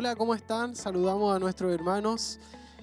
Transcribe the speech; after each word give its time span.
Hola, 0.00 0.16
¿cómo 0.16 0.34
están? 0.34 0.74
Saludamos 0.76 1.36
a 1.36 1.38
nuestros 1.38 1.74
hermanos 1.74 2.38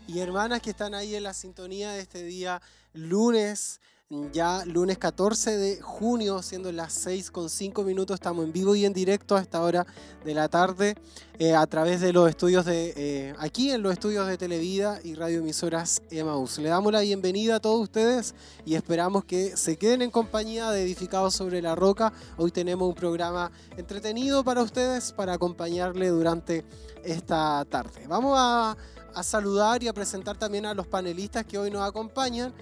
y 0.05 0.19
hermanas 0.19 0.61
que 0.61 0.69
están 0.69 0.93
ahí 0.93 1.15
en 1.15 1.23
la 1.23 1.33
sintonía 1.33 1.89
de 1.89 2.01
este 2.01 2.23
día 2.23 2.61
lunes 2.93 3.81
ya 4.09 4.63
lunes 4.65 4.97
14 4.97 5.57
de 5.57 5.81
junio, 5.81 6.41
siendo 6.41 6.71
las 6.71 6.93
6 6.93 7.29
con 7.29 7.49
5 7.49 7.83
minutos, 7.83 8.13
estamos 8.15 8.45
en 8.45 8.53
vivo 8.53 8.73
y 8.73 8.85
en 8.85 8.93
directo 8.93 9.35
a 9.35 9.41
esta 9.41 9.61
hora 9.61 9.85
de 10.23 10.33
la 10.33 10.47
tarde 10.47 10.95
eh, 11.39 11.53
a 11.53 11.67
través 11.67 11.99
de 11.99 12.13
los 12.13 12.29
estudios 12.29 12.63
de, 12.63 12.93
eh, 12.95 13.35
aquí 13.37 13.69
en 13.71 13.83
los 13.83 13.91
estudios 13.91 14.25
de 14.27 14.37
Televida 14.37 15.01
y 15.03 15.15
radioemisoras 15.15 16.01
Emaús. 16.09 16.57
Le 16.57 16.69
damos 16.69 16.93
la 16.93 17.01
bienvenida 17.01 17.55
a 17.55 17.59
todos 17.59 17.81
ustedes 17.81 18.33
y 18.65 18.75
esperamos 18.75 19.25
que 19.25 19.57
se 19.57 19.75
queden 19.75 20.01
en 20.01 20.09
compañía 20.09 20.71
de 20.71 20.83
Edificados 20.83 21.33
sobre 21.33 21.61
la 21.61 21.75
Roca. 21.75 22.13
Hoy 22.37 22.51
tenemos 22.51 22.87
un 22.87 22.95
programa 22.95 23.51
entretenido 23.75 24.41
para 24.41 24.63
ustedes, 24.63 25.11
para 25.11 25.33
acompañarle 25.33 26.07
durante 26.07 26.63
esta 27.03 27.65
tarde. 27.65 28.07
Vamos 28.07 28.35
a, 28.37 28.77
a 29.13 29.23
saludar 29.23 29.83
y 29.83 29.89
a 29.89 29.93
presentar 29.93 30.37
también 30.37 30.65
a 30.65 30.73
los 30.73 30.87
panelistas 30.87 31.45
que 31.45 31.57
hoy 31.57 31.71
nos 31.71 31.81
acompañan. 31.81 32.53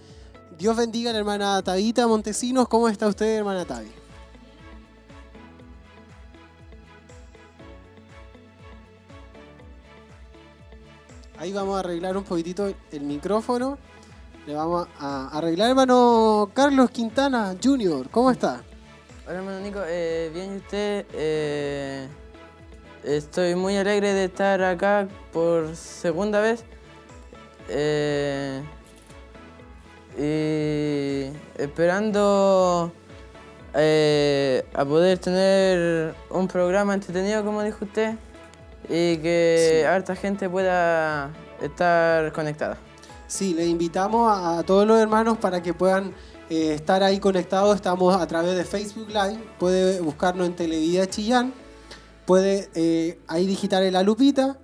Dios 0.58 0.78
bendiga 0.78 1.10
a 1.10 1.14
la 1.14 1.20
hermana 1.20 1.62
Tabita 1.62 2.08
Montesinos. 2.08 2.70
¿Cómo 2.70 2.88
está 2.88 3.08
usted, 3.08 3.26
hermana 3.26 3.66
Tavi? 3.66 3.92
Ahí 11.38 11.52
vamos 11.52 11.76
a 11.76 11.80
arreglar 11.80 12.16
un 12.16 12.24
poquitito 12.24 12.74
el 12.92 13.02
micrófono. 13.02 13.78
Le 14.48 14.54
vamos 14.54 14.88
a 14.98 15.38
arreglar, 15.38 15.72
hermano 15.72 16.50
Carlos 16.54 16.90
Quintana 16.90 17.54
Jr. 17.62 18.10
¿Cómo 18.10 18.32
está? 18.32 18.64
Hola, 19.28 19.38
hermano 19.40 19.60
Nico. 19.60 19.82
Eh, 19.86 20.32
bien, 20.34 20.54
¿y 20.54 20.58
usted? 20.58 21.06
Eh, 21.12 22.08
estoy 23.04 23.56
muy 23.56 23.76
alegre 23.76 24.14
de 24.14 24.26
estar 24.26 24.64
acá 24.64 25.10
por 25.34 25.76
segunda 25.76 26.40
vez. 26.40 26.64
Eh, 27.68 28.64
y 30.18 31.26
esperando 31.58 32.92
eh, 33.74 34.66
a 34.74 34.86
poder 34.86 35.18
tener 35.20 36.16
un 36.30 36.48
programa 36.48 36.94
entretenido, 36.94 37.44
como 37.44 37.62
dijo 37.62 37.86
usted, 37.86 38.16
y 38.86 39.18
que 39.18 39.86
harta 39.88 40.16
gente 40.16 40.50
pueda 40.50 41.32
estar 41.62 42.32
conectada. 42.32 42.78
Sí, 43.28 43.54
le 43.54 43.66
invitamos 43.66 44.32
a, 44.32 44.64
todos 44.64 44.88
los 44.88 45.00
hermanos 45.00 45.38
para 45.38 45.62
que 45.62 45.74
puedan 45.74 46.14
eh, 46.50 46.74
estar 46.74 47.04
ahí 47.04 47.20
conectados. 47.20 47.76
Estamos 47.76 48.16
a 48.16 48.26
través 48.28 48.56
de 48.56 48.64
Facebook 48.64 49.10
Live, 49.10 49.40
puede 49.60 50.00
buscarnos 50.00 50.48
en 50.48 50.56
Televida 50.56 51.08
Chillán, 51.08 51.54
puede 52.26 52.70
eh, 52.76 53.20
ahí 53.28 53.46
digitar 53.46 53.84
en 53.84 53.94
la 53.94 54.04
lupita 54.04 54.58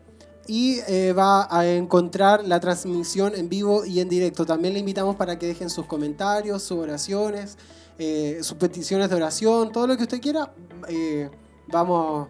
y 0.48 0.80
eh, 0.88 1.14
va 1.14 1.48
a 1.50 1.68
encontrar 1.68 2.46
la 2.46 2.60
transmisión 2.60 3.34
en 3.36 3.50
vivo 3.50 3.86
y 3.86 4.00
en 4.00 4.10
directo. 4.10 4.46
También 4.46 4.74
le 4.74 4.80
invitamos 4.80 5.16
para 5.16 5.38
que 5.38 5.48
dejen 5.48 5.70
sus 5.70 5.86
comentarios, 5.86 6.64
sus 6.64 6.80
oraciones, 6.80 7.58
eh, 7.98 8.40
sus 8.42 8.58
peticiones 8.58 9.10
de 9.10 9.16
oración, 9.16 9.72
todo 9.72 9.88
lo 9.88 9.98
que 9.98 10.04
usted 10.04 10.20
quiera. 10.20 10.54
Eh, 10.88 11.30
vamos, 11.68 12.28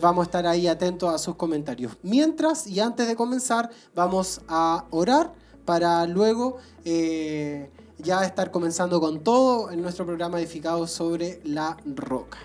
vamos 0.00 0.22
a 0.22 0.26
estar 0.26 0.46
ahí 0.46 0.66
atentos 0.66 1.12
a 1.12 1.18
sus 1.18 1.36
comentarios. 1.36 1.92
Mientras 2.02 2.66
y 2.66 2.80
antes 2.80 3.08
de 3.08 3.16
comenzar, 3.16 3.70
vamos 3.94 4.40
a 4.48 4.86
orar 4.90 5.32
para 5.64 6.06
luego 6.06 6.58
ya 7.98 8.24
estar 8.24 8.50
comenzando 8.50 9.00
con 9.00 9.20
todo 9.20 9.70
en 9.70 9.82
nuestro 9.82 10.06
programa 10.06 10.38
edificado 10.38 10.86
sobre 10.86 11.40
la 11.44 11.76
roca. 11.84 12.38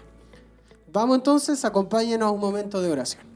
Vamos 0.91 1.17
entonces, 1.17 1.63
acompáñenos 1.65 2.31
un 2.31 2.39
momento 2.39 2.81
de 2.81 2.91
oración. 2.91 3.32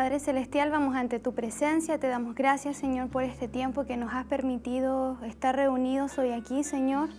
Padre 0.00 0.18
Celestial, 0.18 0.70
vamos 0.70 0.96
ante 0.96 1.18
tu 1.18 1.34
presencia, 1.34 2.00
te 2.00 2.08
damos 2.08 2.34
gracias 2.34 2.78
Señor 2.78 3.10
por 3.10 3.22
este 3.22 3.48
tiempo 3.48 3.84
que 3.84 3.98
nos 3.98 4.14
has 4.14 4.24
permitido 4.24 5.18
estar 5.26 5.54
reunidos 5.54 6.16
hoy 6.16 6.30
aquí 6.32 6.64
Señor. 6.64 7.10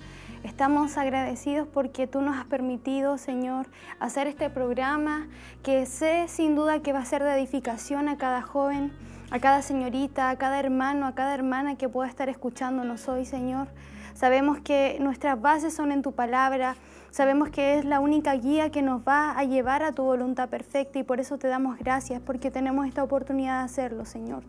Estamos 0.43 0.97
agradecidos 0.97 1.67
porque 1.67 2.07
tú 2.07 2.21
nos 2.21 2.35
has 2.35 2.45
permitido, 2.45 3.19
Señor, 3.19 3.67
hacer 3.99 4.25
este 4.25 4.49
programa 4.49 5.27
que 5.61 5.85
sé 5.85 6.25
sin 6.27 6.55
duda 6.55 6.79
que 6.79 6.91
va 6.91 7.01
a 7.01 7.05
ser 7.05 7.23
de 7.23 7.31
edificación 7.35 8.09
a 8.09 8.17
cada 8.17 8.41
joven, 8.41 8.91
a 9.29 9.37
cada 9.37 9.61
señorita, 9.61 10.31
a 10.31 10.37
cada 10.37 10.59
hermano, 10.59 11.05
a 11.05 11.13
cada 11.13 11.35
hermana 11.35 11.75
que 11.75 11.87
pueda 11.87 12.09
estar 12.09 12.29
escuchándonos 12.29 13.07
hoy, 13.07 13.25
Señor. 13.25 13.67
Sabemos 14.15 14.59
que 14.59 14.97
nuestras 14.99 15.39
bases 15.39 15.75
son 15.75 15.91
en 15.91 16.01
tu 16.01 16.13
palabra, 16.13 16.75
Sabemos 17.11 17.49
que 17.49 17.77
es 17.77 17.83
la 17.83 17.99
única 17.99 18.33
guía 18.35 18.71
que 18.71 18.81
nos 18.81 19.05
va 19.05 19.37
a 19.37 19.43
llevar 19.43 19.83
a 19.83 19.91
tu 19.91 20.01
voluntad 20.03 20.47
perfecta 20.47 20.97
y 20.97 21.03
por 21.03 21.19
eso 21.19 21.37
te 21.37 21.49
damos 21.49 21.77
gracias 21.77 22.21
porque 22.21 22.51
tenemos 22.51 22.87
esta 22.87 23.03
oportunidad 23.03 23.59
de 23.59 23.65
hacerlo, 23.65 24.05
Señor. 24.05 24.43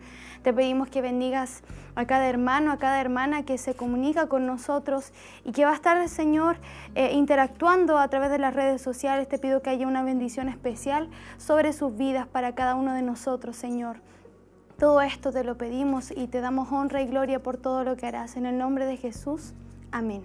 Te 0.44 0.52
pedimos 0.52 0.88
que 0.88 1.02
bendigas 1.02 1.64
a 1.96 2.06
cada 2.06 2.28
hermano, 2.28 2.70
a 2.70 2.78
cada 2.78 3.00
hermana 3.00 3.42
que 3.42 3.58
se 3.58 3.74
comunica 3.74 4.28
con 4.28 4.46
nosotros 4.46 5.12
y 5.44 5.50
que 5.50 5.64
va 5.64 5.72
a 5.72 5.74
estar, 5.74 6.08
Señor, 6.08 6.56
eh, 6.94 7.12
interactuando 7.14 7.98
a 7.98 8.06
través 8.06 8.30
de 8.30 8.38
las 8.38 8.54
redes 8.54 8.80
sociales. 8.80 9.28
Te 9.28 9.38
pido 9.38 9.60
que 9.60 9.70
haya 9.70 9.88
una 9.88 10.04
bendición 10.04 10.48
especial 10.48 11.08
sobre 11.38 11.72
sus 11.72 11.96
vidas 11.96 12.28
para 12.28 12.54
cada 12.54 12.76
uno 12.76 12.94
de 12.94 13.02
nosotros, 13.02 13.56
Señor. 13.56 13.96
Todo 14.78 15.00
esto 15.00 15.32
te 15.32 15.42
lo 15.42 15.58
pedimos 15.58 16.12
y 16.12 16.28
te 16.28 16.40
damos 16.40 16.70
honra 16.70 17.02
y 17.02 17.06
gloria 17.06 17.42
por 17.42 17.56
todo 17.56 17.82
lo 17.82 17.96
que 17.96 18.06
harás. 18.06 18.36
En 18.36 18.46
el 18.46 18.56
nombre 18.56 18.86
de 18.86 18.96
Jesús. 18.96 19.52
Amén. 19.90 20.22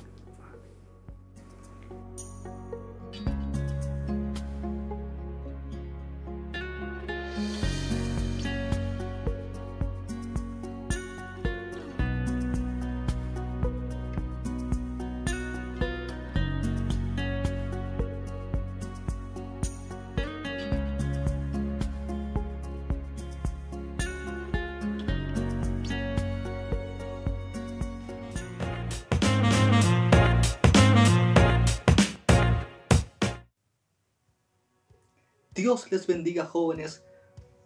Dios 35.68 35.92
les 35.92 36.08
bendiga 36.08 36.46
jóvenes. 36.46 37.04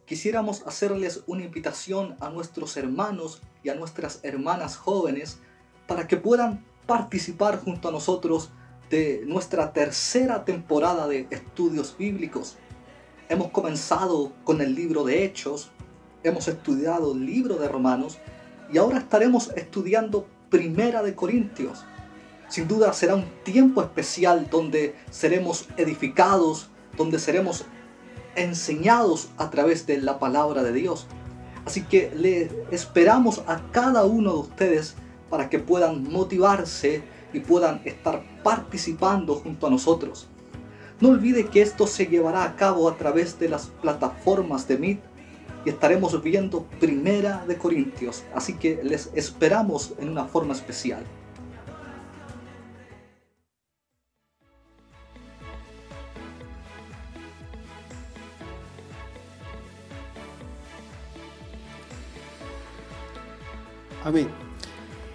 Quisiéramos 0.08 0.66
hacerles 0.66 1.22
una 1.28 1.44
invitación 1.44 2.18
a 2.20 2.32
nuestros 2.32 2.76
hermanos 2.76 3.44
y 3.62 3.70
a 3.70 3.76
nuestras 3.76 4.22
hermanas 4.24 4.76
jóvenes 4.76 5.38
para 5.86 6.08
que 6.08 6.18
puedan 6.18 6.66
participar 6.88 7.60
junto 7.60 7.90
a 7.90 7.92
nosotros 7.92 8.50
de 8.90 9.22
nuestra 9.28 9.72
tercera 9.72 10.46
temporada 10.46 11.08
de 11.08 11.28
estudios 11.30 11.96
bíblicos. 11.96 12.58
Hemos 13.30 13.52
comenzado 13.52 14.32
con 14.46 14.62
el 14.62 14.74
libro 14.74 15.04
de 15.04 15.24
Hechos, 15.24 15.70
hemos 16.24 16.48
estudiado 16.48 17.14
el 17.14 17.24
libro 17.24 17.58
de 17.58 17.68
Romanos 17.68 18.18
y 18.74 18.80
ahora 18.80 18.98
estaremos 18.98 19.52
estudiando 19.56 20.26
Primera 20.50 21.04
de 21.04 21.14
Corintios. 21.14 21.86
Sin 22.50 22.68
duda 22.68 22.94
será 22.94 23.14
un 23.14 23.30
tiempo 23.44 23.80
especial 23.80 24.50
donde 24.50 24.96
seremos 25.12 25.68
edificados, 25.78 26.72
donde 26.98 27.20
seremos 27.20 27.64
enseñados 28.36 29.30
a 29.38 29.50
través 29.50 29.86
de 29.88 30.02
la 30.02 30.20
palabra 30.20 30.64
de 30.64 30.74
Dios. 30.74 31.08
Así 31.66 31.84
que 31.84 32.12
le 32.16 32.50
esperamos 32.72 33.44
a 33.48 33.62
cada 33.72 34.06
uno 34.06 34.34
de 34.34 34.40
ustedes 34.40 34.96
para 35.30 35.50
que 35.50 35.60
puedan 35.60 36.04
motivarse 36.12 37.04
y 37.34 37.40
puedan 37.40 37.82
estar 37.86 38.24
participando 38.44 39.36
junto 39.36 39.68
a 39.68 39.70
nosotros. 39.70 40.28
No 41.00 41.10
olvide 41.10 41.48
que 41.48 41.62
esto 41.62 41.88
se 41.88 42.06
llevará 42.06 42.44
a 42.44 42.56
cabo 42.56 42.88
a 42.88 42.98
través 42.98 43.40
de 43.40 43.50
las 43.50 43.68
plataformas 43.82 44.68
de 44.68 44.78
Meet 44.78 45.00
y 45.66 45.70
estaremos 45.70 46.22
viendo 46.22 46.64
Primera 46.80 47.44
de 47.48 47.58
Corintios, 47.58 48.24
así 48.36 48.54
que 48.54 48.82
les 48.84 49.10
esperamos 49.16 49.94
en 50.00 50.10
una 50.10 50.26
forma 50.26 50.54
especial. 50.54 51.04
Amén. 64.04 64.30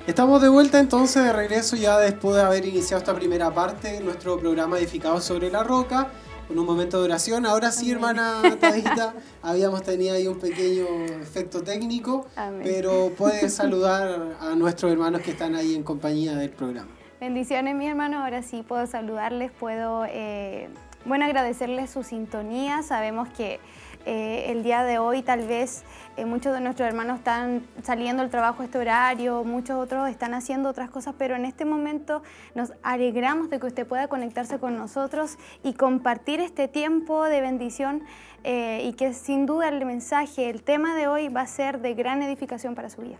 Estamos 0.06 0.40
de 0.40 0.48
vuelta 0.48 0.78
entonces 0.78 1.24
de 1.24 1.32
regreso 1.32 1.74
ya 1.74 1.98
después 1.98 2.36
de 2.36 2.42
haber 2.42 2.64
iniciado 2.64 3.00
esta 3.00 3.14
primera 3.14 3.52
parte, 3.52 4.00
nuestro 4.00 4.38
programa 4.38 4.78
edificado 4.78 5.20
sobre 5.20 5.50
la 5.50 5.64
roca, 5.64 6.12
con 6.46 6.56
un 6.56 6.64
momento 6.64 7.00
de 7.00 7.06
oración. 7.06 7.46
Ahora 7.46 7.72
sí, 7.72 7.90
hermana 7.90 8.42
Tadita, 8.60 9.14
habíamos 9.42 9.82
tenido 9.82 10.14
ahí 10.14 10.28
un 10.28 10.38
pequeño 10.38 10.86
efecto 11.20 11.64
técnico, 11.64 12.28
pero 12.62 13.10
puedes 13.18 13.54
saludar 13.54 14.36
a 14.40 14.54
nuestros 14.54 14.92
hermanos 14.92 15.22
que 15.22 15.32
están 15.32 15.56
ahí 15.56 15.74
en 15.74 15.82
compañía 15.82 16.36
del 16.36 16.50
programa. 16.50 16.88
Bendiciones, 17.18 17.74
mi 17.74 17.88
hermano. 17.88 18.22
Ahora 18.22 18.44
sí 18.44 18.62
puedo 18.62 18.86
saludarles, 18.86 19.50
puedo, 19.50 20.04
eh, 20.08 20.68
bueno, 21.04 21.24
agradecerles 21.24 21.90
su 21.90 22.04
sintonía. 22.04 22.84
Sabemos 22.84 23.28
que 23.30 23.58
eh, 24.06 24.52
el 24.52 24.62
día 24.62 24.84
de 24.84 25.00
hoy 25.00 25.22
tal 25.22 25.48
vez 25.48 25.82
eh, 26.16 26.24
muchos 26.24 26.54
de 26.54 26.60
nuestros 26.60 26.88
hermanos 26.88 27.18
están 27.18 27.66
saliendo 27.82 28.22
al 28.22 28.30
trabajo 28.30 28.62
a 28.62 28.64
este 28.64 28.78
horario, 28.78 29.42
muchos 29.42 29.76
otros 29.76 30.08
están 30.08 30.32
haciendo 30.32 30.68
otras 30.68 30.90
cosas, 30.90 31.14
pero 31.18 31.34
en 31.34 31.44
este 31.44 31.64
momento 31.64 32.22
nos 32.54 32.72
alegramos 32.84 33.50
de 33.50 33.58
que 33.58 33.66
usted 33.66 33.84
pueda 33.84 34.06
conectarse 34.06 34.60
con 34.60 34.78
nosotros 34.78 35.38
y 35.64 35.74
compartir 35.74 36.38
este 36.38 36.68
tiempo 36.68 37.24
de 37.24 37.40
bendición 37.40 38.04
eh, 38.44 38.82
y 38.84 38.92
que 38.92 39.12
sin 39.12 39.44
duda 39.44 39.68
el 39.68 39.84
mensaje, 39.84 40.50
el 40.50 40.62
tema 40.62 40.94
de 40.94 41.08
hoy 41.08 41.28
va 41.28 41.40
a 41.40 41.46
ser 41.48 41.80
de 41.80 41.94
gran 41.94 42.22
edificación 42.22 42.76
para 42.76 42.88
su 42.88 43.02
vida. 43.02 43.18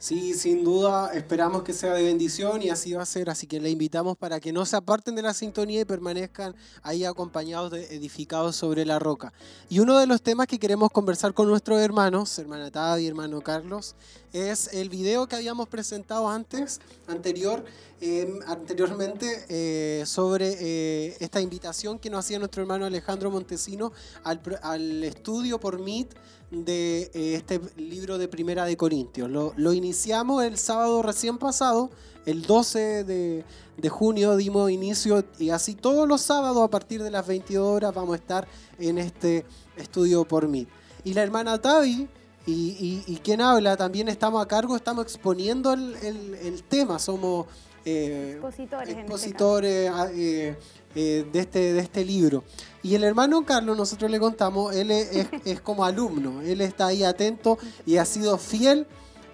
Sí, 0.00 0.34
sin 0.34 0.62
duda 0.62 1.10
esperamos 1.12 1.64
que 1.64 1.72
sea 1.72 1.92
de 1.92 2.04
bendición 2.04 2.62
y 2.62 2.70
así 2.70 2.92
va 2.92 3.02
a 3.02 3.06
ser, 3.06 3.28
así 3.28 3.48
que 3.48 3.58
le 3.58 3.68
invitamos 3.68 4.16
para 4.16 4.38
que 4.38 4.52
no 4.52 4.64
se 4.64 4.76
aparten 4.76 5.16
de 5.16 5.22
la 5.22 5.34
sintonía 5.34 5.80
y 5.80 5.84
permanezcan 5.84 6.54
ahí 6.84 7.04
acompañados, 7.04 7.72
de, 7.72 7.96
edificados 7.96 8.54
sobre 8.54 8.86
la 8.86 9.00
roca. 9.00 9.32
Y 9.68 9.80
uno 9.80 9.98
de 9.98 10.06
los 10.06 10.22
temas 10.22 10.46
que 10.46 10.60
queremos 10.60 10.92
conversar 10.92 11.34
con 11.34 11.48
nuestros 11.48 11.80
hermanos, 11.80 12.38
hermana 12.38 12.70
Tad 12.70 12.98
y 12.98 13.08
hermano 13.08 13.40
Carlos, 13.40 13.96
es 14.32 14.72
el 14.72 14.88
video 14.88 15.26
que 15.26 15.34
habíamos 15.34 15.66
presentado 15.66 16.28
antes, 16.28 16.80
anterior, 17.08 17.64
em, 18.00 18.38
anteriormente, 18.46 19.46
eh, 19.48 20.04
sobre 20.06 20.58
eh, 20.60 21.16
esta 21.18 21.40
invitación 21.40 21.98
que 21.98 22.08
nos 22.08 22.24
hacía 22.24 22.38
nuestro 22.38 22.62
hermano 22.62 22.84
Alejandro 22.84 23.32
Montesino 23.32 23.90
al, 24.22 24.40
al 24.62 25.02
estudio 25.02 25.58
por 25.58 25.80
MIT 25.80 26.14
de 26.50 27.10
eh, 27.14 27.34
este 27.34 27.60
libro 27.76 28.18
de 28.18 28.28
Primera 28.28 28.64
de 28.64 28.76
Corintios. 28.76 29.30
Lo, 29.30 29.72
iniciamos 29.72 30.44
el 30.44 30.56
sábado 30.56 31.02
recién 31.02 31.38
pasado, 31.38 31.90
el 32.26 32.42
12 32.42 33.04
de, 33.04 33.44
junio 33.88 34.36
dimos 34.36 34.70
inicio 34.70 35.24
y 35.38 35.50
así 35.50 35.74
todos 35.74 36.08
los 36.08 36.20
sábados 36.20 36.62
a 36.62 36.68
partir 36.68 37.02
de 37.02 37.10
las 37.10 37.26
22 37.26 37.66
horas 37.66 37.94
vamos 37.94 38.14
a 38.14 38.16
estar 38.16 38.48
en 38.78 38.98
este 38.98 39.44
estudio 39.76 40.24
por 40.24 40.48
mí. 40.48 40.66
Y 41.04 41.14
la 41.14 41.22
hermana 41.22 41.58
Tavi 41.58 42.08
y, 42.46 43.20
quien 43.22 43.40
habla 43.40 43.76
también 43.76 44.08
estamos 44.08 44.42
a 44.42 44.48
cargo, 44.48 44.74
estamos 44.74 45.04
exponiendo 45.04 45.72
el, 45.72 46.62
tema, 46.68 46.98
somos 46.98 47.46
eh, 47.84 48.40
expositores, 48.86 49.90
este 49.90 50.48
eh, 50.48 50.56
de, 50.98 51.38
este, 51.38 51.72
de 51.72 51.80
este 51.80 52.04
libro. 52.04 52.44
Y 52.82 52.94
el 52.94 53.04
hermano 53.04 53.44
Carlos, 53.44 53.76
nosotros 53.76 54.10
le 54.10 54.18
contamos, 54.18 54.74
él 54.74 54.90
es, 55.44 55.60
como 55.60 55.84
alumno, 55.84 56.40
él 56.42 56.60
está 56.60 56.88
ahí 56.88 57.04
atento 57.04 57.58
y 57.86 57.96
ha 57.96 58.04
sido 58.04 58.38
fiel 58.38 58.86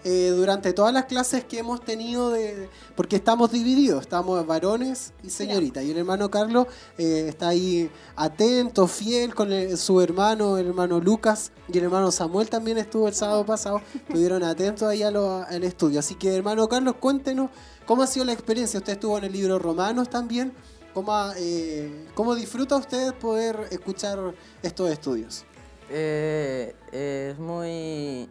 eh, 0.06 0.32
durante 0.36 0.74
todas 0.74 0.92
las 0.92 1.06
clases 1.06 1.44
que 1.44 1.58
hemos 1.58 1.82
tenido, 1.82 2.30
de, 2.30 2.68
porque 2.94 3.16
estamos 3.16 3.50
divididos, 3.50 4.02
estamos 4.02 4.46
varones 4.46 5.14
y 5.22 5.30
señoritas. 5.30 5.82
Y 5.84 5.92
el 5.92 5.96
hermano 5.98 6.30
Carlos 6.30 6.66
eh, 6.98 7.26
está 7.28 7.48
ahí 7.48 7.90
atento, 8.14 8.86
fiel 8.86 9.34
con 9.34 9.48
su 9.78 10.00
hermano, 10.02 10.58
el 10.58 10.66
hermano 10.66 11.00
Lucas, 11.00 11.52
y 11.72 11.78
el 11.78 11.84
hermano 11.84 12.12
Samuel 12.12 12.50
también 12.50 12.76
estuvo 12.76 13.08
el 13.08 13.14
sábado 13.14 13.46
pasado, 13.46 13.80
estuvieron 13.94 14.42
atentos 14.42 14.86
ahí 14.88 15.02
al 15.02 15.64
estudio. 15.64 16.00
Así 16.00 16.16
que 16.16 16.34
hermano 16.34 16.68
Carlos, 16.68 16.96
cuéntenos 17.00 17.48
cómo 17.86 18.02
ha 18.02 18.06
sido 18.06 18.26
la 18.26 18.34
experiencia. 18.34 18.78
Usted 18.78 18.94
estuvo 18.94 19.16
en 19.16 19.24
el 19.24 19.32
libro 19.32 19.58
Romanos 19.58 20.10
también. 20.10 20.52
¿Cómo, 20.94 21.12
eh, 21.36 22.06
¿Cómo, 22.14 22.36
disfruta 22.36 22.76
usted 22.76 23.12
poder 23.14 23.58
escuchar 23.72 24.16
estos 24.62 24.92
estudios? 24.92 25.44
Eh, 25.90 26.72
es 26.92 27.36
muy 27.36 28.30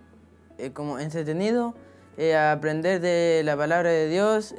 eh, 0.57 0.71
como 0.73 0.97
entretenido 0.97 1.73
aprender 2.39 3.01
de 3.01 3.41
la 3.43 3.57
palabra 3.57 3.89
de 3.89 4.07
Dios. 4.07 4.55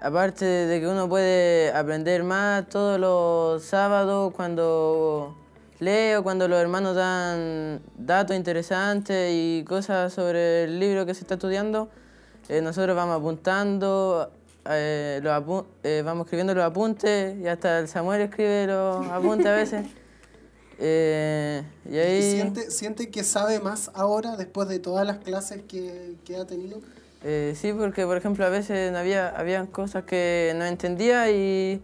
aparte 0.00 0.44
de 0.44 0.80
que 0.80 0.86
uno 0.86 1.08
puede 1.08 1.72
aprender 1.72 2.22
más 2.22 2.68
todos 2.68 3.00
los 3.00 3.64
sábados 3.64 4.32
cuando 4.32 5.36
leo, 5.80 6.22
cuando 6.22 6.46
los 6.46 6.60
hermanos 6.60 6.94
dan 6.94 7.82
datos 7.98 8.36
interesantes 8.36 9.32
y 9.34 9.64
cosas 9.66 10.12
sobre 10.12 10.64
el 10.64 10.78
libro 10.78 11.04
que 11.04 11.14
se 11.14 11.22
está 11.22 11.34
estudiando, 11.34 11.88
nosotros 12.62 12.94
vamos 12.94 13.16
apuntando, 13.16 14.30
eh, 14.70 15.20
eh, 15.82 16.02
vamos 16.04 16.24
escribiendo 16.26 16.54
los 16.54 16.64
apuntes 16.64 17.36
y 17.38 17.46
hasta 17.46 17.78
el 17.78 17.88
Samuel 17.88 18.22
escribe 18.22 18.66
los 18.66 19.06
apuntes 19.10 19.46
a 19.46 19.52
veces. 19.52 19.86
Eh, 20.78 21.62
y 21.90 21.96
ahí... 21.96 22.52
¿Siente, 22.68 23.10
que 23.10 23.24
sabe 23.24 23.60
más 23.60 23.90
ahora 23.94 24.36
después 24.36 24.68
de 24.68 24.78
todas 24.78 25.06
las 25.06 25.18
clases 25.18 25.62
que, 25.68 26.16
que 26.24 26.36
ha 26.36 26.46
tenido? 26.46 26.80
sí, 27.54 27.72
porque 27.72 28.06
por 28.06 28.16
ejemplo 28.16 28.46
a 28.46 28.50
veces 28.50 28.94
había 28.94 29.30
habían 29.30 29.66
cosas 29.66 30.04
que 30.04 30.52
no 30.54 30.64
entendía 30.64 31.28
y 31.28 31.82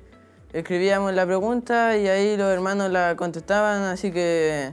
escribíamos 0.53 1.13
la 1.15 1.27
pregunta 1.27 1.97
y 1.97 2.07
ahí 2.07 2.37
los 2.37 2.49
hermanos 2.53 2.93
la 2.93 3.17
contestaban, 3.17 3.83
así 3.83 4.13
que 4.13 4.73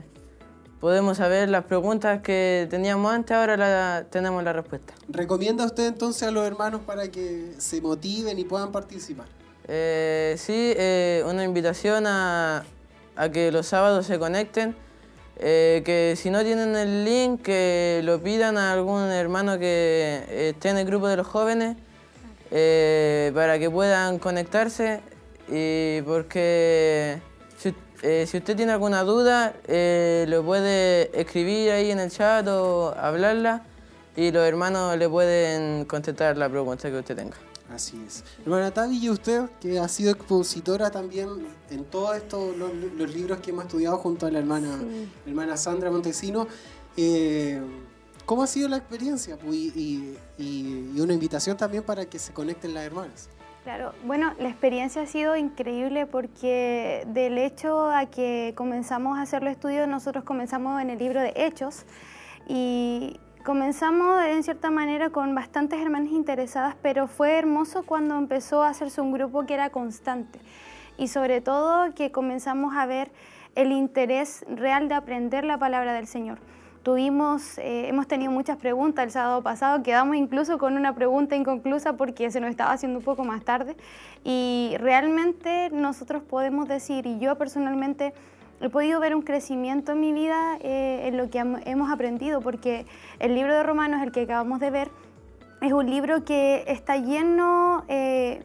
podemos 0.80 1.18
saber 1.18 1.48
las 1.50 1.64
preguntas 1.64 2.22
que 2.22 2.66
teníamos 2.70 3.12
antes, 3.12 3.36
ahora 3.36 4.06
tenemos 4.10 4.42
la 4.42 4.52
respuesta. 4.52 4.94
¿Recomienda 5.08 5.64
usted 5.66 5.86
entonces 5.86 6.22
a 6.22 6.30
los 6.30 6.46
hermanos 6.46 6.80
para 6.86 7.10
que 7.10 7.52
se 7.58 7.80
motiven 7.80 8.38
y 8.38 8.44
puedan 8.44 8.72
participar? 8.72 9.26
Eh, 9.68 10.34
sí, 10.38 10.72
eh, 10.76 11.22
una 11.28 11.44
invitación 11.44 12.06
a, 12.06 12.64
que 13.32 13.52
los 13.52 13.66
sábados 13.66 14.06
se 14.06 14.18
conecten, 14.18 14.74
eh, 15.36 15.82
que 15.84 16.14
si 16.16 16.30
no 16.30 16.42
tienen 16.42 16.74
el 16.74 17.04
link, 17.04 17.42
que 17.42 18.00
lo 18.02 18.20
pidan 18.22 18.56
a 18.56 18.72
algún 18.72 19.02
hermano 19.10 19.58
que 19.58 20.48
esté 20.48 20.70
en 20.70 20.78
el 20.78 20.86
grupo 20.86 21.06
de 21.06 21.18
los 21.18 21.26
jóvenes 21.26 21.76
para 22.50 23.58
que 23.58 23.68
puedan 23.70 24.18
conectarse 24.18 25.00
y 25.48 26.02
porque 26.02 27.20
eh, 28.02 28.26
si 28.26 28.38
usted 28.38 28.56
tiene 28.56 28.72
alguna 28.72 29.02
duda, 29.04 29.54
eh, 29.66 30.24
lo 30.28 30.42
puede 30.42 31.10
escribir 31.18 31.70
ahí 31.70 31.90
en 31.90 32.00
el 32.00 32.10
chat 32.10 32.46
o 32.48 32.94
hablarla 32.96 33.62
y 34.16 34.30
los 34.30 34.46
hermanos 34.46 34.96
le 34.96 35.08
pueden 35.08 35.84
contestar 35.84 36.36
la 36.36 36.48
pregunta 36.48 36.90
que 36.90 36.98
usted 36.98 37.16
tenga. 37.16 37.36
Así 37.72 38.02
es. 38.06 38.24
Hermana 38.42 38.72
Tavi, 38.72 38.98
y 38.98 39.10
usted, 39.10 39.48
que 39.60 39.78
ha 39.78 39.86
sido 39.86 40.10
expositora 40.10 40.90
también 40.90 41.28
en 41.70 41.84
todos 41.84 42.16
estos 42.16 42.56
los, 42.56 42.72
libros 43.14 43.38
que 43.40 43.50
hemos 43.50 43.66
estudiado 43.66 43.98
junto 43.98 44.26
a 44.26 44.30
la 44.30 44.40
hermana, 44.40 44.80
hermana 45.26 45.56
Sandra 45.56 45.90
Montesino, 45.90 46.48
eh, 46.96 47.60
¿cómo 48.26 48.42
ha 48.42 48.46
sido 48.46 48.68
la 48.68 48.78
experiencia? 48.78 49.38
y, 49.44 50.16
una 50.98 51.14
invitación 51.14 51.56
también 51.56 51.82
para 51.82 52.06
que 52.06 52.18
se 52.18 52.32
conecten 52.32 52.74
las 52.74 52.84
hermanas. 52.84 53.28
Claro, 53.64 53.92
bueno, 54.04 54.32
la 54.38 54.48
experiencia 54.48 55.02
ha 55.02 55.06
sido 55.06 55.36
increíble 55.36 56.06
porque 56.06 57.04
del 57.08 57.36
hecho 57.36 57.90
a 57.90 58.06
que 58.06 58.54
comenzamos 58.56 59.18
a 59.18 59.22
hacer 59.22 59.42
los 59.42 59.52
estudios, 59.52 59.86
nosotros 59.86 60.24
comenzamos 60.24 60.80
en 60.80 60.88
el 60.88 60.98
libro 60.98 61.20
de 61.20 61.34
Hechos 61.36 61.84
y 62.48 63.20
comenzamos 63.44 64.24
en 64.24 64.42
cierta 64.44 64.70
manera 64.70 65.10
con 65.10 65.34
bastantes 65.34 65.78
hermanas 65.78 66.10
interesadas, 66.10 66.74
pero 66.80 67.06
fue 67.06 67.38
hermoso 67.38 67.84
cuando 67.84 68.16
empezó 68.16 68.62
a 68.62 68.70
hacerse 68.70 69.02
un 69.02 69.12
grupo 69.12 69.44
que 69.44 69.54
era 69.54 69.68
constante 69.68 70.38
y 70.96 71.08
sobre 71.08 71.42
todo 71.42 71.94
que 71.94 72.10
comenzamos 72.10 72.74
a 72.74 72.86
ver 72.86 73.12
el 73.56 73.72
interés 73.72 74.42
real 74.48 74.88
de 74.88 74.94
aprender 74.94 75.44
la 75.44 75.58
palabra 75.58 75.92
del 75.92 76.06
Señor. 76.06 76.38
Tuvimos, 76.82 77.58
eh, 77.58 77.88
hemos 77.88 78.06
tenido 78.06 78.32
muchas 78.32 78.56
preguntas 78.56 79.04
el 79.04 79.10
sábado 79.10 79.42
pasado, 79.42 79.82
quedamos 79.82 80.16
incluso 80.16 80.56
con 80.56 80.78
una 80.78 80.94
pregunta 80.94 81.36
inconclusa 81.36 81.98
porque 81.98 82.30
se 82.30 82.40
nos 82.40 82.48
estaba 82.48 82.72
haciendo 82.72 83.00
un 83.00 83.04
poco 83.04 83.22
más 83.22 83.44
tarde 83.44 83.76
y 84.24 84.74
realmente 84.78 85.68
nosotros 85.72 86.22
podemos 86.22 86.68
decir, 86.68 87.04
y 87.04 87.18
yo 87.18 87.36
personalmente 87.36 88.14
he 88.62 88.70
podido 88.70 88.98
ver 88.98 89.14
un 89.14 89.20
crecimiento 89.20 89.92
en 89.92 90.00
mi 90.00 90.14
vida 90.14 90.56
eh, 90.62 91.08
en 91.08 91.18
lo 91.18 91.28
que 91.28 91.40
hemos 91.40 91.90
aprendido, 91.90 92.40
porque 92.40 92.86
el 93.18 93.34
libro 93.34 93.54
de 93.54 93.62
Romanos, 93.62 94.00
el 94.02 94.10
que 94.10 94.22
acabamos 94.22 94.58
de 94.58 94.70
ver, 94.70 94.90
es 95.60 95.74
un 95.74 95.90
libro 95.90 96.24
que 96.24 96.64
está 96.66 96.96
lleno 96.96 97.84
eh, 97.88 98.42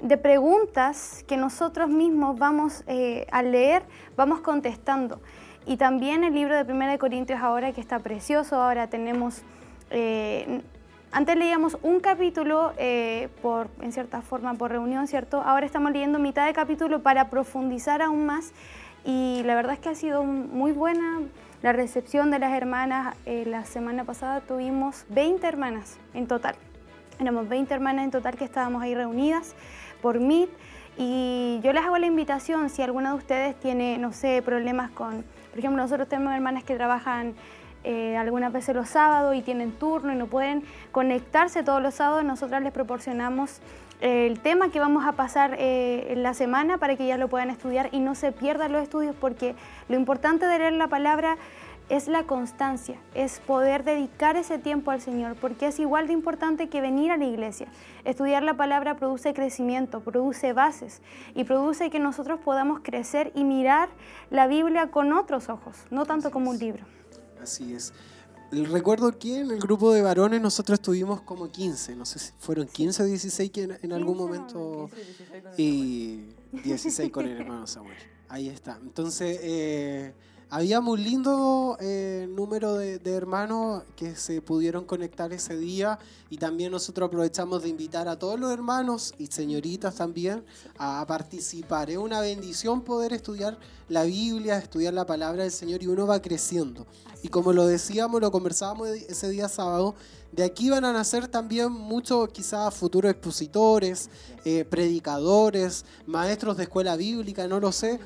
de 0.00 0.16
preguntas 0.16 1.24
que 1.28 1.36
nosotros 1.36 1.90
mismos 1.90 2.38
vamos 2.38 2.84
a 3.30 3.42
leer, 3.42 3.82
vamos 4.16 4.40
contestando. 4.40 5.20
Y 5.66 5.76
también 5.76 6.22
el 6.22 6.32
libro 6.32 6.54
de 6.54 6.72
1 6.72 6.86
de 6.86 6.98
Corintios 6.98 7.40
ahora 7.40 7.72
que 7.72 7.80
está 7.80 7.98
precioso, 7.98 8.62
ahora 8.62 8.86
tenemos... 8.86 9.42
Eh, 9.90 10.62
antes 11.10 11.36
leíamos 11.36 11.76
un 11.82 12.00
capítulo 12.00 12.72
eh, 12.78 13.28
por, 13.42 13.68
en 13.80 13.92
cierta 13.92 14.22
forma 14.22 14.54
por 14.54 14.70
reunión, 14.70 15.08
¿cierto? 15.08 15.40
Ahora 15.40 15.66
estamos 15.66 15.90
leyendo 15.92 16.18
mitad 16.18 16.46
de 16.46 16.52
capítulo 16.52 17.02
para 17.02 17.30
profundizar 17.30 18.00
aún 18.02 18.26
más 18.26 18.52
y 19.04 19.42
la 19.44 19.54
verdad 19.54 19.74
es 19.74 19.78
que 19.80 19.88
ha 19.88 19.94
sido 19.94 20.24
muy 20.24 20.72
buena 20.72 21.20
la 21.62 21.72
recepción 21.72 22.30
de 22.30 22.38
las 22.38 22.52
hermanas. 22.52 23.16
Eh, 23.24 23.44
la 23.46 23.64
semana 23.64 24.04
pasada 24.04 24.40
tuvimos 24.42 25.04
20 25.08 25.46
hermanas 25.46 25.98
en 26.14 26.26
total. 26.26 26.54
Éramos 27.18 27.48
20 27.48 27.72
hermanas 27.72 28.04
en 28.04 28.10
total 28.10 28.36
que 28.36 28.44
estábamos 28.44 28.82
ahí 28.82 28.94
reunidas 28.94 29.54
por 30.02 30.20
Meet 30.20 30.50
y 30.98 31.60
yo 31.62 31.72
les 31.72 31.84
hago 31.84 31.98
la 31.98 32.06
invitación 32.06 32.68
si 32.68 32.82
alguna 32.82 33.10
de 33.10 33.16
ustedes 33.16 33.58
tiene, 33.58 33.96
no 33.98 34.12
sé, 34.12 34.42
problemas 34.42 34.90
con, 34.90 35.24
por 35.56 35.60
ejemplo, 35.60 35.82
nosotros 35.82 36.06
tenemos 36.06 36.34
hermanas 36.34 36.64
que 36.64 36.74
trabajan 36.74 37.34
eh, 37.82 38.14
algunas 38.18 38.52
veces 38.52 38.76
los 38.76 38.90
sábados 38.90 39.34
y 39.34 39.40
tienen 39.40 39.72
turno 39.72 40.12
y 40.12 40.14
no 40.14 40.26
pueden 40.26 40.62
conectarse 40.92 41.62
todos 41.62 41.80
los 41.82 41.94
sábados, 41.94 42.24
nosotras 42.24 42.62
les 42.62 42.72
proporcionamos 42.72 43.60
eh, 44.02 44.26
el 44.26 44.38
tema 44.40 44.68
que 44.68 44.80
vamos 44.80 45.06
a 45.06 45.12
pasar 45.12 45.56
eh, 45.58 46.08
en 46.10 46.22
la 46.22 46.34
semana 46.34 46.76
para 46.76 46.94
que 46.94 47.04
ellas 47.04 47.18
lo 47.18 47.28
puedan 47.28 47.48
estudiar 47.48 47.88
y 47.90 48.00
no 48.00 48.14
se 48.14 48.32
pierdan 48.32 48.70
los 48.70 48.82
estudios 48.82 49.16
porque 49.18 49.54
lo 49.88 49.96
importante 49.96 50.44
de 50.44 50.58
leer 50.58 50.74
la 50.74 50.88
palabra 50.88 51.38
es 51.88 52.08
la 52.08 52.24
constancia, 52.24 53.00
es 53.14 53.40
poder 53.40 53.84
dedicar 53.84 54.36
ese 54.36 54.58
tiempo 54.58 54.90
al 54.90 55.00
Señor, 55.00 55.36
porque 55.40 55.68
es 55.68 55.78
igual 55.78 56.08
de 56.08 56.12
importante 56.12 56.68
que 56.68 56.80
venir 56.80 57.12
a 57.12 57.16
la 57.16 57.24
iglesia. 57.24 57.68
Estudiar 58.04 58.42
la 58.42 58.56
palabra 58.56 58.96
produce 58.96 59.34
crecimiento, 59.34 60.00
produce 60.00 60.52
bases 60.52 61.00
y 61.34 61.44
produce 61.44 61.90
que 61.90 62.00
nosotros 62.00 62.40
podamos 62.44 62.80
crecer 62.82 63.30
y 63.34 63.44
mirar 63.44 63.88
la 64.30 64.46
Biblia 64.46 64.90
con 64.90 65.12
otros 65.12 65.48
ojos, 65.48 65.76
no 65.90 66.06
tanto 66.06 66.30
como 66.30 66.50
un 66.50 66.58
libro. 66.58 66.84
Así 67.40 67.74
es. 67.74 67.92
Recuerdo 68.50 69.16
que 69.18 69.40
en 69.40 69.50
el 69.50 69.58
grupo 69.58 69.92
de 69.92 70.02
varones 70.02 70.40
nosotros 70.40 70.78
estuvimos 70.78 71.20
como 71.20 71.50
15, 71.50 71.96
no 71.96 72.06
sé 72.06 72.18
si 72.20 72.32
fueron 72.38 72.66
15 72.66 73.02
o 73.02 73.06
16 73.06 73.50
que 73.50 73.78
en, 73.82 73.92
algún 73.92 74.16
momento... 74.16 74.88
Y 75.56 76.28
16 76.52 77.10
con 77.10 77.26
el 77.26 77.40
hermano 77.40 77.66
Samuel. 77.66 77.96
Ahí 78.28 78.48
está. 78.48 78.78
Entonces, 78.80 79.38
eh, 79.42 80.14
había 80.48 80.78
un 80.78 81.02
lindo 81.02 81.76
eh, 81.80 82.28
número 82.30 82.76
de, 82.76 83.00
hermanos 83.04 83.82
que 83.96 84.14
se 84.14 84.40
pudieron 84.40 84.84
conectar 84.84 85.32
ese 85.32 85.56
día 85.56 85.98
y 86.30 86.38
también 86.38 86.70
nosotros 86.70 87.08
aprovechamos 87.08 87.64
de 87.64 87.68
invitar 87.68 88.06
a 88.06 88.18
todos 88.18 88.38
los 88.38 88.52
hermanos 88.52 89.12
y 89.18 89.26
señoritas 89.26 89.96
también 89.96 90.44
a 90.78 91.04
participar. 91.06 91.90
Es 91.90 91.98
una 91.98 92.20
bendición 92.20 92.82
poder 92.82 93.12
estudiar 93.12 93.58
la 93.88 94.04
Biblia, 94.04 94.58
estudiar 94.58 94.94
la 94.94 95.04
palabra 95.04 95.42
del 95.42 95.52
Señor 95.52 95.82
y 95.82 95.88
uno 95.88 96.06
va 96.06 96.22
creciendo. 96.22 96.86
Y 97.22 97.28
como 97.28 97.52
lo 97.52 97.66
decíamos, 97.66 98.20
lo 98.20 98.30
conversábamos 98.30 98.88
ese 98.88 99.28
día 99.30 99.48
sábado, 99.48 99.96
de 100.30 100.44
aquí 100.44 100.70
van 100.70 100.84
a 100.84 100.92
nacer 100.92 101.28
también 101.28 101.72
muchos 101.72 102.28
quizás 102.28 102.74
futuros 102.74 103.10
expositores, 103.10 104.10
eh, 104.44 104.64
predicadores, 104.64 105.84
maestros 106.06 106.56
de 106.56 106.64
escuela 106.64 106.94
bíblica, 106.96 107.48
no 107.48 107.58
lo 107.58 107.72
sé, 107.72 107.98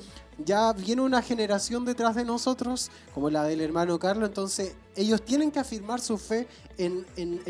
ya 0.45 0.73
viene 0.73 1.01
una 1.01 1.21
generación 1.21 1.85
detrás 1.85 2.15
de 2.15 2.25
nosotros, 2.25 2.89
como 3.13 3.29
la 3.29 3.43
del 3.43 3.61
hermano 3.61 3.99
Carlos, 3.99 4.29
entonces 4.29 4.75
ellos 4.95 5.21
tienen 5.23 5.51
que 5.51 5.59
afirmar 5.59 6.01
su 6.01 6.17
fe 6.17 6.47
en, 6.77 7.05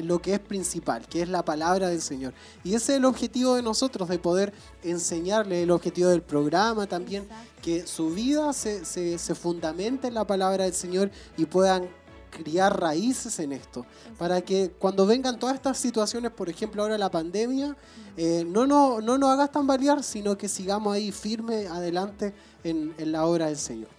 lo 0.07 0.21
que 0.21 0.33
es 0.33 0.39
principal, 0.39 1.07
que 1.07 1.21
es 1.21 1.29
la 1.29 1.43
palabra 1.43 1.89
del 1.89 2.01
Señor. 2.01 2.33
Y 2.63 2.75
ese 2.75 2.93
es 2.93 2.97
el 2.99 3.05
objetivo 3.05 3.55
de 3.55 3.61
nosotros, 3.61 4.09
de 4.09 4.19
poder 4.19 4.53
enseñarles, 4.83 5.63
el 5.63 5.71
objetivo 5.71 6.09
del 6.09 6.21
programa 6.21 6.87
también, 6.87 7.27
que 7.61 7.87
su 7.87 8.09
vida 8.09 8.53
se, 8.53 8.85
se, 8.85 9.17
se 9.17 9.35
fundamente 9.35 10.07
en 10.07 10.13
la 10.13 10.25
palabra 10.25 10.65
del 10.65 10.73
Señor 10.73 11.11
y 11.37 11.45
puedan 11.45 11.89
criar 12.31 12.79
raíces 12.79 13.37
en 13.39 13.51
esto, 13.51 13.85
para 14.17 14.41
que 14.41 14.71
cuando 14.79 15.05
vengan 15.05 15.37
todas 15.37 15.55
estas 15.55 15.77
situaciones, 15.77 16.31
por 16.31 16.49
ejemplo 16.49 16.81
ahora 16.81 16.97
la 16.97 17.11
pandemia, 17.11 17.75
eh, 18.17 18.43
no, 18.47 18.65
no, 18.65 19.01
no 19.01 19.17
nos 19.17 19.29
hagas 19.29 19.51
tambalear, 19.51 20.03
sino 20.03 20.37
que 20.37 20.47
sigamos 20.47 20.95
ahí 20.95 21.11
firme 21.11 21.67
adelante 21.67 22.33
en, 22.63 22.95
la 22.97 23.25
obra 23.25 23.47
del 23.47 23.57
Señor. 23.57 23.89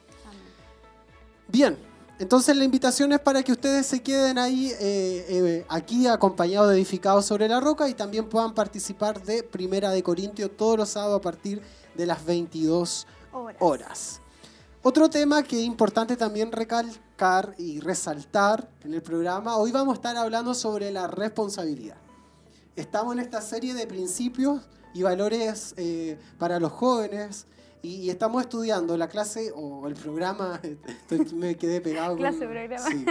Bien, 1.46 1.78
entonces 2.18 2.56
la 2.56 2.64
invitación 2.64 3.12
es 3.12 3.20
para 3.20 3.42
que 3.42 3.52
ustedes 3.52 3.86
se 3.86 4.02
queden 4.02 4.38
ahí, 4.38 4.70
eh, 4.80 5.26
eh, 5.28 5.66
aquí 5.68 6.06
acompañados 6.06 6.70
de 6.70 6.76
Edificados 6.76 7.26
sobre 7.26 7.48
la 7.48 7.60
Roca 7.60 7.88
y 7.88 7.94
también 7.94 8.28
puedan 8.28 8.54
participar 8.54 9.22
de 9.22 9.42
Primera 9.42 9.90
de 9.90 10.02
Corintios 10.02 10.50
todos 10.56 10.78
los 10.78 10.88
sábados 10.88 11.18
a 11.18 11.22
partir 11.22 11.60
de 11.94 12.06
las 12.06 12.24
22 12.24 13.06
horas. 13.60 14.22
Otro 14.84 15.08
tema 15.08 15.44
que 15.44 15.60
es 15.60 15.64
importante 15.64 16.16
también 16.16 16.50
recalcar 16.50 17.54
y 17.56 17.78
resaltar 17.78 18.68
en 18.82 18.94
el 18.94 19.00
programa, 19.00 19.56
hoy 19.56 19.70
vamos 19.70 19.92
a 19.92 19.94
estar 19.94 20.16
hablando 20.16 20.54
sobre 20.54 20.90
la 20.90 21.06
responsabilidad. 21.06 21.98
Estamos 22.74 23.12
en 23.12 23.20
esta 23.20 23.40
serie 23.42 23.74
de 23.74 23.86
principios 23.86 24.60
y 24.92 25.04
valores 25.04 25.74
eh, 25.76 26.18
para 26.36 26.58
los 26.58 26.72
jóvenes 26.72 27.46
y, 27.80 28.10
estamos 28.10 28.42
estudiando 28.42 28.96
la 28.96 29.06
clase 29.06 29.52
o 29.54 29.86
el 29.86 29.94
programa, 29.94 30.60
me 31.32 31.56
quedé 31.56 31.80
pegado. 31.80 32.16
clase, 32.16 32.48
programa. 32.48 32.90
Sí. 32.90 33.04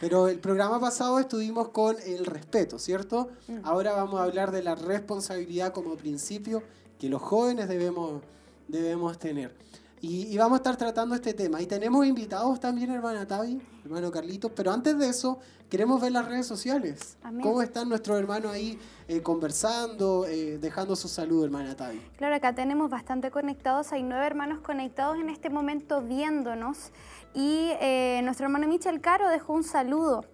Pero 0.00 0.26
el 0.28 0.38
programa 0.38 0.80
pasado 0.80 1.18
estuvimos 1.18 1.68
con 1.68 1.96
el 2.06 2.24
respeto, 2.24 2.78
¿cierto? 2.78 3.28
Mm. 3.46 3.58
Ahora 3.64 3.92
vamos 3.92 4.20
a 4.20 4.24
hablar 4.24 4.52
de 4.52 4.62
la 4.62 4.74
responsabilidad 4.74 5.74
como 5.74 5.96
principio 5.96 6.62
que 6.98 7.10
los 7.10 7.20
jóvenes 7.20 7.68
debemos, 7.68 8.22
debemos 8.68 9.18
tener. 9.18 9.54
Y, 10.02 10.36
vamos 10.38 10.54
a 10.54 10.56
estar 10.56 10.76
tratando 10.76 11.14
este 11.14 11.34
tema. 11.34 11.60
Y 11.60 11.66
tenemos 11.66 12.06
invitados 12.06 12.58
también, 12.58 12.90
hermana 12.90 13.26
Tavi, 13.26 13.60
hermano 13.84 14.10
Carlitos. 14.10 14.50
Pero 14.56 14.72
antes 14.72 14.98
de 14.98 15.08
eso, 15.08 15.38
queremos 15.68 16.00
ver 16.00 16.12
las 16.12 16.26
redes 16.26 16.46
sociales. 16.46 17.18
¿Cómo 17.42 17.60
están 17.60 17.90
nuestros 17.90 18.18
hermanos 18.18 18.52
ahí 18.52 18.78
eh, 19.08 19.20
conversando, 19.20 20.24
eh, 20.26 20.56
dejando 20.56 20.96
su 20.96 21.06
saludo, 21.06 21.44
hermana 21.44 21.76
Tavi? 21.76 22.00
Claro, 22.16 22.34
acá 22.34 22.54
tenemos 22.54 22.88
bastante 22.88 23.30
conectados. 23.30 23.92
Hay 23.92 24.02
nueve 24.02 24.24
hermanos 24.24 24.60
conectados 24.60 25.18
en 25.18 25.28
este 25.28 25.50
momento 25.50 26.00
viéndonos. 26.00 26.92
Y 27.34 27.72
eh, 27.80 28.22
nuestro 28.24 28.46
hermano 28.46 28.68
Michel 28.68 29.02
Caro 29.02 29.28
dejó 29.28 29.52
un 29.52 29.64
saludo. 29.64 30.24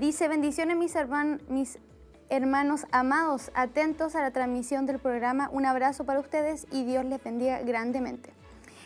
dice, 0.00 0.28
bendiciones 0.28 0.76
mis, 0.76 0.94
hermanos 0.96 1.40
mis 1.48 1.78
hermanos 2.28 2.86
amados, 2.92 3.50
atentos 3.54 4.16
a 4.16 4.20
la 4.20 4.32
transmisión 4.32 4.84
del 4.84 4.98
programa. 4.98 5.48
Un 5.50 5.64
abrazo 5.64 6.04
para 6.04 6.20
ustedes 6.20 6.66
y 6.70 6.84
Dios 6.84 7.06
les 7.06 7.22
bendiga 7.24 7.60
grandemente. 7.62 8.41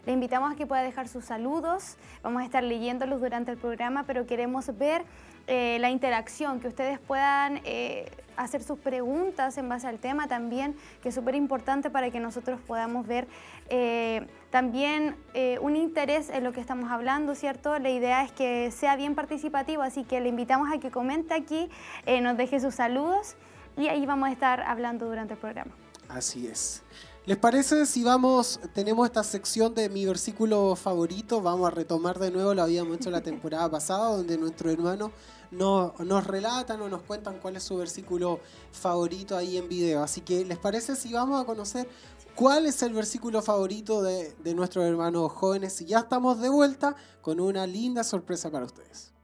Le 0.06 0.12
invitamos 0.12 0.52
a 0.52 0.54
que 0.54 0.66
pueda 0.66 0.82
dejar 0.82 1.08
sus 1.08 1.24
saludos, 1.24 1.96
vamos 2.22 2.40
a 2.40 2.44
estar 2.44 2.62
leyéndolos 2.62 3.20
durante 3.20 3.50
el 3.50 3.58
programa, 3.58 4.04
pero 4.04 4.24
queremos 4.24 4.70
ver 4.78 5.02
eh, 5.48 5.78
la 5.80 5.90
interacción, 5.90 6.60
que 6.60 6.68
ustedes 6.68 7.00
puedan 7.00 7.60
eh, 7.64 8.08
hacer 8.36 8.62
sus 8.62 8.78
preguntas 8.78 9.58
en 9.58 9.68
base 9.68 9.88
al 9.88 9.98
tema 9.98 10.28
también, 10.28 10.76
que 11.02 11.08
es 11.08 11.14
súper 11.16 11.34
importante 11.34 11.90
para 11.90 12.12
que 12.12 12.20
nosotros 12.20 12.60
podamos 12.68 13.04
ver 13.08 13.26
eh, 13.68 14.28
también 14.50 15.16
un 15.60 15.74
interés 15.74 16.30
en 16.30 16.44
lo 16.44 16.52
que 16.52 16.60
estamos 16.60 16.88
hablando, 16.90 17.34
¿cierto? 17.34 17.76
La 17.80 17.90
idea 17.90 18.22
es 18.22 18.30
que 18.30 18.70
sea 18.70 18.94
bien 18.94 19.16
participativo, 19.16 19.82
así 19.82 20.04
que 20.04 20.20
le 20.20 20.28
invitamos 20.28 20.72
a 20.72 20.78
que 20.78 20.92
comente 20.92 21.34
aquí, 21.34 21.68
nos 22.22 22.36
deje 22.36 22.60
sus 22.60 22.76
saludos 22.76 23.34
y 23.76 23.88
ahí 23.88 24.06
vamos 24.06 24.28
a 24.28 24.32
estar 24.32 24.60
hablando 24.62 25.06
durante 25.06 25.34
el 25.34 25.40
programa. 25.40 25.72
Así 26.08 26.46
es. 26.46 26.84
¿Les 27.26 27.36
parece 27.36 27.86
si 27.86 28.04
vamos, 28.04 28.60
tenemos 28.72 29.04
esta 29.04 29.24
sección 29.24 29.74
de 29.74 29.88
mi 29.88 30.06
versículo 30.06 30.76
favorito? 30.76 31.42
Vamos 31.42 31.66
a 31.66 31.70
retomar 31.72 32.20
de 32.20 32.30
nuevo, 32.30 32.54
lo 32.54 32.62
habíamos 32.62 32.98
hecho 32.98 33.10
la 33.10 33.20
temporada 33.20 33.68
pasada, 33.68 34.16
donde 34.16 34.38
nuestros 34.38 34.72
hermanos 34.72 35.10
nos, 35.50 35.98
nos 35.98 36.24
relatan 36.24 36.80
o 36.82 36.88
nos 36.88 37.02
cuentan 37.02 37.40
cuál 37.40 37.56
es 37.56 37.64
su 37.64 37.78
versículo 37.78 38.38
favorito 38.70 39.36
ahí 39.36 39.56
en 39.56 39.68
video. 39.68 40.04
Así 40.04 40.20
que, 40.20 40.44
¿les 40.44 40.56
parece 40.56 40.94
si 40.94 41.12
vamos 41.12 41.42
a 41.42 41.44
conocer 41.44 41.88
cuál 42.36 42.66
es 42.66 42.80
el 42.84 42.92
versículo 42.92 43.42
favorito 43.42 44.02
de, 44.02 44.32
de 44.44 44.54
nuestros 44.54 44.84
hermanos 44.84 45.32
jóvenes? 45.32 45.80
Y 45.80 45.86
ya 45.86 45.98
estamos 45.98 46.40
de 46.40 46.48
vuelta 46.48 46.94
con 47.22 47.40
una 47.40 47.66
linda 47.66 48.04
sorpresa 48.04 48.52
para 48.52 48.66
ustedes. 48.66 49.15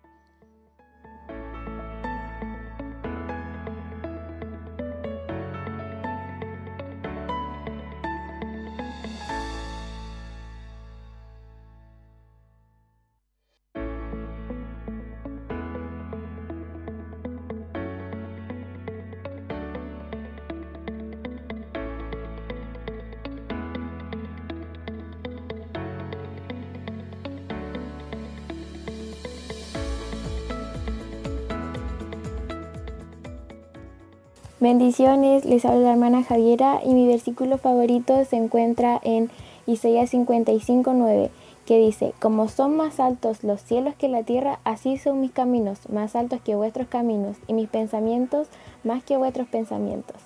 Bendiciones, 34.63 35.45
les 35.45 35.65
habla 35.65 35.81
la 35.81 35.93
hermana 35.95 36.23
Javiera 36.23 36.79
y 36.85 36.95
mi 36.95 37.09
versículo 37.09 37.59
favorito 37.59 38.25
se 38.25 38.37
encuentra 38.37 39.01
en 39.03 39.29
Isaías 39.67 40.15
55:9, 40.15 41.31
que 41.67 41.79
dice, 41.81 42.15
como 42.21 42.47
son 42.47 42.77
más 42.77 43.01
altos 43.01 43.43
los 43.43 43.61
cielos 43.61 43.97
que 43.97 44.09
la 44.09 44.23
tierra, 44.23 44.61
así 44.63 44.99
son 44.99 45.21
mis 45.21 45.33
caminos, 45.33 45.89
más 45.89 46.15
altos 46.15 46.41
que 46.43 46.55
vuestros 46.55 46.87
caminos, 46.87 47.39
y 47.49 47.55
mis 47.55 47.69
pensamientos 47.69 48.47
más 48.85 49.03
que 49.03 49.17
vuestros 49.17 49.49
pensamientos. 49.49 50.19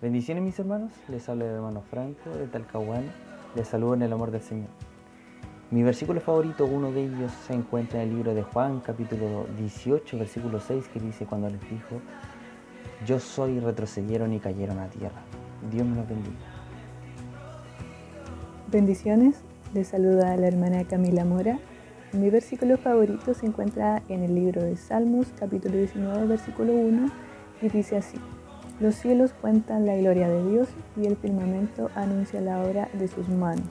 Bendiciones 0.00 0.44
mis 0.44 0.56
hermanos, 0.60 0.92
les 1.08 1.28
habla 1.28 1.46
el 1.46 1.56
hermano 1.56 1.82
Franco 1.90 2.30
de 2.38 2.46
Talcahuano, 2.46 3.10
les 3.56 3.66
saludo 3.66 3.94
en 3.94 4.02
el 4.02 4.12
amor 4.12 4.30
del 4.30 4.42
Señor. 4.42 4.68
Mi 5.72 5.82
versículo 5.82 6.20
favorito, 6.20 6.66
uno 6.66 6.92
de 6.92 7.06
ellos, 7.06 7.32
se 7.48 7.54
encuentra 7.54 8.00
en 8.00 8.10
el 8.10 8.14
libro 8.14 8.32
de 8.32 8.44
Juan, 8.44 8.78
capítulo 8.78 9.46
18, 9.58 10.18
versículo 10.18 10.60
6, 10.60 10.86
que 10.86 11.00
dice 11.00 11.26
cuando 11.26 11.50
les 11.50 11.60
dijo, 11.62 12.00
yo 13.04 13.20
soy, 13.20 13.60
retrocedieron 13.60 14.32
y 14.32 14.40
cayeron 14.40 14.78
a 14.78 14.88
tierra. 14.88 15.22
Dios 15.70 15.86
me 15.86 15.96
los 15.96 16.08
bendiga. 16.08 16.36
Bendiciones, 18.70 19.36
les 19.72 19.88
saluda 19.88 20.36
la 20.36 20.48
hermana 20.48 20.84
Camila 20.84 21.24
Mora. 21.24 21.58
Mi 22.12 22.30
versículo 22.30 22.76
favorito 22.76 23.34
se 23.34 23.46
encuentra 23.46 24.02
en 24.08 24.22
el 24.22 24.34
libro 24.34 24.62
de 24.62 24.76
Salmos, 24.76 25.28
capítulo 25.38 25.76
19, 25.76 26.26
versículo 26.26 26.72
1, 26.72 27.10
y 27.62 27.68
dice 27.68 27.96
así. 27.96 28.18
Los 28.80 28.96
cielos 28.96 29.32
cuentan 29.40 29.86
la 29.86 29.96
gloria 29.96 30.28
de 30.28 30.50
Dios 30.50 30.68
y 30.96 31.06
el 31.06 31.16
firmamento 31.16 31.90
anuncia 31.94 32.40
la 32.40 32.60
obra 32.62 32.88
de 32.92 33.08
sus 33.08 33.28
manos. 33.28 33.68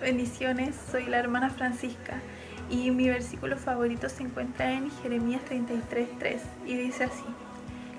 Bendiciones, 0.00 0.76
soy 0.90 1.06
la 1.06 1.18
hermana 1.18 1.50
Francisca 1.50 2.20
y 2.70 2.90
mi 2.90 3.08
versículo 3.08 3.56
favorito 3.56 4.08
se 4.08 4.22
encuentra 4.22 4.72
en 4.72 4.90
Jeremías 5.02 5.40
33:3 5.48 6.38
y 6.66 6.76
dice 6.76 7.04
así: 7.04 7.24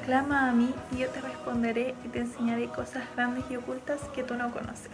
Clama 0.07 0.47
a 0.47 0.53
mí 0.53 0.73
y 0.93 0.99
yo 0.99 1.09
te 1.09 1.19
responderé 1.19 1.93
y 2.05 2.07
te 2.07 2.19
enseñaré 2.19 2.69
cosas 2.69 3.03
grandes 3.13 3.43
y 3.49 3.57
ocultas 3.57 3.99
que 4.15 4.23
tú 4.23 4.35
no 4.35 4.53
conoces. 4.53 4.89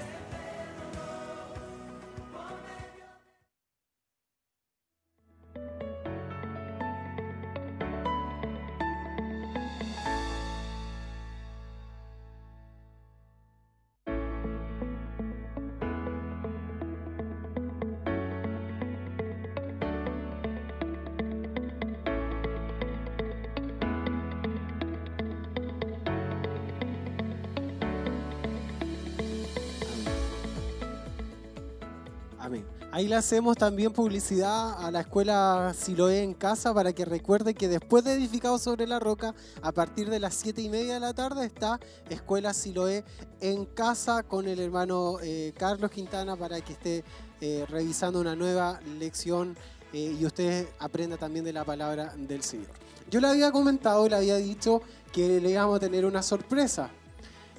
Ahí 32.94 33.08
le 33.08 33.16
hacemos 33.16 33.58
también 33.58 33.92
publicidad 33.92 34.86
a 34.86 34.92
la 34.92 35.00
escuela 35.00 35.74
Siloé 35.76 36.22
en 36.22 36.36
casa 36.36 36.76
para 36.76 36.94
que 36.94 37.06
recuerde 37.06 37.56
que 37.56 37.68
después 37.68 38.04
de 38.04 38.14
Edificado 38.14 38.60
sobre 38.60 38.86
la 38.86 39.00
Roca, 39.00 39.34
a 39.64 39.72
partir 39.72 40.12
de 40.12 40.20
las 40.20 40.36
7 40.36 40.62
y 40.62 40.70
media 40.70 40.94
de 40.94 41.00
la 41.00 41.12
tarde 41.12 41.44
está 41.44 41.80
Escuela 42.08 42.54
Siloé 42.54 43.04
en 43.42 43.66
casa 43.66 44.22
con 44.22 44.48
el 44.48 44.60
hermano 44.60 45.18
eh, 45.24 45.54
Carlos 45.58 45.90
Quintana 45.90 46.36
para 46.36 46.62
que 46.62 46.74
esté 46.74 47.04
eh, 47.42 47.66
revisando 47.68 48.22
una 48.22 48.36
nueva 48.36 48.80
lección 49.00 49.58
eh, 49.92 50.16
y 50.20 50.24
usted 50.24 50.68
aprenda 50.78 51.18
también 51.18 51.46
de 51.46 51.54
la 51.54 51.66
palabra 51.66 52.14
del 52.16 52.44
Señor. 52.44 52.70
Yo 53.10 53.20
le 53.20 53.26
había 53.26 53.52
comentado, 53.52 54.08
le 54.08 54.18
había 54.18 54.36
dicho 54.36 54.84
que 55.12 55.42
le 55.42 55.50
íbamos 55.50 55.78
a 55.78 55.80
tener 55.80 56.06
una 56.06 56.22
sorpresa. 56.22 56.92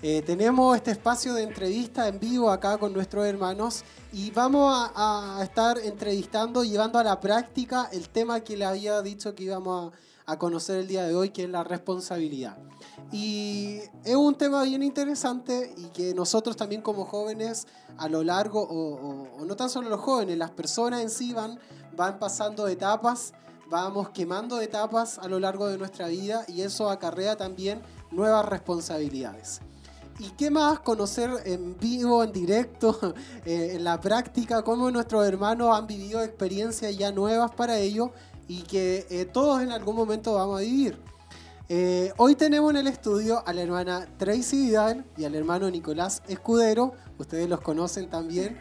Eh, 0.06 0.20
tenemos 0.20 0.76
este 0.76 0.90
espacio 0.90 1.32
de 1.32 1.44
entrevista 1.44 2.06
en 2.08 2.20
vivo 2.20 2.50
acá 2.50 2.76
con 2.76 2.92
nuestros 2.92 3.24
hermanos 3.24 3.84
y 4.12 4.30
vamos 4.32 4.70
a, 4.94 5.38
a 5.38 5.42
estar 5.42 5.78
entrevistando, 5.78 6.62
llevando 6.62 6.98
a 6.98 7.02
la 7.04 7.20
práctica 7.20 7.88
el 7.90 8.10
tema 8.10 8.40
que 8.40 8.54
le 8.54 8.66
había 8.66 9.00
dicho 9.00 9.34
que 9.34 9.44
íbamos 9.44 9.94
a, 10.26 10.32
a 10.32 10.38
conocer 10.38 10.80
el 10.80 10.88
día 10.88 11.04
de 11.04 11.14
hoy, 11.14 11.30
que 11.30 11.44
es 11.44 11.48
la 11.48 11.64
responsabilidad. 11.64 12.58
Y 13.12 13.78
es 14.04 14.14
un 14.14 14.34
tema 14.34 14.62
bien 14.64 14.82
interesante 14.82 15.72
y 15.74 15.84
que 15.86 16.12
nosotros 16.12 16.54
también 16.54 16.82
como 16.82 17.06
jóvenes 17.06 17.66
a 17.96 18.06
lo 18.10 18.22
largo, 18.22 18.60
o, 18.60 18.96
o- 18.96 19.40
o 19.40 19.44
no 19.46 19.56
tan 19.56 19.70
solo 19.70 19.88
los 19.88 20.00
jóvenes, 20.00 20.36
las 20.36 20.50
personas 20.50 21.00
en 21.00 21.08
sí 21.08 21.32
van, 21.32 21.58
van 21.96 22.18
pasando 22.18 22.68
etapas, 22.68 23.32
vamos 23.70 24.10
quemando 24.10 24.60
etapas 24.60 25.18
a 25.18 25.28
lo 25.28 25.40
largo 25.40 25.66
de 25.68 25.78
nuestra 25.78 26.08
vida 26.08 26.44
y 26.46 26.60
eso 26.60 26.90
acarrea 26.90 27.36
también 27.38 27.80
nuevas 28.10 28.44
responsabilidades. 28.44 29.62
¿Y 30.18 30.30
qué 30.30 30.48
más 30.48 30.78
conocer 30.78 31.30
en 31.44 31.76
vivo, 31.78 32.22
en 32.22 32.32
directo, 32.32 33.14
eh, 33.44 33.72
en 33.74 33.84
la 33.84 34.00
práctica, 34.00 34.62
cómo 34.62 34.90
nuestros 34.90 35.26
hermanos 35.26 35.76
han 35.76 35.86
vivido 35.86 36.22
experiencias 36.22 36.96
ya 36.96 37.10
nuevas 37.10 37.50
para 37.52 37.78
ellos 37.78 38.10
y 38.46 38.62
que 38.62 39.06
eh, 39.10 39.24
todos 39.24 39.62
en 39.62 39.72
algún 39.72 39.96
momento 39.96 40.34
vamos 40.34 40.60
a 40.60 40.62
vivir? 40.62 40.98
Eh, 41.68 42.12
hoy 42.18 42.36
tenemos 42.36 42.70
en 42.70 42.76
el 42.76 42.86
estudio 42.86 43.42
a 43.44 43.52
la 43.52 43.62
hermana 43.62 44.06
Tracy 44.18 44.66
Vidal 44.66 45.04
y 45.16 45.24
al 45.24 45.34
hermano 45.34 45.68
Nicolás 45.70 46.22
Escudero, 46.28 46.92
ustedes 47.18 47.48
los 47.48 47.60
conocen 47.62 48.10
también, 48.10 48.60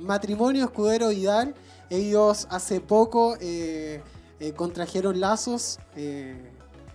matrimonio 0.00 0.64
Escudero 0.64 1.10
Vidal, 1.10 1.54
ellos 1.88 2.48
hace 2.50 2.80
poco 2.80 3.38
contrajeron 4.56 5.20
lazos, 5.20 5.78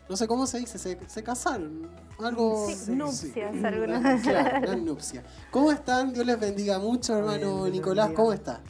no 0.09 0.17
sé 0.17 0.27
cómo 0.27 0.45
se 0.45 0.59
dice, 0.59 0.77
se 0.77 1.23
casaron, 1.23 1.89
algo... 2.19 2.67
Sí, 2.69 2.91
nupcias, 2.91 3.51
sí. 3.53 3.65
algunas. 3.65 4.21
Claro, 4.23 4.71
una 4.71 4.75
nupcia. 4.83 5.23
¿Cómo 5.51 5.71
están? 5.71 6.13
Dios 6.13 6.25
les 6.25 6.39
bendiga 6.39 6.79
mucho, 6.79 7.17
hermano 7.17 7.67
Nicolás, 7.67 8.07
bendiga. 8.07 8.21
¿cómo 8.21 8.33
está? 8.33 8.61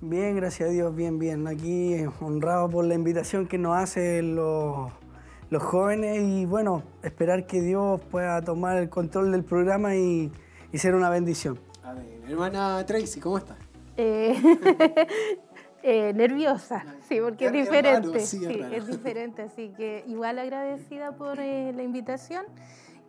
Bien, 0.00 0.34
gracias 0.36 0.68
a 0.70 0.72
Dios, 0.72 0.94
bien, 0.94 1.18
bien. 1.18 1.46
Aquí 1.46 1.94
eh, 1.94 2.08
honrado 2.20 2.70
por 2.70 2.84
la 2.86 2.94
invitación 2.94 3.46
que 3.46 3.58
nos 3.58 3.76
hacen 3.76 4.34
los, 4.34 4.90
los 5.50 5.62
jóvenes 5.62 6.22
y 6.22 6.46
bueno, 6.46 6.82
esperar 7.02 7.46
que 7.46 7.60
Dios 7.60 8.00
pueda 8.10 8.40
tomar 8.42 8.78
el 8.78 8.88
control 8.88 9.30
del 9.32 9.44
programa 9.44 9.96
y, 9.96 10.32
y 10.72 10.78
ser 10.78 10.94
una 10.94 11.10
bendición. 11.10 11.58
A 11.82 11.92
ver, 11.92 12.22
hermana 12.26 12.84
Tracy, 12.86 13.20
¿cómo 13.20 13.36
está? 13.36 13.56
Eh, 13.96 14.34
eh, 15.82 16.12
nerviosa, 16.14 16.84
sí, 17.08 17.18
porque 17.20 17.46
es 17.46 17.52
diferente, 17.52 18.08
raro, 18.08 18.20
sí, 18.20 18.38
sí, 18.38 18.60
es 18.72 18.86
diferente, 18.86 19.42
así 19.42 19.70
que 19.76 20.04
igual 20.06 20.38
agradecida 20.38 21.12
por 21.12 21.38
eh, 21.40 21.72
la 21.74 21.82
invitación 21.82 22.44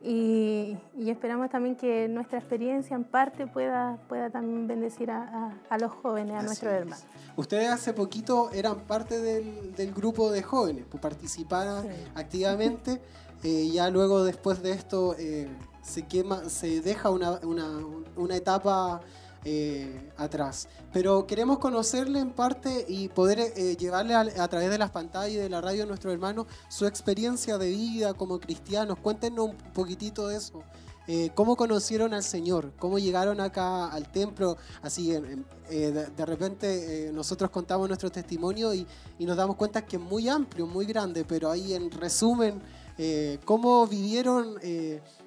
y, 0.04 0.78
y 0.98 1.10
esperamos 1.12 1.50
también 1.50 1.76
que 1.76 2.08
nuestra 2.08 2.40
experiencia 2.40 2.96
en 2.96 3.04
parte 3.04 3.46
pueda, 3.46 3.98
pueda 4.10 4.30
también 4.32 4.68
bendecir 4.68 5.12
a, 5.12 5.22
a- 5.22 5.54
a 5.70 5.78
los 5.78 5.92
jóvenes, 5.92 6.34
a 6.34 6.38
Así 6.40 6.46
nuestros 6.48 6.72
es. 6.74 6.80
hermanos. 6.80 7.06
Ustedes 7.36 7.70
hace 7.70 7.94
poquito 7.94 8.50
eran 8.52 8.80
parte 8.82 9.20
del, 9.22 9.76
del 9.76 9.94
grupo 9.94 10.32
de 10.32 10.42
jóvenes, 10.42 10.86
pues 10.90 11.02
participaron 11.02 11.84
Sí. 11.84 11.90
activamente. 12.16 13.02
eh, 13.44 13.70
ya 13.74 13.90
luego, 13.90 14.24
después 14.24 14.62
de 14.62 14.72
esto, 14.72 15.16
eh, 15.18 15.48
se 15.82 16.04
quema, 16.04 16.48
se 16.50 16.80
deja 16.82 17.10
una, 17.10 17.40
una- 17.44 17.80
una 18.16 18.36
etapa 18.36 19.02
eh, 19.46 20.12
atrás. 20.18 20.68
Pero 20.94 21.26
queremos 21.28 21.60
conocerle 21.60 22.20
en 22.20 22.32
parte 22.32 22.86
y 22.88 23.08
poder 23.10 23.40
eh, 23.40 23.76
llevarle 23.78 24.14
a, 24.14 24.22
a 24.22 24.48
través 24.48 24.70
de 24.70 24.78
las 24.78 24.92
pantallas 24.92 25.34
y 25.34 25.38
de 25.38 25.50
la 25.50 25.62
radio 25.62 25.84
a 25.84 25.86
nuestros 25.86 26.14
hermanos 26.14 26.48
su 26.70 26.86
experiencia 26.86 27.58
de 27.58 27.70
vida 27.70 28.14
como 28.14 28.40
cristianos. 28.40 28.98
Cuéntenos 29.00 29.50
un 29.50 29.58
poquitito 29.74 30.28
de 30.28 30.38
eso. 30.38 30.64
Eh, 31.08 31.32
¿Cómo 31.34 31.56
conocieron 31.56 32.14
al 32.14 32.24
Señor? 32.24 32.74
¿Cómo 32.78 33.00
llegaron 33.00 33.42
acá 33.42 33.88
al 33.88 34.12
templo? 34.12 34.56
Así, 34.84 35.12
eh, 35.12 35.22
de, 35.68 36.06
de 36.06 36.26
repente 36.26 37.08
eh, 37.08 37.12
nosotros 37.12 37.50
contamos 37.50 37.88
nuestro 37.88 38.12
testimonio 38.12 38.72
y, 38.74 38.86
y 39.18 39.26
nos 39.26 39.36
damos 39.36 39.56
cuenta 39.56 39.84
que 39.84 39.96
es 39.98 40.02
muy 40.02 40.30
amplio, 40.30 40.68
muy 40.68 40.86
grande, 40.86 41.26
pero 41.26 41.50
ahí 41.50 41.74
en 41.74 41.90
resumen, 41.90 42.62
eh, 43.00 43.40
¿cómo 43.46 43.88
vivieron 43.88 44.58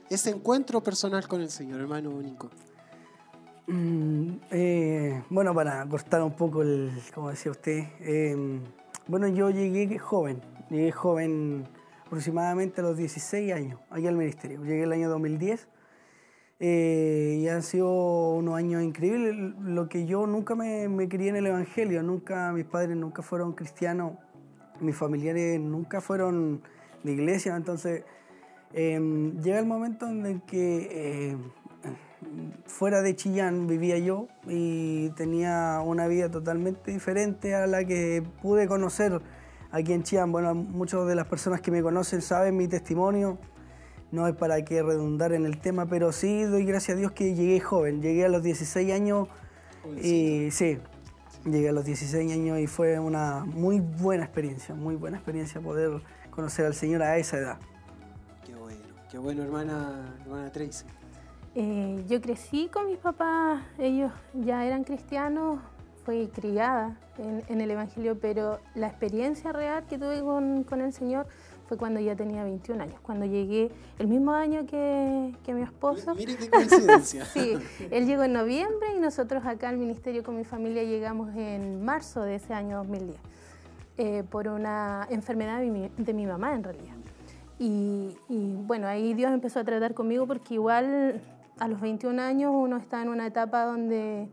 ese 0.08 0.30
encuentro 0.30 0.80
personal 0.80 1.26
con 1.26 1.40
el 1.40 1.50
Señor, 1.50 1.80
hermano 1.80 2.22
Nico? 2.22 2.50
Mm, 3.66 4.36
eh, 4.50 5.22
bueno, 5.30 5.54
para 5.54 5.86
cortar 5.86 6.22
un 6.22 6.32
poco 6.32 6.62
el, 6.62 6.92
como 7.14 7.30
decía 7.30 7.50
usted, 7.50 7.84
eh, 8.00 8.60
bueno, 9.06 9.26
yo 9.28 9.48
llegué 9.50 9.98
joven, 9.98 10.40
llegué 10.68 10.92
joven 10.92 11.66
aproximadamente 12.06 12.82
a 12.82 12.84
los 12.84 12.96
16 12.96 13.52
años, 13.52 13.80
aquí 13.90 14.06
al 14.06 14.16
ministerio. 14.16 14.62
Llegué 14.62 14.82
el 14.82 14.92
año 14.92 15.08
2010 15.08 15.66
eh, 16.60 17.38
y 17.40 17.48
han 17.48 17.62
sido 17.62 18.34
unos 18.34 18.54
años 18.56 18.82
increíbles. 18.82 19.34
Lo 19.60 19.88
que 19.88 20.06
yo 20.06 20.26
nunca 20.26 20.54
me, 20.54 20.88
me 20.88 21.08
crié 21.08 21.30
en 21.30 21.36
el 21.36 21.46
Evangelio, 21.46 22.02
nunca, 22.02 22.52
mis 22.52 22.66
padres 22.66 22.96
nunca 22.96 23.22
fueron 23.22 23.54
cristianos, 23.54 24.12
mis 24.80 24.96
familiares 24.96 25.58
nunca 25.58 26.02
fueron 26.02 26.62
de 27.02 27.12
iglesia, 27.12 27.56
entonces 27.56 28.04
eh, 28.72 29.32
llega 29.42 29.58
el 29.58 29.66
momento 29.66 30.06
en 30.08 30.26
el 30.26 30.42
que 30.42 30.88
eh, 30.90 31.36
fuera 32.66 33.02
de 33.02 33.14
Chillán 33.16 33.66
vivía 33.66 33.98
yo 33.98 34.28
y 34.46 35.10
tenía 35.10 35.80
una 35.84 36.06
vida 36.06 36.30
totalmente 36.30 36.90
diferente 36.90 37.54
a 37.54 37.66
la 37.66 37.84
que 37.84 38.22
pude 38.42 38.66
conocer 38.66 39.20
aquí 39.70 39.92
en 39.92 40.02
Chillán. 40.02 40.32
Bueno, 40.32 40.54
muchas 40.54 41.06
de 41.06 41.14
las 41.14 41.26
personas 41.26 41.60
que 41.60 41.70
me 41.70 41.82
conocen 41.82 42.22
saben 42.22 42.56
mi 42.56 42.68
testimonio, 42.68 43.38
no 44.12 44.28
es 44.28 44.34
para 44.34 44.64
que 44.64 44.82
redundar 44.82 45.32
en 45.32 45.44
el 45.44 45.58
tema, 45.58 45.86
pero 45.86 46.12
sí 46.12 46.42
doy 46.44 46.64
gracias 46.64 46.96
a 46.96 46.98
Dios 46.98 47.12
que 47.12 47.34
llegué 47.34 47.60
joven, 47.60 48.00
llegué 48.00 48.24
a 48.24 48.28
los 48.28 48.42
16 48.42 48.92
años 48.92 49.28
Y 50.02 50.50
sí, 50.50 50.78
llegué 51.44 51.68
a 51.68 51.72
los 51.72 51.84
16 51.84 52.32
años 52.32 52.58
y 52.58 52.66
fue 52.66 52.98
una 52.98 53.44
muy 53.44 53.80
buena 53.80 54.24
experiencia, 54.24 54.74
muy 54.74 54.96
buena 54.96 55.18
experiencia 55.18 55.60
poder 55.60 56.00
conocer 56.30 56.66
al 56.66 56.74
Señor 56.74 57.02
a 57.02 57.18
esa 57.18 57.38
edad. 57.38 57.58
Qué 58.46 58.54
bueno, 58.54 58.80
qué 59.10 59.18
bueno, 59.18 59.42
hermana, 59.42 60.16
hermana 60.24 60.50
Tracy. 60.50 60.84
Eh, 61.56 62.04
yo 62.08 62.20
crecí 62.20 62.68
con 62.68 62.86
mis 62.86 62.98
papás, 62.98 63.62
ellos 63.78 64.10
ya 64.32 64.64
eran 64.66 64.82
cristianos, 64.82 65.60
fui 66.04 66.26
criada 66.26 66.96
en, 67.16 67.44
en 67.48 67.60
el 67.60 67.70
Evangelio, 67.70 68.18
pero 68.20 68.58
la 68.74 68.88
experiencia 68.88 69.52
real 69.52 69.84
que 69.88 69.96
tuve 69.96 70.20
con, 70.20 70.64
con, 70.64 70.80
el 70.80 70.92
Señor 70.92 71.26
fue 71.68 71.76
cuando 71.76 72.00
ya 72.00 72.16
tenía 72.16 72.42
21 72.42 72.82
años, 72.82 73.00
cuando 73.02 73.24
llegué 73.24 73.70
el 74.00 74.08
mismo 74.08 74.32
año 74.32 74.66
que, 74.66 75.32
que 75.44 75.54
mi 75.54 75.62
esposo. 75.62 76.16
Mire 76.16 76.36
qué 76.36 76.50
coincidencia. 76.50 77.24
sí, 77.32 77.56
él 77.88 78.06
llegó 78.06 78.24
en 78.24 78.32
noviembre 78.32 78.88
y 78.96 78.98
nosotros 78.98 79.46
acá 79.46 79.68
al 79.68 79.76
ministerio 79.76 80.24
con 80.24 80.36
mi 80.36 80.44
familia 80.44 80.82
llegamos 80.82 81.34
en 81.36 81.84
marzo 81.84 82.22
de 82.22 82.34
ese 82.34 82.52
año 82.52 82.78
2010, 82.78 83.16
eh, 83.98 84.24
por 84.28 84.48
una 84.48 85.06
enfermedad 85.08 85.60
de 85.60 85.70
mi, 85.70 85.88
de 85.96 86.12
mi 86.14 86.26
mamá 86.26 86.52
en 86.52 86.64
realidad. 86.64 86.94
Y, 87.60 88.16
y, 88.28 88.54
bueno, 88.56 88.88
ahí 88.88 89.14
Dios 89.14 89.32
empezó 89.32 89.60
a 89.60 89.64
tratar 89.64 89.94
conmigo 89.94 90.26
porque 90.26 90.54
igual 90.54 91.22
a 91.58 91.68
los 91.68 91.80
21 91.80 92.20
años 92.20 92.52
uno 92.54 92.76
está 92.76 93.02
en 93.02 93.08
una 93.08 93.26
etapa 93.26 93.64
donde, 93.64 94.28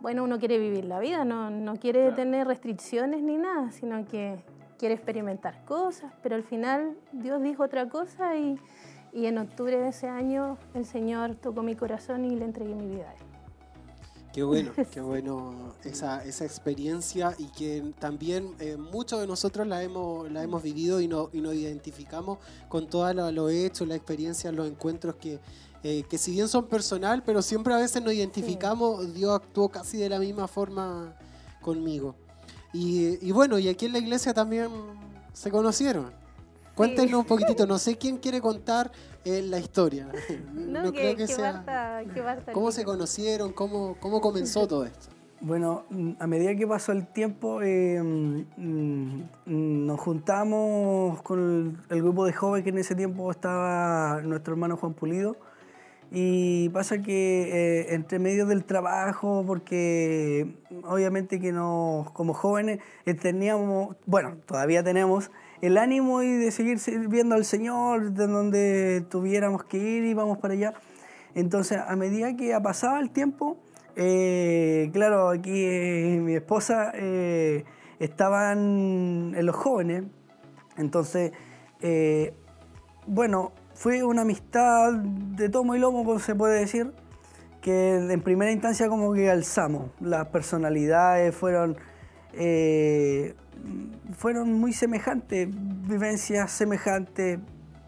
bueno, 0.00 0.24
uno 0.24 0.38
quiere 0.38 0.58
vivir 0.58 0.84
la 0.84 1.00
vida, 1.00 1.24
no, 1.24 1.50
no 1.50 1.76
quiere 1.76 2.00
claro. 2.00 2.16
tener 2.16 2.46
restricciones 2.46 3.22
ni 3.22 3.36
nada, 3.36 3.70
sino 3.70 4.06
que 4.06 4.44
quiere 4.78 4.94
experimentar 4.94 5.64
cosas, 5.64 6.12
pero 6.22 6.36
al 6.36 6.44
final 6.44 6.96
Dios 7.12 7.42
dijo 7.42 7.64
otra 7.64 7.88
cosa 7.88 8.36
y, 8.36 8.58
y 9.12 9.26
en 9.26 9.38
octubre 9.38 9.78
de 9.78 9.88
ese 9.88 10.08
año 10.08 10.58
el 10.74 10.84
Señor 10.84 11.34
tocó 11.34 11.62
mi 11.62 11.74
corazón 11.74 12.24
y 12.24 12.36
le 12.36 12.44
entregué 12.44 12.74
mi 12.74 12.86
vida 12.86 13.10
a 13.10 13.14
Él. 13.14 13.28
Qué 14.32 14.42
bueno, 14.44 14.70
qué 14.92 15.00
bueno 15.00 15.74
esa, 15.84 16.22
esa 16.24 16.44
experiencia 16.44 17.34
y 17.38 17.46
que 17.46 17.92
también 17.98 18.54
eh, 18.60 18.76
muchos 18.76 19.20
de 19.20 19.26
nosotros 19.26 19.66
la 19.66 19.82
hemos, 19.82 20.30
la 20.30 20.42
hemos 20.42 20.62
vivido 20.62 21.00
y, 21.00 21.08
no, 21.08 21.30
y 21.32 21.40
nos 21.40 21.54
identificamos 21.54 22.38
con 22.68 22.88
todo 22.88 23.12
lo, 23.14 23.32
lo 23.32 23.48
hecho, 23.48 23.84
la 23.86 23.96
experiencia, 23.96 24.52
los 24.52 24.68
encuentros 24.68 25.16
que, 25.16 25.40
eh, 25.82 26.04
que 26.08 26.18
si 26.18 26.32
bien 26.32 26.48
son 26.48 26.66
personal, 26.66 27.22
pero 27.24 27.40
siempre 27.40 27.72
a 27.72 27.76
veces 27.76 28.02
nos 28.02 28.12
identificamos, 28.12 29.04
sí. 29.04 29.12
Dios 29.12 29.34
actuó 29.34 29.68
casi 29.68 29.96
de 29.96 30.08
la 30.08 30.18
misma 30.18 30.48
forma 30.48 31.14
conmigo. 31.60 32.16
Y, 32.72 33.26
y, 33.26 33.32
bueno, 33.32 33.58
y 33.58 33.68
aquí 33.68 33.86
en 33.86 33.92
la 33.92 33.98
iglesia 33.98 34.34
también 34.34 34.70
se 35.32 35.50
conocieron. 35.50 36.12
Cuéntenos 36.74 37.10
sí. 37.10 37.14
un 37.14 37.24
poquitito, 37.26 37.66
no 37.66 37.78
sé 37.78 37.96
quién 37.96 38.18
quiere 38.18 38.40
contar 38.40 38.90
eh, 39.24 39.42
la 39.42 39.58
historia. 39.58 40.08
No, 40.52 40.82
no 40.82 40.92
que, 40.92 40.98
creo 40.98 41.16
que, 41.16 41.26
que 41.26 41.26
sea. 41.28 41.52
Barta, 41.52 42.02
que 42.12 42.20
barta 42.20 42.52
¿Cómo 42.52 42.72
se 42.72 42.84
conocieron? 42.84 43.52
¿Cómo, 43.52 43.96
¿Cómo 44.00 44.20
comenzó 44.20 44.66
todo 44.66 44.84
esto? 44.84 45.08
Bueno, 45.40 45.84
a 46.18 46.26
medida 46.26 46.56
que 46.56 46.66
pasó 46.66 46.90
el 46.90 47.06
tiempo, 47.06 47.62
eh, 47.62 48.02
mm, 48.02 49.22
nos 49.46 50.00
juntamos 50.00 51.22
con 51.22 51.38
el, 51.38 51.96
el, 51.96 52.02
grupo 52.02 52.26
de 52.26 52.32
jóvenes 52.32 52.64
que 52.64 52.70
en 52.70 52.78
ese 52.78 52.96
tiempo 52.96 53.30
estaba 53.30 54.20
nuestro 54.22 54.54
hermano 54.54 54.76
Juan 54.76 54.94
Pulido. 54.94 55.36
Y 56.10 56.70
pasa 56.70 57.02
que 57.02 57.82
eh, 57.82 57.94
entre 57.94 58.18
medio 58.18 58.46
del 58.46 58.64
trabajo, 58.64 59.44
porque 59.46 60.56
obviamente 60.84 61.38
que 61.38 61.52
nos, 61.52 62.10
como 62.12 62.32
jóvenes 62.32 62.78
eh, 63.04 63.12
teníamos, 63.12 63.96
bueno, 64.06 64.38
todavía 64.46 64.82
tenemos 64.82 65.30
el 65.60 65.76
ánimo 65.76 66.22
y 66.22 66.30
de 66.32 66.50
seguir 66.50 66.78
sirviendo 66.78 67.34
al 67.34 67.44
Señor, 67.44 68.12
de 68.12 68.26
donde 68.26 69.04
tuviéramos 69.10 69.64
que 69.64 69.76
ir, 69.76 70.04
íbamos 70.04 70.38
para 70.38 70.54
allá. 70.54 70.74
Entonces, 71.34 71.78
a 71.86 71.94
medida 71.94 72.34
que 72.36 72.58
pasaba 72.62 73.00
el 73.00 73.10
tiempo, 73.10 73.58
eh, 73.94 74.88
claro, 74.94 75.28
aquí 75.28 75.50
mi 75.50 76.36
esposa 76.36 76.92
estaban 77.98 79.34
en 79.36 79.44
los 79.44 79.56
jóvenes, 79.56 80.04
entonces, 80.78 81.32
bueno, 83.06 83.52
fue 83.78 84.02
una 84.02 84.22
amistad 84.22 84.92
de 84.92 85.48
tomo 85.48 85.76
y 85.76 85.78
lomo, 85.78 86.04
como 86.04 86.18
se 86.18 86.34
puede 86.34 86.58
decir, 86.58 86.92
que 87.60 87.94
en 87.94 88.22
primera 88.22 88.50
instancia 88.50 88.88
como 88.88 89.12
que 89.12 89.30
alzamos. 89.30 89.92
Las 90.00 90.26
personalidades 90.26 91.32
fueron, 91.32 91.76
eh, 92.32 93.36
fueron 94.16 94.52
muy 94.54 94.72
semejantes, 94.72 95.46
vivencias 95.52 96.50
semejantes, 96.50 97.38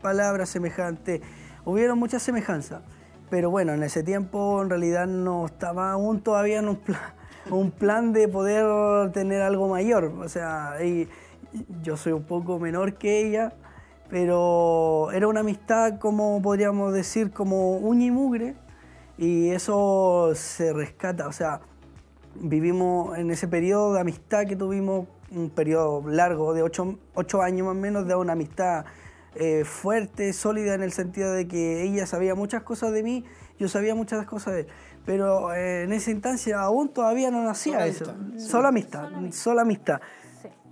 palabras 0.01 0.49
semejantes, 0.51 1.23
hubieron 1.65 1.99
muchas 1.99 2.23
semejanzas. 2.23 2.83
Pero 3.29 3.51
bueno, 3.51 3.73
en 3.73 3.83
ese 3.83 4.05
tiempo 4.05 4.63
en 4.63 4.71
realidad 4.71 5.09
no 5.09 5.45
estaba 5.45 5.91
aún 5.91 6.21
todavía 6.21 6.61
en 6.61 6.69
un 6.69 6.77
plan, 6.77 7.01
un 7.51 7.73
plan 7.73 8.13
de 8.13 8.29
poder 8.29 9.11
tener 9.11 9.43
algo 9.43 9.67
mayor. 9.67 10.05
O 10.05 10.29
sea, 10.29 10.75
yo 11.83 11.97
soy 11.97 12.13
un 12.13 12.23
poco 12.23 12.61
menor 12.61 12.95
que 12.95 13.27
ella, 13.27 13.55
pero 14.11 15.13
era 15.13 15.29
una 15.29 15.41
amistad, 15.41 15.99
como 15.99 16.43
podríamos 16.43 16.93
decir, 16.93 17.31
como 17.31 17.77
uña 17.77 18.07
y 18.07 18.11
mugre, 18.11 18.57
y 19.17 19.51
eso 19.51 20.33
se 20.35 20.73
rescata, 20.73 21.29
o 21.29 21.33
sea, 21.33 21.61
vivimos 22.35 23.17
en 23.19 23.31
ese 23.31 23.47
periodo 23.47 23.95
de 23.95 24.01
amistad 24.01 24.47
que 24.47 24.57
tuvimos, 24.57 25.07
un 25.31 25.49
periodo 25.51 26.09
largo 26.09 26.55
de 26.55 26.63
ocho, 26.63 26.99
ocho 27.15 27.41
años 27.41 27.69
más 27.69 27.77
o 27.77 27.79
menos, 27.79 28.09
de 28.09 28.17
una 28.17 28.33
amistad 28.33 28.85
eh, 29.37 29.63
fuerte, 29.65 30.33
sólida, 30.33 30.75
en 30.75 30.83
el 30.83 30.91
sentido 30.91 31.33
de 31.33 31.47
que 31.47 31.85
ella 31.85 32.05
sabía 32.07 32.35
muchas 32.35 32.65
cosas 32.65 32.91
de 32.93 33.05
mí, 33.05 33.25
yo 33.61 33.69
sabía 33.69 33.95
muchas 33.95 34.27
cosas 34.27 34.55
de 34.55 34.61
él, 34.61 34.67
pero 35.07 35.55
eh, 35.55 35.85
en 35.85 35.93
esa 35.93 36.11
instancia 36.11 36.61
aún 36.61 36.89
todavía 36.89 37.31
no 37.31 37.45
nacía 37.45 37.75
Solo 37.75 37.85
eso, 37.85 38.11
amistad. 38.11 38.49
solo 38.49 38.69
amistad, 38.69 39.09
solo 39.31 39.61
amistad. 39.61 40.01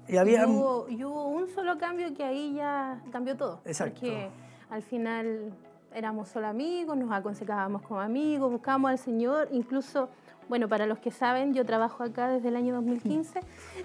Y 0.09 0.17
había... 0.17 0.43
Y 0.43 0.47
hubo, 0.47 0.87
y 0.89 1.05
hubo 1.05 1.29
un 1.29 1.49
solo 1.49 1.79
cambio 1.79 2.15
que 2.15 2.25
ahí 2.25 2.55
ya 2.55 3.01
cambió 3.13 3.37
todo. 3.37 3.61
Exacto. 3.65 4.01
Porque 4.01 4.29
al 4.71 4.83
final 4.83 5.53
éramos 5.95 6.29
solo 6.29 6.47
amigos, 6.47 6.97
nos 6.97 7.11
aconsejábamos 7.13 7.83
como 7.83 8.01
amigos, 8.01 8.51
buscábamos 8.51 8.91
al 8.91 8.99
Señor, 8.99 9.49
incluso, 9.53 10.09
bueno, 10.49 10.69
para 10.69 10.87
los 10.87 10.99
que 10.99 11.11
saben, 11.11 11.55
yo 11.55 11.65
trabajo 11.65 12.03
acá 12.05 12.29
desde 12.29 12.49
el 12.49 12.57
año 12.57 12.75
2015. 12.75 13.41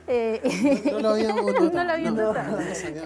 Eh, 0.07 0.41
No, 0.91 0.99
no 0.99 1.15
lo 1.15 1.33
notado. 1.43 1.71
no 1.71 1.83
lo 1.83 1.91
había 1.91 2.11
No. 2.11 2.33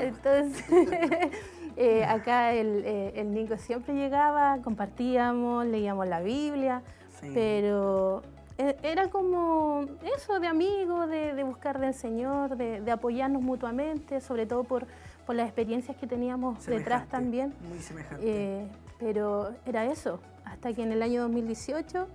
Entonces, 0.02 0.66
eh, 1.78 2.04
acá 2.06 2.54
el, 2.54 2.84
eh, 2.86 3.14
el 3.16 3.32
Nico 3.34 3.58
siempre 3.58 3.94
llegaba, 3.94 4.58
compartíamos, 4.64 5.66
leíamos 5.66 6.08
la 6.08 6.22
Biblia, 6.22 6.82
Sí. 7.20 7.32
pero 7.34 8.22
era 8.58 9.10
como 9.10 9.86
eso 10.16 10.40
de 10.40 10.48
amigos, 10.48 11.10
de, 11.10 11.36
de 11.36 11.44
buscar 11.44 11.80
del 11.80 11.94
Señor, 11.94 12.58
de, 12.58 12.82
de 12.82 12.92
apoyarnos 12.92 13.42
mutuamente, 13.42 14.20
sobre 14.20 14.46
todo 14.46 14.64
por, 14.64 14.88
por 15.26 15.36
las 15.36 15.46
experiencias 15.46 15.96
que 15.98 16.08
teníamos 16.08 16.66
detrás 16.66 17.04
Semejante, 17.04 17.12
también. 17.12 17.54
Muy 17.70 17.80
semejante. 17.80 18.24
Eh, 18.26 18.68
pero 19.00 19.54
era 19.66 19.86
eso, 19.86 20.20
hasta 20.46 20.74
que 20.74 20.82
en 20.82 20.92
el 20.92 21.04
año 21.04 21.22
2018, 21.22 22.08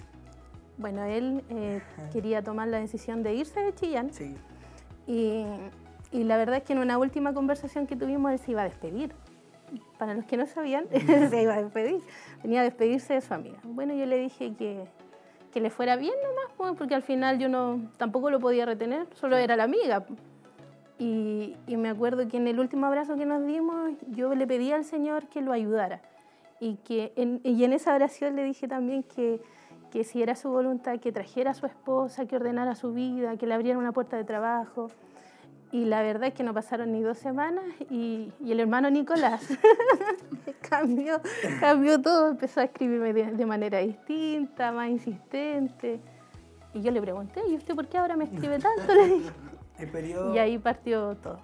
bueno, 0.78 1.04
él 1.04 1.44
eh, 1.48 1.80
quería 2.12 2.42
tomar 2.42 2.68
la 2.68 2.78
decisión 2.78 3.22
de 3.22 3.34
irse 3.34 3.60
de 3.60 3.74
Chillán 3.74 4.12
sí. 4.12 4.36
y, 5.06 5.44
y 6.10 6.24
la 6.24 6.36
verdad 6.36 6.56
es 6.56 6.62
que 6.64 6.72
en 6.72 6.80
una 6.80 6.98
última 6.98 7.32
conversación 7.34 7.86
que 7.86 7.94
tuvimos 7.96 8.32
él 8.32 8.38
se 8.38 8.50
iba 8.50 8.62
a 8.62 8.64
despedir. 8.64 9.14
Para 9.96 10.12
los 10.12 10.24
que 10.26 10.36
no 10.36 10.46
sabían, 10.46 10.86
se 11.30 11.42
iba 11.42 11.54
a 11.54 11.62
despedir, 11.62 12.02
venía 12.42 12.60
a 12.60 12.64
despedirse 12.64 13.14
de 13.14 13.20
su 13.20 13.32
amiga. 13.32 13.58
Bueno, 13.62 13.94
yo 13.94 14.04
le 14.06 14.18
dije 14.18 14.52
que, 14.54 14.84
que 15.52 15.60
le 15.60 15.70
fuera 15.70 15.96
bien 15.96 16.14
nomás, 16.22 16.76
porque 16.76 16.94
al 16.94 17.02
final 17.02 17.38
yo 17.38 17.48
no, 17.48 17.80
tampoco 17.96 18.30
lo 18.30 18.40
podía 18.40 18.66
retener, 18.66 19.06
solo 19.14 19.36
era 19.36 19.56
la 19.56 19.64
amiga. 19.64 20.04
Y, 20.98 21.56
y 21.66 21.76
me 21.76 21.88
acuerdo 21.88 22.26
que 22.28 22.36
en 22.36 22.46
el 22.46 22.60
último 22.60 22.86
abrazo 22.86 23.16
que 23.16 23.26
nos 23.26 23.44
dimos, 23.44 23.92
yo 24.08 24.34
le 24.34 24.46
pedí 24.46 24.72
al 24.72 24.84
Señor 24.84 25.26
que 25.28 25.40
lo 25.40 25.52
ayudara. 25.52 26.00
Y, 26.60 26.76
que 26.76 27.12
en, 27.16 27.40
y 27.42 27.64
en 27.64 27.72
esa 27.72 27.94
oración 27.94 28.36
le 28.36 28.44
dije 28.44 28.68
también 28.68 29.02
que, 29.02 29.40
que 29.90 30.04
si 30.04 30.22
era 30.22 30.36
su 30.36 30.48
voluntad, 30.48 30.98
que 31.00 31.10
trajera 31.12 31.50
a 31.50 31.54
su 31.54 31.66
esposa, 31.66 32.26
que 32.26 32.36
ordenara 32.36 32.74
su 32.74 32.92
vida, 32.92 33.36
que 33.36 33.46
le 33.46 33.54
abriera 33.54 33.78
una 33.78 33.92
puerta 33.92 34.16
de 34.16 34.24
trabajo. 34.24 34.88
Y 35.72 35.86
la 35.86 36.02
verdad 36.02 36.28
es 36.28 36.34
que 36.34 36.42
no 36.42 36.52
pasaron 36.52 36.92
ni 36.92 37.00
dos 37.00 37.18
semanas 37.18 37.64
y, 37.88 38.30
y 38.44 38.52
el 38.52 38.60
hermano 38.60 38.90
Nicolás 38.90 39.42
cambió, 40.68 41.18
cambió 41.60 42.00
todo, 42.00 42.28
empezó 42.28 42.60
a 42.60 42.64
escribirme 42.64 43.14
de, 43.14 43.32
de 43.32 43.46
manera 43.46 43.78
distinta, 43.78 44.70
más 44.70 44.90
insistente. 44.90 45.98
Y 46.74 46.82
yo 46.82 46.90
le 46.90 47.00
pregunté, 47.00 47.40
¿y 47.48 47.56
usted 47.56 47.74
por 47.74 47.88
qué 47.88 47.96
ahora 47.96 48.16
me 48.16 48.24
escribe 48.24 48.58
tanto? 48.58 48.94
Le 48.94 49.06
dije. 49.08 49.30
El 49.78 49.88
periodo... 49.88 50.34
Y 50.34 50.38
ahí 50.38 50.58
partió 50.58 51.16
todo, 51.16 51.40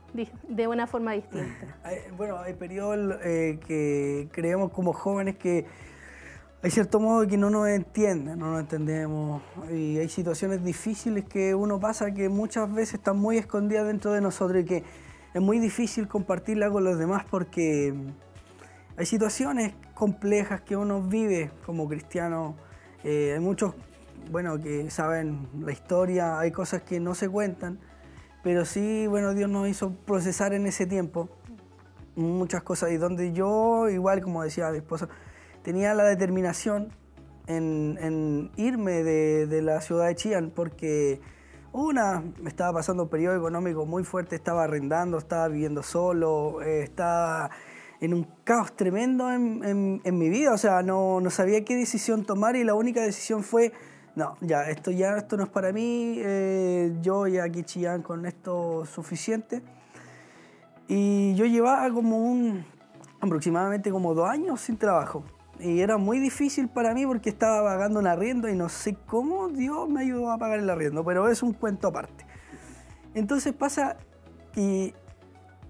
de 0.48 0.68
una 0.68 0.86
forma 0.86 1.12
distinta. 1.12 1.78
Bueno, 2.16 2.38
hay 2.38 2.54
periodos 2.54 3.16
eh, 3.24 3.58
que 3.66 4.28
creemos 4.30 4.70
como 4.72 4.92
jóvenes 4.92 5.36
que 5.36 5.66
hay 6.62 6.70
cierto 6.70 6.98
modo 6.98 7.26
que 7.26 7.36
no 7.36 7.50
nos 7.50 7.68
entienden, 7.68 8.38
no 8.38 8.52
nos 8.52 8.60
entendemos. 8.60 9.42
Y 9.70 9.98
hay 9.98 10.08
situaciones 10.08 10.64
difíciles 10.64 11.24
que 11.24 11.54
uno 11.54 11.78
pasa 11.78 12.12
que 12.12 12.28
muchas 12.28 12.72
veces 12.72 12.94
están 12.94 13.16
muy 13.16 13.38
escondidas 13.38 13.86
dentro 13.86 14.12
de 14.12 14.20
nosotros 14.20 14.62
y 14.62 14.64
que 14.64 14.84
es 15.34 15.40
muy 15.40 15.60
difícil 15.60 16.08
compartirla 16.08 16.70
con 16.70 16.82
los 16.82 16.98
demás 16.98 17.24
porque 17.30 17.94
hay 18.96 19.06
situaciones 19.06 19.74
complejas 19.94 20.60
que 20.62 20.76
uno 20.76 21.02
vive 21.02 21.52
como 21.64 21.88
cristiano. 21.88 22.56
Eh, 23.04 23.32
hay 23.34 23.40
muchos 23.40 23.74
bueno, 24.30 24.60
que 24.60 24.90
saben 24.90 25.48
la 25.60 25.72
historia, 25.72 26.38
hay 26.38 26.50
cosas 26.50 26.82
que 26.82 27.00
no 27.00 27.14
se 27.14 27.28
cuentan, 27.28 27.78
pero 28.42 28.64
sí, 28.64 29.06
bueno, 29.06 29.32
Dios 29.34 29.48
nos 29.48 29.68
hizo 29.68 29.92
procesar 30.06 30.52
en 30.52 30.66
ese 30.66 30.86
tiempo 30.86 31.28
muchas 32.16 32.62
cosas 32.62 32.90
y 32.90 32.96
donde 32.96 33.32
yo, 33.32 33.88
igual 33.88 34.20
como 34.22 34.42
decía 34.42 34.70
mi 34.70 34.78
esposa, 34.78 35.08
tenía 35.68 35.92
la 35.92 36.04
determinación 36.04 36.88
en, 37.46 37.98
en 38.00 38.50
irme 38.56 39.02
de, 39.02 39.46
de 39.46 39.60
la 39.60 39.82
ciudad 39.82 40.06
de 40.06 40.14
Chillán 40.14 40.50
porque 40.50 41.20
una, 41.72 42.22
me 42.40 42.48
estaba 42.48 42.72
pasando 42.72 43.02
un 43.02 43.10
periodo 43.10 43.36
económico 43.36 43.84
muy 43.84 44.02
fuerte, 44.02 44.34
estaba 44.34 44.64
arrendando, 44.64 45.18
estaba 45.18 45.46
viviendo 45.48 45.82
solo, 45.82 46.62
eh, 46.62 46.80
estaba 46.84 47.50
en 48.00 48.14
un 48.14 48.26
caos 48.44 48.74
tremendo 48.76 49.30
en, 49.30 49.62
en- 49.62 50.00
en 50.04 50.16
mi 50.18 50.30
vida, 50.30 50.54
o 50.54 50.56
sea, 50.56 50.80
no, 50.82 51.20
no 51.20 51.28
sabía 51.28 51.62
qué 51.66 51.76
decisión 51.76 52.24
tomar 52.24 52.56
y 52.56 52.64
la 52.64 52.72
única 52.72 53.02
decisión 53.02 53.42
fue, 53.42 53.74
no, 54.16 54.38
ya, 54.40 54.70
esto 54.70 54.90
ya 54.90 55.18
esto 55.18 55.36
no 55.36 55.42
es 55.44 55.50
para 55.50 55.70
mí, 55.70 56.14
eh, 56.16 56.96
yo 57.02 57.26
ya 57.26 57.44
aquí 57.44 57.62
Chillán 57.62 58.00
con 58.00 58.24
esto 58.24 58.86
suficiente. 58.86 59.60
Y 60.88 61.34
yo 61.34 61.44
llevaba 61.44 61.92
como 61.92 62.16
un, 62.16 62.64
aproximadamente 63.20 63.90
como 63.90 64.14
dos 64.14 64.30
años 64.30 64.62
sin 64.62 64.78
trabajo. 64.78 65.24
Y 65.60 65.80
era 65.80 65.96
muy 65.96 66.20
difícil 66.20 66.68
para 66.68 66.94
mí 66.94 67.04
porque 67.04 67.30
estaba 67.30 67.62
pagando 67.68 67.98
un 67.98 68.06
arriendo 68.06 68.48
y 68.48 68.54
no 68.54 68.68
sé 68.68 68.96
cómo 69.06 69.48
Dios 69.48 69.88
me 69.88 70.02
ayudó 70.02 70.30
a 70.30 70.38
pagar 70.38 70.60
el 70.60 70.70
arriendo, 70.70 71.04
pero 71.04 71.28
es 71.28 71.42
un 71.42 71.52
cuento 71.52 71.88
aparte. 71.88 72.26
Entonces 73.14 73.52
pasa 73.52 73.96
que 74.52 74.94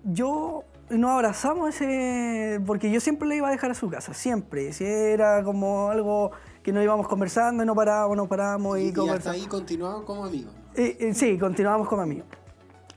yo 0.04 0.64
nos 0.90 1.10
abrazamos 1.10 1.68
ese, 1.68 2.60
porque 2.66 2.90
yo 2.90 3.00
siempre 3.00 3.28
le 3.28 3.36
iba 3.36 3.48
a 3.48 3.50
dejar 3.50 3.70
a 3.70 3.74
su 3.74 3.88
casa, 3.88 4.14
siempre. 4.14 4.72
Si 4.72 4.84
era 4.84 5.42
como 5.42 5.88
algo 5.90 6.32
que 6.62 6.72
nos 6.72 6.82
íbamos 6.82 7.08
conversando 7.08 7.62
y 7.62 7.66
no 7.66 7.74
parábamos, 7.74 8.16
no 8.16 8.28
parábamos 8.28 8.78
y, 8.78 8.88
Y, 8.88 8.92
y 8.94 9.08
hasta 9.08 9.32
ahí 9.32 9.46
continuaban 9.46 10.04
como 10.04 10.24
amigos. 10.24 10.52
Eh, 10.74 10.96
eh, 11.00 11.14
sí, 11.14 11.38
continuábamos 11.38 11.88
como 11.88 12.02
amigos. 12.02 12.26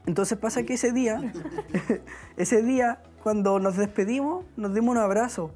Entonces 0.06 0.38
pasa 0.38 0.64
que 0.64 0.74
ese 0.74 0.92
día, 0.92 1.22
ese 2.38 2.62
día, 2.62 3.02
cuando 3.24 3.60
nos 3.60 3.78
despedimos, 3.78 4.46
nos 4.56 4.74
dimos 4.74 4.96
un 4.96 5.02
abrazo. 5.02 5.52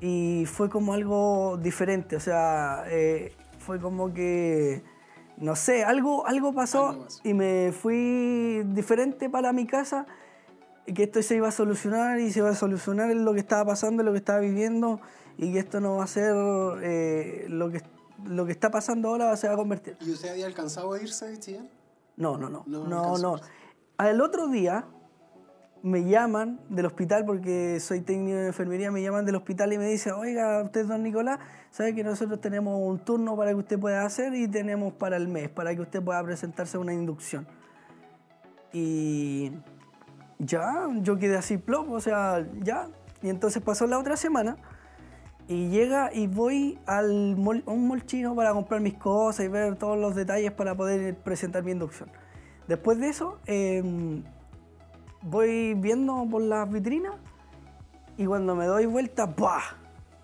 Y 0.00 0.46
fue 0.46 0.70
como 0.70 0.94
algo 0.94 1.58
diferente, 1.58 2.16
o 2.16 2.20
sea, 2.20 2.84
eh, 2.86 3.34
fue 3.58 3.78
como 3.78 4.12
que, 4.14 4.82
no 5.36 5.54
sé, 5.56 5.84
algo, 5.84 6.26
algo 6.26 6.54
pasó 6.54 6.88
Algo 6.88 7.06
y 7.22 7.34
me 7.34 7.72
fui 7.72 8.62
diferente 8.64 9.28
para 9.28 9.52
mi 9.52 9.66
casa 9.66 10.06
y 10.86 10.94
que 10.94 11.02
esto 11.02 11.22
se 11.22 11.36
iba 11.36 11.48
a 11.48 11.52
solucionar 11.52 12.18
y 12.18 12.32
se 12.32 12.38
iba 12.38 12.48
a 12.48 12.54
solucionar 12.54 13.14
lo 13.14 13.34
que 13.34 13.40
estaba 13.40 13.66
pasando, 13.66 14.02
lo 14.02 14.12
que 14.12 14.18
estaba 14.18 14.40
viviendo 14.40 15.00
y 15.36 15.52
que 15.52 15.58
esto 15.58 15.80
no 15.80 15.96
va 15.96 16.04
a 16.04 16.06
ser 16.06 16.34
eh, 16.82 17.46
lo, 17.48 17.70
que, 17.70 17.82
lo 18.24 18.46
que 18.46 18.52
está 18.52 18.70
pasando 18.70 19.08
ahora, 19.08 19.36
se 19.36 19.48
va 19.48 19.54
a 19.54 19.56
convertir. 19.56 19.96
¿Y 20.00 20.12
usted 20.12 20.30
había 20.30 20.46
alcanzado 20.46 20.92
a 20.94 21.00
irse 21.00 21.38
Chillán? 21.38 21.68
No, 22.16 22.36
no, 22.38 22.48
no. 22.48 22.64
No, 22.66 22.86
No, 22.86 23.18
no. 23.18 23.36
Al 23.98 24.20
otro 24.22 24.48
día 24.48 24.86
me 25.82 26.04
llaman 26.04 26.60
del 26.68 26.86
hospital 26.86 27.24
porque 27.24 27.80
soy 27.80 28.00
técnico 28.02 28.36
de 28.36 28.48
enfermería, 28.48 28.90
me 28.90 29.02
llaman 29.02 29.24
del 29.24 29.36
hospital 29.36 29.72
y 29.72 29.78
me 29.78 29.86
dicen, 29.86 30.12
oiga, 30.14 30.62
usted 30.62 30.86
don 30.86 31.02
Nicolás, 31.02 31.38
sabe 31.70 31.94
que 31.94 32.04
nosotros 32.04 32.40
tenemos 32.40 32.78
un 32.78 32.98
turno 32.98 33.36
para 33.36 33.50
que 33.50 33.56
usted 33.56 33.78
pueda 33.78 34.04
hacer 34.04 34.34
y 34.34 34.48
tenemos 34.48 34.92
para 34.92 35.16
el 35.16 35.28
mes, 35.28 35.48
para 35.48 35.74
que 35.74 35.80
usted 35.80 36.02
pueda 36.02 36.22
presentarse 36.22 36.78
una 36.78 36.92
inducción. 36.92 37.46
Y 38.72 39.52
ya, 40.38 40.88
yo 41.00 41.18
quedé 41.18 41.36
así 41.36 41.58
plop, 41.58 41.90
o 41.90 42.00
sea, 42.00 42.46
ya. 42.62 42.88
Y 43.22 43.28
entonces 43.28 43.62
pasó 43.62 43.86
la 43.86 43.98
otra 43.98 44.16
semana 44.16 44.56
y 45.48 45.68
llega 45.68 46.14
y 46.14 46.26
voy 46.26 46.78
al 46.86 47.36
un 47.66 47.88
mall 47.88 48.04
para 48.36 48.52
comprar 48.52 48.80
mis 48.80 48.94
cosas 48.94 49.44
y 49.46 49.48
ver 49.48 49.76
todos 49.76 49.98
los 49.98 50.14
detalles 50.14 50.52
para 50.52 50.74
poder 50.76 51.16
presentar 51.16 51.64
mi 51.64 51.72
inducción. 51.72 52.10
Después 52.68 52.98
de 53.00 53.08
eso, 53.08 53.40
eh, 53.46 54.22
voy 55.22 55.74
viendo 55.74 56.26
por 56.30 56.42
las 56.42 56.70
vitrinas 56.70 57.14
y 58.16 58.26
cuando 58.26 58.54
me 58.54 58.66
doy 58.66 58.86
vuelta, 58.86 59.26
¡buah! 59.26 59.60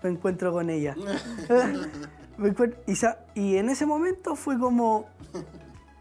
me 0.02 0.10
encuentro 0.10 0.52
con 0.52 0.70
ella. 0.70 0.94
Me 2.38 2.50
encuentro- 2.50 2.78
y, 2.86 3.40
y 3.40 3.56
en 3.56 3.70
ese 3.70 3.86
momento 3.86 4.36
fue 4.36 4.58
como, 4.58 5.06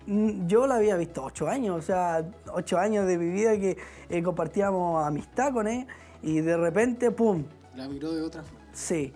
mm, 0.05 0.47
yo 0.47 0.67
la 0.67 0.75
había 0.75 0.97
visto 0.97 1.23
ocho 1.23 1.47
años, 1.47 1.77
o 1.77 1.81
sea, 1.81 2.29
ocho 2.53 2.77
años 2.77 3.08
de 3.08 3.17
mi 3.17 3.29
vida 3.29 3.58
que 3.58 3.77
eh, 4.10 4.21
compartíamos 4.21 5.05
amistad 5.08 5.53
con 5.53 5.65
ella 5.67 5.88
y 6.21 6.41
de 6.41 6.58
repente, 6.58 7.10
¡pum! 7.12 7.45
La 7.73 7.88
miró 7.88 8.13
de 8.13 8.21
otra 8.21 8.43
forma. 8.43 8.60
Sí, 8.73 9.13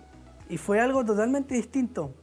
y 0.48 0.56
fue 0.56 0.80
algo 0.80 1.04
totalmente 1.04 1.54
distinto. 1.54 2.14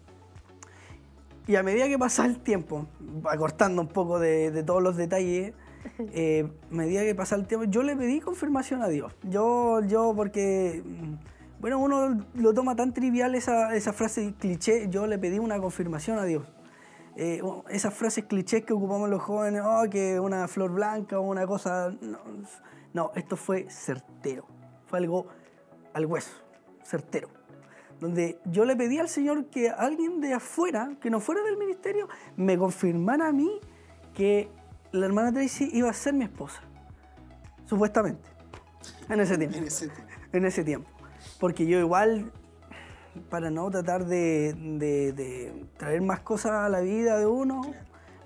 Y 1.46 1.56
a 1.56 1.62
medida 1.64 1.88
que 1.88 2.00
pasaba 2.00 2.28
el 2.28 2.40
tiempo, 2.40 2.88
acortando 3.26 3.84
un 3.84 3.88
poco 3.90 4.18
de, 4.20 4.50
de 4.50 4.64
todos 4.64 4.82
los 4.82 4.98
detalles, 4.98 5.54
eh, 6.00 6.50
medida 6.70 7.02
que 7.04 7.16
pasaba 7.16 7.42
el 7.42 7.48
tiempo, 7.48 7.66
yo 7.66 7.84
le 7.84 7.96
pedí 7.96 8.20
confirmación 8.20 8.82
a 8.82 8.88
Dios. 8.88 9.14
Yo, 9.24 9.82
yo 9.82 10.14
porque, 10.16 10.84
mm, 10.86 11.60
bueno, 11.60 11.80
uno 11.80 12.26
lo 12.36 12.54
toma 12.54 12.76
tan 12.76 12.94
trivial 12.94 13.36
esa, 13.36 13.76
esa 13.76 13.94
frase 13.94 14.34
cliché, 14.40 14.88
yo 14.90 15.08
le 15.08 15.18
pedí 15.18 15.40
una 15.40 15.60
confirmación 15.60 16.20
a 16.20 16.26
Dios. 16.26 16.44
Eh, 17.20 17.42
esas 17.70 17.96
frases 17.96 18.26
clichés 18.26 18.64
que 18.64 18.74
ocupamos 18.74 19.10
los 19.10 19.24
jóvenes, 19.24 19.64
oh, 19.66 19.86
que 19.90 20.20
una 20.20 20.48
flor 20.48 20.72
blanca 20.72 21.20
o 21.20 21.24
una 21.24 21.48
cosa... 21.48 21.92
No, 22.00 22.20
no, 22.94 23.12
esto 23.16 23.36
fue 23.36 23.66
certero. 23.70 24.46
Fue 24.86 25.00
algo 25.00 25.26
al 25.94 26.06
hueso, 26.06 26.32
certero. 26.84 27.30
Donde 28.00 28.40
yo 28.46 28.66
le 28.66 28.76
pedí 28.76 29.00
al 29.00 29.10
Señor 29.10 29.46
que 29.48 29.72
alguien 29.72 30.22
de 30.22 30.34
afuera, 30.34 30.92
que 31.02 31.10
no 31.10 31.20
fuera 31.20 31.42
del 31.42 31.58
ministerio, 31.58 32.08
me 32.36 32.56
confirmara 32.56 33.30
a 33.30 33.32
mí 33.32 33.50
que 34.14 34.52
la 34.92 35.06
hermana 35.06 35.32
Tracy 35.32 35.70
iba 35.74 35.90
a 35.90 35.94
ser 35.94 36.14
mi 36.14 36.24
esposa. 36.26 36.62
Supuestamente. 37.66 38.28
En 39.10 39.20
ese 39.20 39.38
tiempo. 39.38 39.58
En 39.62 39.66
ese 39.66 39.88
tiempo. 39.88 40.04
En 40.34 40.46
ese 40.46 40.64
tiempo. 40.64 40.90
Porque 41.40 41.66
yo 41.66 41.80
igual, 41.80 42.32
para 43.30 43.50
no 43.50 43.70
tratar 43.70 44.06
de, 44.06 44.54
de- 44.54 45.12
de 45.14 45.66
traer 45.78 46.02
más 46.02 46.20
cosas 46.22 46.52
a 46.54 46.70
la 46.70 46.80
vida 46.82 47.18
de 47.18 47.26
uno, 47.26 47.62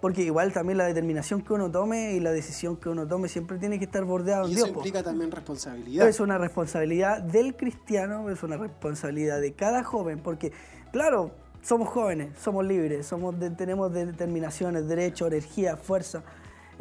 porque 0.02 0.24
igual 0.24 0.52
también 0.52 0.78
la 0.78 0.86
determinación 0.86 1.42
que 1.42 1.54
uno 1.54 1.70
tome 1.72 2.14
y 2.14 2.20
la 2.20 2.32
decisión 2.32 2.76
que 2.78 2.90
uno 2.90 3.08
tome 3.08 3.28
siempre 3.28 3.58
tiene 3.60 3.78
que 3.80 3.86
estar 3.86 4.04
bordeado 4.04 4.46
en 4.46 4.52
eso 4.54 4.66
Dios. 4.66 4.70
po. 4.72 4.80
implica 4.80 5.04
también 5.04 5.32
responsabilidad. 5.32 6.08
Es 6.08 6.20
una 6.20 6.38
responsabilidad 6.38 7.22
del 7.22 7.56
cristiano, 7.56 8.30
es 8.30 8.42
una 8.44 8.58
responsabilidad 8.58 9.40
de 9.42 9.54
cada 9.54 9.84
joven, 9.84 10.20
porque, 10.20 10.52
claro, 10.92 11.32
somos 11.62 11.88
jóvenes, 11.90 12.38
somos 12.40 12.66
libres, 12.66 13.06
somos 13.06 13.40
de- 13.40 13.52
tenemos 13.52 13.94
determinaciones, 13.94 14.88
derechos, 14.88 15.28
energía, 15.28 15.78
fuerza. 15.78 16.24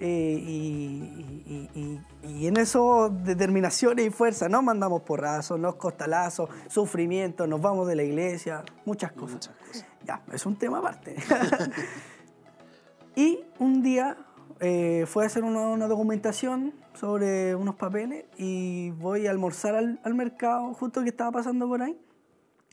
Eh, 0.00 0.42
y, 0.44 1.44
y- 1.46 1.70
y- 1.74 2.00
y 2.42 2.46
en 2.46 2.56
eso, 2.56 3.10
determinaciones 3.10 4.06
y 4.06 4.10
fuerza, 4.10 4.48
nos 4.48 4.62
mandamos 4.62 5.02
porrazos, 5.02 5.58
nos 5.60 5.76
costalazos, 5.76 6.48
sufrimiento, 6.68 7.46
nos 7.46 7.60
vamos 7.60 7.86
de 7.86 7.96
la 7.96 8.02
iglesia, 8.02 8.62
muchas 8.84 9.12
cosas. 9.12 9.34
Muchas 9.34 9.54
cosas. 9.66 9.86
Ya, 10.04 10.22
es 10.32 10.46
un 10.46 10.56
tema 10.56 10.78
aparte. 10.78 11.16
y 13.16 13.40
un 13.58 13.82
día 13.82 14.16
eh, 14.60 15.04
fue 15.06 15.24
a 15.24 15.26
hacer 15.26 15.44
una, 15.44 15.60
una 15.68 15.86
documentación 15.88 16.74
sobre 16.94 17.54
unos 17.54 17.74
papeles 17.76 18.24
y 18.36 18.90
voy 18.92 19.26
a 19.26 19.30
almorzar 19.30 19.74
al, 19.74 20.00
al 20.04 20.14
mercado, 20.14 20.74
justo 20.74 21.02
que 21.02 21.08
estaba 21.10 21.30
pasando 21.32 21.66
por 21.68 21.82
ahí. 21.82 21.98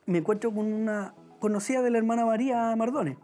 Me 0.05 0.19
encuentro 0.19 0.51
con 0.53 0.71
una 0.71 1.13
conocida 1.39 1.81
de 1.81 1.91
la 1.91 1.97
hermana 1.97 2.25
María 2.25 2.75
Mardones, 2.75 3.17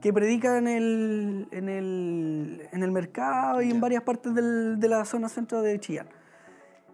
que 0.00 0.12
predica 0.12 0.58
en 0.58 0.66
el, 0.68 1.48
en 1.50 1.68
el, 1.68 2.68
en 2.72 2.82
el 2.82 2.90
mercado 2.90 3.62
y 3.62 3.70
en 3.70 3.80
varias 3.80 4.02
partes 4.02 4.34
del- 4.34 4.80
de 4.80 4.88
la 4.88 5.04
zona 5.04 5.28
centro 5.28 5.62
de 5.62 5.78
Chillán. 5.78 6.08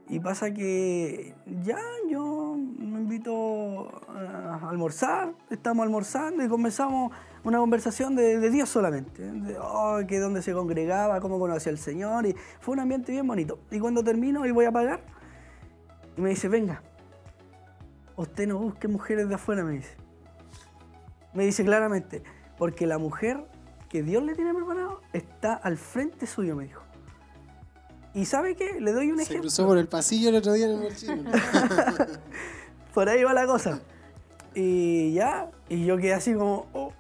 Y 0.09 0.21
pasa 0.21 0.53
que 0.53 1.35
ya 1.65 1.79
yo 2.09 2.57
me 2.57 3.01
invito 3.01 3.89
a 4.09 4.69
almorzar, 4.71 5.33
estamos 5.51 5.83
almorzando 5.85 6.45
y 6.45 6.49
comenzamos 6.49 7.11
una 7.43 7.59
conversación 7.59 8.15
de, 8.15 8.39
de 8.39 8.51
Dios 8.51 8.69
solamente, 8.69 9.23
de 9.23 9.57
oh, 9.61 9.99
que 10.07 10.21
dónde 10.21 10.43
se 10.43 10.53
congregaba, 10.53 11.21
cómo 11.21 11.41
conocía 11.41 11.73
al 11.73 11.79
Señor, 11.79 12.27
y 12.27 12.37
fue 12.61 12.75
un 12.75 12.81
ambiente 12.81 13.11
bien 13.11 13.27
bonito. 13.27 13.59
Y 13.71 13.81
cuando 13.81 14.05
termino 14.05 14.47
y 14.47 14.53
voy 14.53 14.67
a 14.67 14.73
pagar, 14.73 15.01
y 16.17 16.21
me 16.21 16.31
dice, 16.31 16.49
venga, 16.49 16.83
usted 18.15 18.47
no 18.47 18.59
busque 18.59 18.87
mujeres 18.87 19.29
de 19.29 19.35
afuera, 19.35 19.65
me 19.65 19.73
dice. 19.73 19.97
Me 21.35 21.45
dice 21.45 21.65
claramente, 21.65 22.23
porque 22.59 22.87
la 22.87 22.99
mujer 22.99 23.45
que 23.89 24.03
Dios 24.03 24.23
le 24.23 24.35
tiene 24.35 24.55
preparado 24.55 25.01
está 25.13 25.55
al 25.55 25.77
frente 25.77 26.27
suyo, 26.27 26.57
me 26.57 26.65
dijo. 26.65 26.83
¿Y 28.15 28.25
sabe 28.25 28.57
qué? 28.57 28.81
Le 28.81 28.93
doy 28.93 29.11
un 29.11 29.19
Se 29.19 29.25
ejemplo. 29.25 29.43
cruzó 29.43 29.67
por 29.67 29.79
el 29.79 29.89
pasillo 29.89 30.31
el 30.31 30.37
otro 30.37 30.55
día 30.55 30.71
en 30.71 30.83
el 30.83 30.97
chino. 30.97 31.31
Por 32.95 33.11
ahí 33.11 33.23
va 33.23 33.35
la 33.35 33.47
cosa. 33.47 33.83
Y 34.55 35.13
ya, 35.13 35.51
y 35.69 35.85
yo 35.85 35.99
quedé 35.99 36.15
así 36.15 36.33
como, 36.33 36.67
oh, 36.73 36.95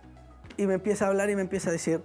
y 0.58 0.66
me 0.66 0.74
empieza 0.74 1.06
a 1.06 1.08
hablar 1.08 1.30
y 1.30 1.36
me 1.36 1.40
empieza 1.40 1.70
a 1.70 1.72
decir, 1.72 2.02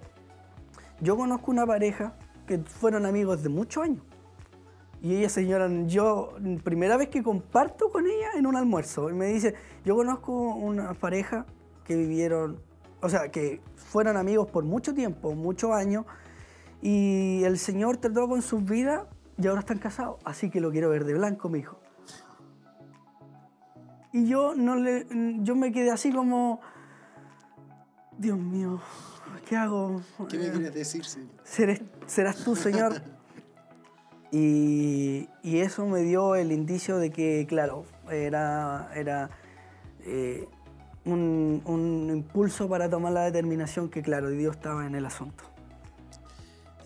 yo 1.02 1.18
conozco 1.18 1.52
una 1.52 1.66
pareja 1.66 2.14
que 2.48 2.60
fueron 2.60 3.06
amigos 3.06 3.44
de 3.44 3.50
muchos 3.50 3.84
años. 3.84 4.02
Y 5.02 5.16
ella 5.18 5.28
señora, 5.28 5.68
yo, 5.88 6.36
primera 6.64 6.96
vez 6.96 7.10
que 7.10 7.22
comparto 7.22 7.90
con 7.90 8.06
ella 8.08 8.30
en 8.36 8.46
un 8.46 8.56
almuerzo, 8.56 9.10
y 9.10 9.14
me 9.14 9.26
dice, 9.26 9.56
yo 9.84 9.96
conozco 9.96 10.32
una 10.32 10.94
pareja 10.94 11.46
que 11.84 11.98
vivieron 11.98 12.62
o 13.02 13.10
sea, 13.10 13.30
que 13.30 13.62
fueron 13.76 14.18
amigos 14.18 14.50
por 14.50 14.64
mucho 14.64 14.94
tiempo, 14.94 15.34
muchos 15.34 15.72
años, 15.72 16.06
y 16.82 17.44
el 17.44 17.58
Señor 17.58 17.98
trató 17.98 18.28
con 18.28 18.42
sus 18.42 18.64
vidas 18.64 19.04
y 19.38 19.48
ahora 19.48 19.62
están 19.62 19.80
casados, 19.80 20.18
así 20.24 20.50
que 20.50 20.62
lo 20.62 20.72
quiero 20.72 20.90
ver 20.90 21.06
de 21.06 21.14
blanco, 21.14 21.50
mi 21.50 21.60
hijo. 21.60 21.80
Y 24.14 24.28
yo 24.28 24.54
no 24.56 24.76
le, 24.76 25.08
yo 25.40 25.56
me 25.56 25.72
quedé 25.72 25.90
así 25.90 26.12
como, 26.12 26.60
Dios 28.18 28.38
mío, 28.38 28.82
¿qué 29.48 29.56
hago? 29.56 30.02
¿Qué 30.30 30.38
me 30.38 30.52
quieres 30.52 30.74
decir, 30.74 31.06
Señor? 31.06 31.30
¿Serás, 31.44 31.82
serás 32.08 32.44
tú, 32.44 32.56
Señor? 32.56 33.02
y, 34.32 35.30
y 35.44 35.60
eso 35.60 35.86
me 35.86 36.02
dio 36.02 36.36
el 36.36 36.52
indicio 36.52 36.98
de 36.98 37.10
que, 37.10 37.46
claro, 37.48 37.86
era, 38.10 38.92
era 38.96 39.30
eh, 40.06 40.48
un, 41.06 41.62
un 41.66 42.10
impulso 42.12 42.68
para 42.70 42.90
tomar 42.90 43.14
la 43.14 43.24
determinación 43.24 43.90
que, 43.90 44.02
claro, 44.02 44.30
Dios 44.30 44.56
estaba 44.56 44.86
en 44.86 44.96
el 44.96 45.06
asunto. 45.06 45.44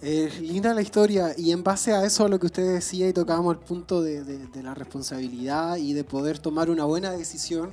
Eh, 0.01 0.30
linda 0.41 0.73
la 0.73 0.82
historia 0.82 1.34
y 1.38 1.51
en 1.51 1.63
base 1.63 1.93
a 1.93 2.06
eso, 2.06 2.25
a 2.25 2.30
lo 2.30 2.38
que 2.39 2.45
usted 2.47 2.73
decía 2.75 3.08
y 3.08 3.13
tocábamos 3.13 3.56
el 3.56 3.62
punto 3.62 4.01
de, 4.04 4.23
de- 4.23 4.45
de 4.47 4.62
la 4.63 4.73
responsabilidad 4.75 5.78
y 5.78 5.93
de 5.93 6.04
poder 6.04 6.38
tomar 6.38 6.69
una 6.69 6.84
buena 6.86 7.12
decisión, 7.12 7.71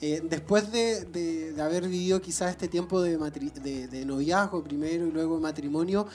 eh, 0.00 0.20
después 0.28 0.70
de, 0.72 1.04
de- 1.04 1.62
haber 1.62 1.84
vivido 1.84 2.20
quizás 2.20 2.50
este 2.50 2.68
tiempo 2.68 3.00
de, 3.00 3.16
de- 3.16 4.04
noviazgo 4.04 4.62
primero 4.62 5.06
y 5.06 5.12
luego 5.12 5.38
matrimonio, 5.40 6.06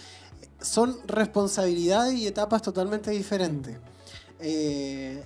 son 0.62 0.97
responsabilidades 1.08 2.13
y 2.15 2.27
etapas 2.27 2.62
totalmente 2.62 3.10
diferentes. 3.12 3.77
Eh, 4.39 5.23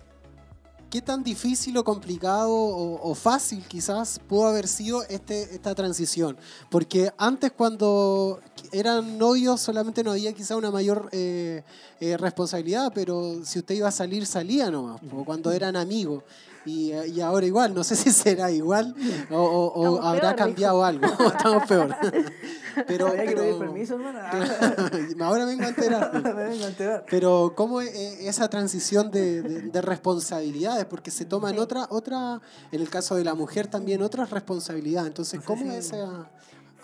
¿Qué 0.92 1.02
tan 1.02 1.24
difícil 1.24 1.78
o 1.78 1.86
complicado 1.86 2.52
o, 2.52 3.16
fácil 3.16 3.64
quizás 3.66 4.20
pudo 4.28 4.48
haber 4.48 4.68
sido 4.68 5.04
este, 5.04 5.44
esta 5.56 5.74
transición? 5.74 6.36
Porque 6.70 7.14
antes 7.18 7.54
cuando 7.54 8.42
eran 8.74 9.18
novios 9.18 9.62
solamente 9.62 10.04
no 10.04 10.12
había 10.12 10.34
quizás 10.34 10.58
una 10.58 10.70
mayor 10.70 11.08
eh, 11.14 11.64
eh, 12.02 12.18
responsabilidad, 12.18 12.92
pero 12.94 13.40
si 13.46 13.60
usted 13.60 13.76
iba 13.76 13.88
a 13.88 13.92
salir, 13.92 14.26
salía 14.26 14.70
nomás, 14.70 15.00
o 15.16 15.24
cuando 15.24 15.54
eran 15.54 15.78
amigos. 15.78 16.26
Y, 16.66 16.94
y 16.94 17.22
ahora 17.22 17.46
igual, 17.46 17.74
no 17.74 17.84
sé 17.84 17.96
si 17.96 18.12
será 18.12 18.52
igual 18.52 18.96
o, 19.32 19.38
o- 19.40 20.02
habrá 20.02 20.22
peor, 20.22 20.36
cambiado 20.36 20.84
algo, 20.86 21.08
estamos 21.28 21.66
peor. 21.68 21.96
pero, 22.88 23.08
Había 23.08 23.26
que 23.26 23.36
pedir 23.36 23.58
permiso, 23.58 23.96
hermana. 23.96 24.30
ahora 25.22 25.46
vengo 25.46 25.64
a 25.64 25.70
enterar. 25.70 26.14
Me 26.22 26.34
vengo 26.34 26.66
a 26.66 26.68
enterar. 26.68 27.06
Pero 27.10 27.54
¿cómo 27.56 27.82
es 27.82 27.90
eh, 27.96 28.28
esa 28.30 28.48
transición 28.50 29.10
de, 29.12 29.42
de- 29.42 29.62
de 29.64 29.82
responsabilidades? 29.82 30.86
Porque 30.86 31.10
se 31.12 31.26
toman 31.26 31.58
otra, 31.60 31.88
otra, 31.90 32.40
en 32.72 32.82
el 32.82 32.90
caso 32.90 33.16
de 33.16 33.24
la 33.24 33.34
mujer 33.34 33.68
también 33.68 34.02
otras 34.04 34.30
responsabilidades. 34.30 35.08
Entonces, 35.08 35.42
¿cómo 35.44 35.64
es 35.72 35.88
esa... 35.88 36.30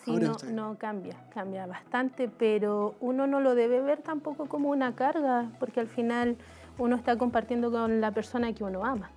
Sí, 0.05 0.11
no, 0.15 0.37
no 0.53 0.77
cambia, 0.79 1.17
cambia 1.33 1.65
bastante, 1.67 2.29
pero 2.29 2.95
uno 3.01 3.27
no 3.27 3.41
lo 3.41 3.55
debe 3.55 3.81
ver 3.81 4.01
tampoco 4.01 4.45
como 4.47 4.69
una 4.69 4.95
carga, 4.95 5.51
porque 5.59 5.81
al 5.81 5.87
final 5.89 6.37
uno 6.77 6.95
está 6.95 7.17
compartiendo 7.17 7.71
con 7.71 7.99
la 7.99 8.11
persona 8.11 8.53
que 8.53 8.63
uno 8.63 8.85
ama. 8.85 9.11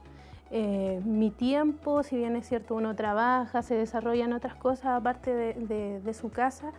Eh, 0.52 1.00
mi 1.04 1.30
tiempo, 1.30 2.02
si 2.02 2.16
bien 2.16 2.34
es 2.36 2.48
cierto, 2.48 2.74
uno 2.74 2.96
trabaja, 2.96 3.62
se 3.62 3.74
desarrollan 3.76 4.32
otras 4.32 4.54
cosas 4.56 4.86
aparte 5.00 5.32
de, 5.34 5.54
de- 5.54 6.00
de 6.00 6.14
su 6.14 6.30
casa, 6.30 6.72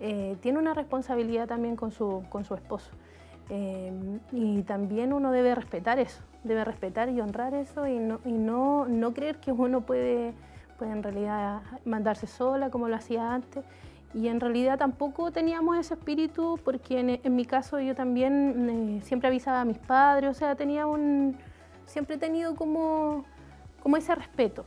eh, 0.00 0.36
tiene 0.40 0.58
una 0.58 0.72
responsabilidad 0.74 1.46
también 1.46 1.76
con 1.76 1.90
su, 1.90 2.24
con 2.30 2.44
su 2.44 2.54
esposo. 2.54 2.90
Eh, 3.50 3.92
y 4.32 4.62
también 4.62 5.12
uno 5.12 5.30
debe 5.30 5.54
respetar 5.54 5.98
eso, 5.98 6.22
debe 6.44 6.64
respetar 6.64 7.08
y 7.10 7.20
honrar 7.20 7.54
eso 7.54 7.86
y 7.86 7.98
no, 7.98 8.20
y 8.24 8.32
no, 8.32 8.86
no 8.86 9.12
creer 9.14 9.36
que 9.36 9.52
uno 9.52 9.82
puede, 9.82 10.32
puede 10.78 10.92
en 10.92 11.02
realidad 11.02 11.60
mandarse 11.84 12.26
sola 12.26 12.70
como 12.70 12.88
lo 12.88 12.96
hacía 12.96 13.32
antes. 13.34 13.64
Y 14.14 14.28
en 14.28 14.40
realidad 14.40 14.78
tampoco 14.78 15.30
teníamos 15.32 15.76
ese 15.76 15.94
espíritu 15.94 16.58
porque 16.64 16.98
en, 17.00 17.20
en 17.22 17.36
mi 17.36 17.44
caso 17.44 17.78
yo 17.78 17.94
también 17.94 18.98
eh, 18.98 19.00
siempre 19.02 19.28
avisaba 19.28 19.60
a 19.60 19.64
mis 19.66 19.78
padres, 19.78 20.30
o 20.30 20.34
sea, 20.34 20.54
tenía 20.54 20.86
un, 20.86 21.36
siempre 21.88 22.16
he 22.16 22.18
tenido 22.18 22.54
como, 22.54 23.24
como 23.82 23.96
ese 23.96 24.14
respeto. 24.14 24.64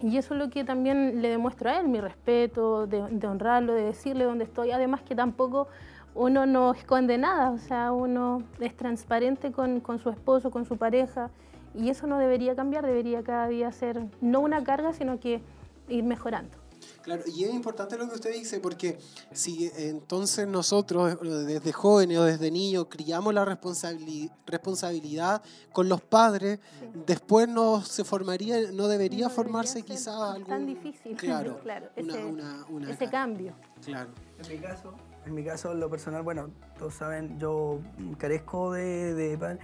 Y 0.00 0.16
eso 0.16 0.34
es 0.34 0.40
lo 0.40 0.48
que 0.48 0.64
también 0.64 1.20
le 1.20 1.28
demuestro 1.28 1.70
a 1.70 1.78
él, 1.78 1.88
mi 1.88 2.00
respeto, 2.00 2.86
de, 2.86 3.26
honrarlo, 3.26 3.74
de 3.74 3.82
decirle 3.82 4.24
dónde 4.24 4.44
estoy. 4.44 4.70
Además 4.70 5.02
que 5.02 5.14
tampoco 5.14 5.68
uno 6.14 6.46
no 6.46 6.72
esconde 6.72 7.18
nada, 7.18 7.50
o 7.50 7.58
sea, 7.58 7.92
uno 7.92 8.42
es 8.60 8.74
transparente 8.76 9.52
con, 9.52 9.80
con 9.80 9.98
su 9.98 10.08
esposo, 10.08 10.50
con 10.50 10.64
su 10.64 10.78
pareja. 10.78 11.30
Y 11.74 11.90
eso 11.90 12.06
no 12.06 12.18
debería 12.18 12.56
cambiar, 12.56 12.84
debería 12.84 13.22
cada 13.22 13.46
día 13.46 13.70
ser 13.72 14.06
no 14.20 14.40
una 14.40 14.64
carga, 14.64 14.94
sino 14.94 15.20
que 15.20 15.42
ir 15.88 16.02
mejorando. 16.02 16.59
Claro, 17.02 17.22
y 17.26 17.44
es 17.44 17.54
importante 17.54 17.96
lo 17.96 18.08
que 18.08 18.14
usted 18.14 18.32
dice, 18.32 18.60
porque 18.60 18.98
si 19.32 19.70
entonces 19.76 20.46
nosotros 20.46 21.14
eh, 21.22 21.28
desde 21.28 21.72
jóvenes 21.72 22.18
o 22.18 22.24
desde 22.24 22.50
niños 22.50 22.86
criamos 22.90 23.32
la 23.34 23.44
responsabili- 23.44 24.30
responsabilidad 24.46 25.42
con 25.72 25.88
los 25.88 26.00
padres, 26.02 26.58
después 27.06 27.48
no 27.48 27.82
se 27.82 28.04
formaría, 28.04 28.70
no 28.72 28.88
debería 28.88 29.28
No 29.28 29.30
formarse 29.30 29.76
debería 29.76 29.96
quizás 29.96 30.14
algún... 30.20 30.46
tan 30.48 30.66
difícil. 30.66 31.16
Claro, 31.16 31.58
Claro, 31.62 31.88
una- 31.96 32.14
ese- 32.14 32.24
una- 32.24 32.66
una 32.68 32.90
ese 32.90 33.04
ca- 33.06 33.10
cambio. 33.10 33.54
Claro. 33.84 34.10
En 34.42 34.48
mi 34.52 34.58
caso, 34.58 34.94
en 35.26 35.34
mi 35.34 35.44
caso, 35.44 35.72
en 35.72 35.80
lo 35.80 35.90
personal, 35.90 36.22
bueno, 36.22 36.50
todos 36.78 36.94
saben, 36.94 37.38
yo 37.38 37.80
carezco 38.18 38.72
de, 38.72 39.14
de 39.14 39.38
pa- 39.38 39.58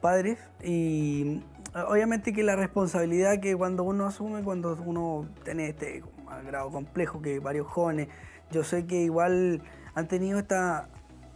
padres 0.00 0.38
y 0.62 1.42
obviamente 1.88 2.32
que 2.32 2.42
la 2.42 2.56
responsabilidad 2.56 3.40
que 3.40 3.56
cuando 3.56 3.82
uno 3.84 4.06
asume, 4.06 4.42
cuando 4.44 4.76
uno 4.86 5.26
tiene 5.44 5.68
este 5.70 6.02
grado 6.46 6.70
complejo 6.70 7.20
que 7.22 7.38
varios 7.40 7.66
jóvenes, 7.66 8.08
yo 8.50 8.64
sé 8.64 8.86
que 8.86 9.02
igual 9.02 9.62
han 9.94 10.08
tenido 10.08 10.38
esta, 10.38 10.88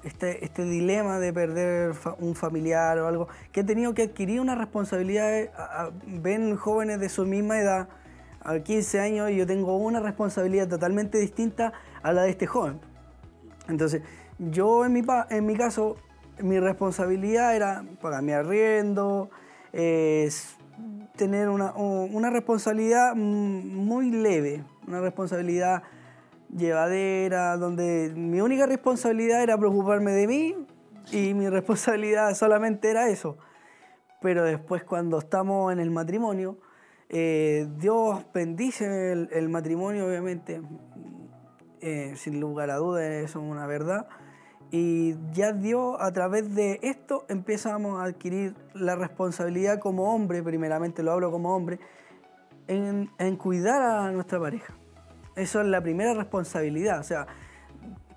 este, 0.02 0.44
este 0.44 0.64
dilema 0.64 1.18
de 1.18 1.32
perder 1.32 1.92
un 2.18 2.34
familiar 2.34 2.98
o 2.98 3.06
algo, 3.06 3.28
que 3.52 3.60
han 3.60 3.66
tenido 3.66 3.94
que 3.94 4.02
adquirir 4.02 4.40
una 4.40 4.54
responsabilidad, 4.54 5.50
a- 5.56 5.82
a- 5.84 5.90
ven 6.06 6.56
jóvenes 6.56 7.00
de 7.00 7.08
su 7.08 7.24
misma 7.26 7.58
edad, 7.58 7.88
a 8.44 8.58
15 8.58 8.98
años, 8.98 9.30
y 9.30 9.36
yo 9.36 9.46
tengo 9.46 9.76
una 9.76 10.00
responsabilidad 10.00 10.68
totalmente 10.68 11.18
distinta 11.18 11.72
a 12.02 12.12
la 12.12 12.22
de 12.22 12.30
este 12.30 12.46
joven. 12.46 12.80
Entonces, 13.68 14.02
yo 14.38 14.84
en 14.84 14.92
mi, 14.92 15.02
en 15.30 15.46
mi 15.46 15.56
caso, 15.56 15.96
mi 16.40 16.58
responsabilidad 16.58 17.54
era 17.54 17.84
pagar 18.00 18.22
mi 18.22 18.32
arriendo, 18.32 19.30
eh, 19.72 20.28
tener 21.16 21.48
una, 21.48 21.72
una 21.74 22.30
responsabilidad 22.30 23.14
mm, 23.14 23.76
muy 23.76 24.10
leve, 24.10 24.64
una 24.86 25.00
responsabilidad 25.00 25.82
llevadera, 26.56 27.56
donde 27.56 28.12
mi 28.14 28.40
única 28.40 28.66
responsabilidad 28.66 29.42
era 29.42 29.56
preocuparme 29.56 30.12
de 30.12 30.26
mí 30.26 30.56
y 31.10 31.34
mi 31.34 31.48
responsabilidad 31.48 32.34
solamente 32.34 32.90
era 32.90 33.08
eso. 33.08 33.38
Pero 34.20 34.44
después 34.44 34.84
cuando 34.84 35.18
estamos 35.18 35.72
en 35.72 35.80
el 35.80 35.90
matrimonio, 35.90 36.58
eh, 37.08 37.68
Dios 37.76 38.24
bendice 38.32 39.12
el, 39.12 39.48
matrimonio, 39.48 40.06
obviamente, 40.06 40.62
eh, 41.80 42.14
sin 42.16 42.40
lugar 42.40 42.70
a 42.70 42.76
dudas, 42.76 43.02
eso 43.02 43.40
es 43.40 43.50
una 43.50 43.66
verdad. 43.66 44.06
Y 44.70 45.16
ya 45.32 45.52
Dios, 45.52 45.96
a 46.00 46.10
través 46.12 46.54
de 46.54 46.80
esto, 46.82 47.26
empezamos 47.28 48.00
a 48.00 48.04
adquirir 48.04 48.54
la 48.72 48.96
responsabilidad 48.96 49.78
como 49.78 50.14
hombre, 50.14 50.42
primeramente 50.42 51.02
lo 51.02 51.12
hablo 51.12 51.30
como 51.30 51.54
hombre, 51.54 51.78
en, 52.68 53.36
cuidar 53.36 53.82
a 53.82 54.10
nuestra 54.12 54.38
pareja. 54.40 54.74
Eso 55.36 55.60
es 55.60 55.66
la 55.66 55.80
primera 55.80 56.14
responsabilidad. 56.14 57.00
O 57.00 57.04
sea, 57.04 57.26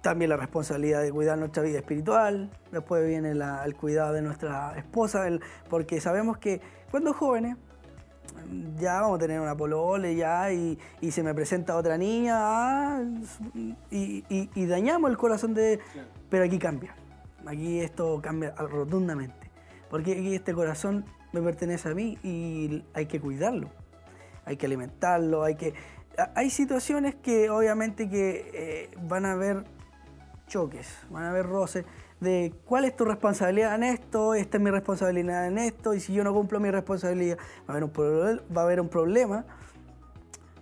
también 0.02 0.30
la 0.30 0.38
responsabilidad 0.38 1.02
de 1.02 1.12
cuidar 1.12 1.38
nuestra 1.38 1.64
vida 1.64 1.80
espiritual, 1.80 2.52
después 2.72 3.06
viene 3.08 3.32
el 3.32 3.76
cuidado 3.76 4.14
de 4.14 4.22
nuestra 4.22 4.78
esposa, 4.78 5.26
porque 5.70 6.00
sabemos 6.00 6.38
que 6.38 6.62
cuando 6.92 7.14
jóvenes 7.14 7.58
ya 8.78 9.02
vamos 9.02 9.18
a 9.18 9.20
tener 9.20 9.40
una 9.40 9.56
polole 9.56 10.16
ya 10.16 10.52
y, 10.52 10.78
se 11.10 11.24
me 11.24 11.34
presenta 11.34 11.76
otra 11.76 11.98
niña 11.98 12.36
ah, 12.38 13.04
y, 13.90 14.66
dañamos 14.66 15.10
el 15.10 15.18
corazón 15.18 15.54
de... 15.54 15.80
Pero 16.30 16.44
aquí 16.44 16.60
cambia, 16.60 16.96
aquí 17.46 17.80
esto 17.80 18.20
cambia 18.22 18.52
rotundamente, 18.56 19.52
porque 19.90 20.36
este 20.36 20.54
corazón 20.54 21.06
me 21.32 21.42
pertenece 21.42 21.90
a 21.90 21.94
mí 21.94 22.18
y 22.24 22.84
hay 22.94 23.06
que 23.06 23.20
cuidarlo, 23.20 23.70
hay 24.46 24.58
que 24.58 24.66
alimentarlo, 24.66 25.44
hay 25.44 25.56
que... 25.56 25.74
Hay 26.34 26.50
situaciones 26.50 27.16
que 27.16 27.50
obviamente 27.50 28.10
que 28.10 28.50
eh, 28.54 28.90
van 29.04 29.26
a 29.26 29.34
haber 29.34 29.66
choques, 30.48 30.88
van 31.10 31.24
a 31.24 31.30
haber 31.32 31.46
roces 31.46 31.84
de 32.22 32.54
cuál 32.64 32.86
es 32.86 32.96
tu 32.96 33.04
responsabilidad 33.04 33.76
en 33.76 33.84
esto, 33.84 34.34
esta 34.34 34.56
es 34.58 34.64
mi 34.64 34.72
responsabilidad 34.72 35.48
en 35.48 35.58
esto, 35.58 35.94
y 35.94 36.00
si 36.00 36.14
yo 36.14 36.24
no 36.24 36.34
cumplo 36.34 36.62
mi 36.62 36.72
responsabilidad 36.72 37.38
va 37.70 37.74
a 37.74 37.78
haber 37.78 37.84
un, 37.84 37.92
va 38.56 38.62
a 38.62 38.64
haber 38.64 38.80
un 38.80 38.88
problema. 38.88 39.46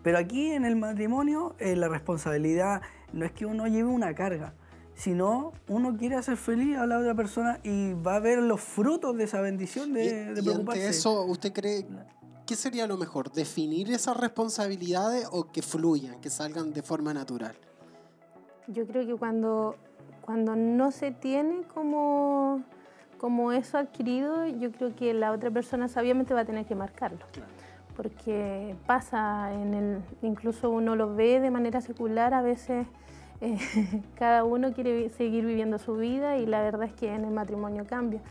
Pero 0.01 0.17
aquí 0.17 0.51
en 0.51 0.65
el 0.65 0.75
matrimonio 0.75 1.55
eh, 1.59 1.75
la 1.75 1.87
responsabilidad 1.87 2.81
no 3.13 3.23
es 3.23 3.31
que 3.31 3.45
uno 3.45 3.67
lleve 3.67 3.89
una 3.89 4.15
carga, 4.15 4.53
sino 4.95 5.53
uno 5.67 5.95
quiere 5.97 6.15
hacer 6.15 6.35
feliz 6.37 6.77
a 6.77 6.87
la 6.87 6.97
otra 6.97 7.13
persona 7.13 7.59
y 7.63 7.93
va 7.93 8.15
a 8.15 8.19
ver 8.19 8.39
los 8.39 8.59
frutos 8.59 9.15
de 9.17 9.25
esa 9.25 9.39
bendición 9.39 9.91
Y, 9.91 9.93
de, 9.93 10.33
de 10.33 10.41
y 10.41 10.43
preocuparse. 10.43 10.81
ante 10.81 10.97
eso, 10.97 11.23
¿usted 11.25 11.53
cree 11.53 11.85
¿qué 12.45 12.55
sería 12.55 12.87
lo 12.87 12.97
mejor? 12.97 13.31
¿Definir 13.31 13.91
esas 13.91 14.17
responsabilidades 14.17 15.27
o 15.31 15.51
que 15.51 15.61
fluyan, 15.61 16.19
que 16.21 16.29
salgan 16.29 16.73
de 16.73 16.81
forma 16.81 17.13
natural? 17.13 17.55
Yo 18.67 18.85
creo 18.87 19.05
que 19.05 19.15
cuando, 19.15 19.75
cuando 20.21 20.55
no 20.55 20.91
se 20.91 21.11
tiene 21.11 21.63
como, 21.73 22.63
como 23.17 23.51
eso 23.51 23.77
adquirido, 23.77 24.47
yo 24.47 24.71
creo 24.71 24.95
que 24.95 25.13
la 25.13 25.31
otra 25.31 25.51
persona 25.51 25.87
sabiamente 25.87 26.33
va 26.33 26.41
a 26.41 26.45
tener 26.45 26.65
que 26.65 26.75
marcarlo. 26.75 27.25
Porque 27.95 28.75
pasa, 28.87 29.53
en 29.53 29.73
el, 29.73 30.01
incluso 30.21 30.69
uno 30.69 30.95
lo 30.95 31.13
ve 31.13 31.39
de 31.39 31.51
manera 31.51 31.81
secular, 31.81 32.33
a 32.33 32.41
veces 32.41 32.87
eh, 33.41 33.57
cada 34.15 34.43
uno 34.45 34.73
quiere 34.73 35.09
seguir 35.09 35.45
viviendo 35.45 35.77
su 35.77 35.95
vida 35.95 36.37
y 36.37 36.45
la 36.45 36.61
verdad 36.61 36.87
es 36.87 36.93
que 36.93 37.13
en 37.13 37.25
el 37.25 37.31
matrimonio 37.31 37.85
cambia. 37.85 38.21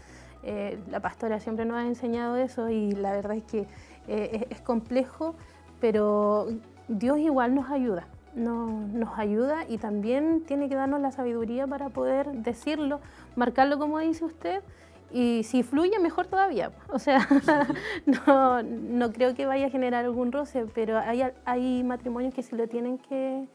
Eh, 0.44 0.78
la 0.90 0.98
pastora 0.98 1.38
siempre 1.38 1.64
nos 1.64 1.76
ha 1.76 1.86
enseñado 1.86 2.36
eso 2.36 2.68
y 2.68 2.90
la 2.92 3.12
verdad 3.12 3.36
es 3.36 3.44
que 3.44 3.66
eh, 4.08 4.46
es, 4.50 4.60
complejo, 4.60 5.34
pero 5.80 6.48
Dios 6.88 7.18
igual 7.18 7.54
nos 7.54 7.70
ayuda, 7.70 8.06
nos 8.34 9.18
ayuda 9.18 9.64
y 9.68 9.78
también 9.78 10.42
tiene 10.46 10.68
que 10.68 10.74
darnos 10.74 11.00
la 11.00 11.12
sabiduría 11.12 11.66
para 11.66 11.90
poder 11.90 12.30
decirlo, 12.32 13.00
marcarlo 13.36 13.78
como 13.78 13.98
dice 13.98 14.24
usted. 14.24 14.62
Y 15.14 15.42
si 15.44 15.62
fluye, 15.62 15.98
mejor 15.98 16.26
todavía. 16.26 16.72
O 16.88 16.98
sea, 16.98 17.28
no, 18.06 18.62
no, 18.62 19.12
creo 19.12 19.34
que 19.34 19.44
vaya 19.44 19.66
a 19.66 19.70
generar 19.70 20.06
algún 20.06 20.32
roce, 20.32 20.64
pero 20.74 20.98
hay, 20.98 21.22
hay 21.44 21.84
matrimonios 21.84 22.32
que 22.32 22.42
sí 22.42 22.56
lo 22.56 22.66
tienen 22.66 22.96
que, 22.96 23.46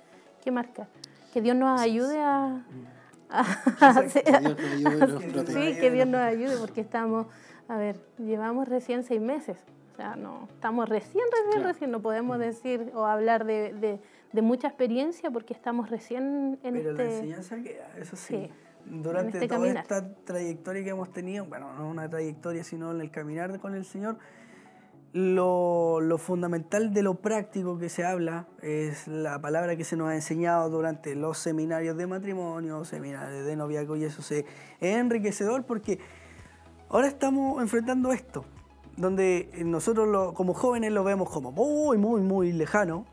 que 0.44 0.52
marcar. 0.52 0.88
Que 1.34 1.42
Dios 1.42 1.56
nos 1.56 1.82
ayude 1.82 2.22
a, 2.22 2.64
sí, 5.48 5.76
que 5.80 5.92
Dios 5.92 6.08
nos 6.08 6.22
ayude 6.22 6.58
porque 6.58 6.82
estamos, 6.82 7.28
a 7.68 7.78
ver, 7.78 8.00
llevamos 8.18 8.68
recién 8.68 9.04
seis 9.04 9.22
meses. 9.22 9.58
O 9.98 10.00
sea, 10.00 10.16
no, 10.16 10.48
estamos 10.54 10.88
recién, 10.88 11.24
recién, 11.32 11.64
recién. 11.64 11.90
No 11.90 12.04
podemos 12.04 12.38
decir 12.38 12.92
o 12.94 13.08
hablar 13.08 13.46
de, 13.46 14.00
de, 14.32 14.42
mucha 14.44 14.68
experiencia 14.68 15.32
porque 15.32 15.56
estamos 15.56 15.90
recién 15.90 16.60
en 16.62 16.76
Pero 16.76 16.92
este... 16.92 17.04
la 17.04 17.12
enseñanza 17.16 17.56
que, 17.56 17.82
eso 18.00 18.16
sí, 18.16 18.48
durante 18.86 19.40
este 19.40 19.48
toda 19.48 19.68
esta 19.68 20.08
trayectoria 20.24 20.84
que 20.84 20.92
hemos 20.92 21.12
tenido, 21.12 21.46
bueno, 21.46 21.74
no 21.74 21.90
una 21.90 22.08
trayectoria, 22.08 22.64
sino 22.64 22.92
en 22.92 23.02
el 23.02 23.10
caminar 23.10 23.60
con 23.60 23.74
el 23.74 23.86
Señor, 23.86 24.20
lo, 25.14 26.00
lo, 26.00 26.20
fundamental 26.20 26.94
de 26.94 27.02
lo 27.02 27.16
práctico 27.16 27.80
que 27.80 27.90
se 27.90 28.06
habla 28.06 28.46
es 28.62 29.08
la 29.08 29.42
palabra 29.42 29.78
que 29.78 29.84
se 29.84 29.96
nos 29.96 30.10
ha 30.10 30.16
enseñado 30.16 30.70
durante 30.70 31.16
los 31.16 31.40
seminarios 31.40 31.98
de 31.98 32.06
matrimonio, 32.06 32.86
seminarios 32.86 33.48
de 33.48 33.56
noviazgo 33.56 33.96
y 33.96 34.04
eso 34.04 34.22
se, 34.22 34.46
es 34.80 34.96
enriquecedor 34.96 35.66
porque 35.66 35.98
ahora 36.88 37.08
estamos 37.08 37.60
enfrentando 37.64 38.12
esto, 38.12 38.46
donde 38.98 39.50
nosotros 39.64 40.34
como 40.34 40.54
jóvenes 40.54 40.92
lo 40.92 41.04
vemos 41.04 41.30
como 41.30 41.52
muy, 41.52 41.98
muy, 41.98 42.22
muy 42.22 42.52
lejano. 42.52 43.06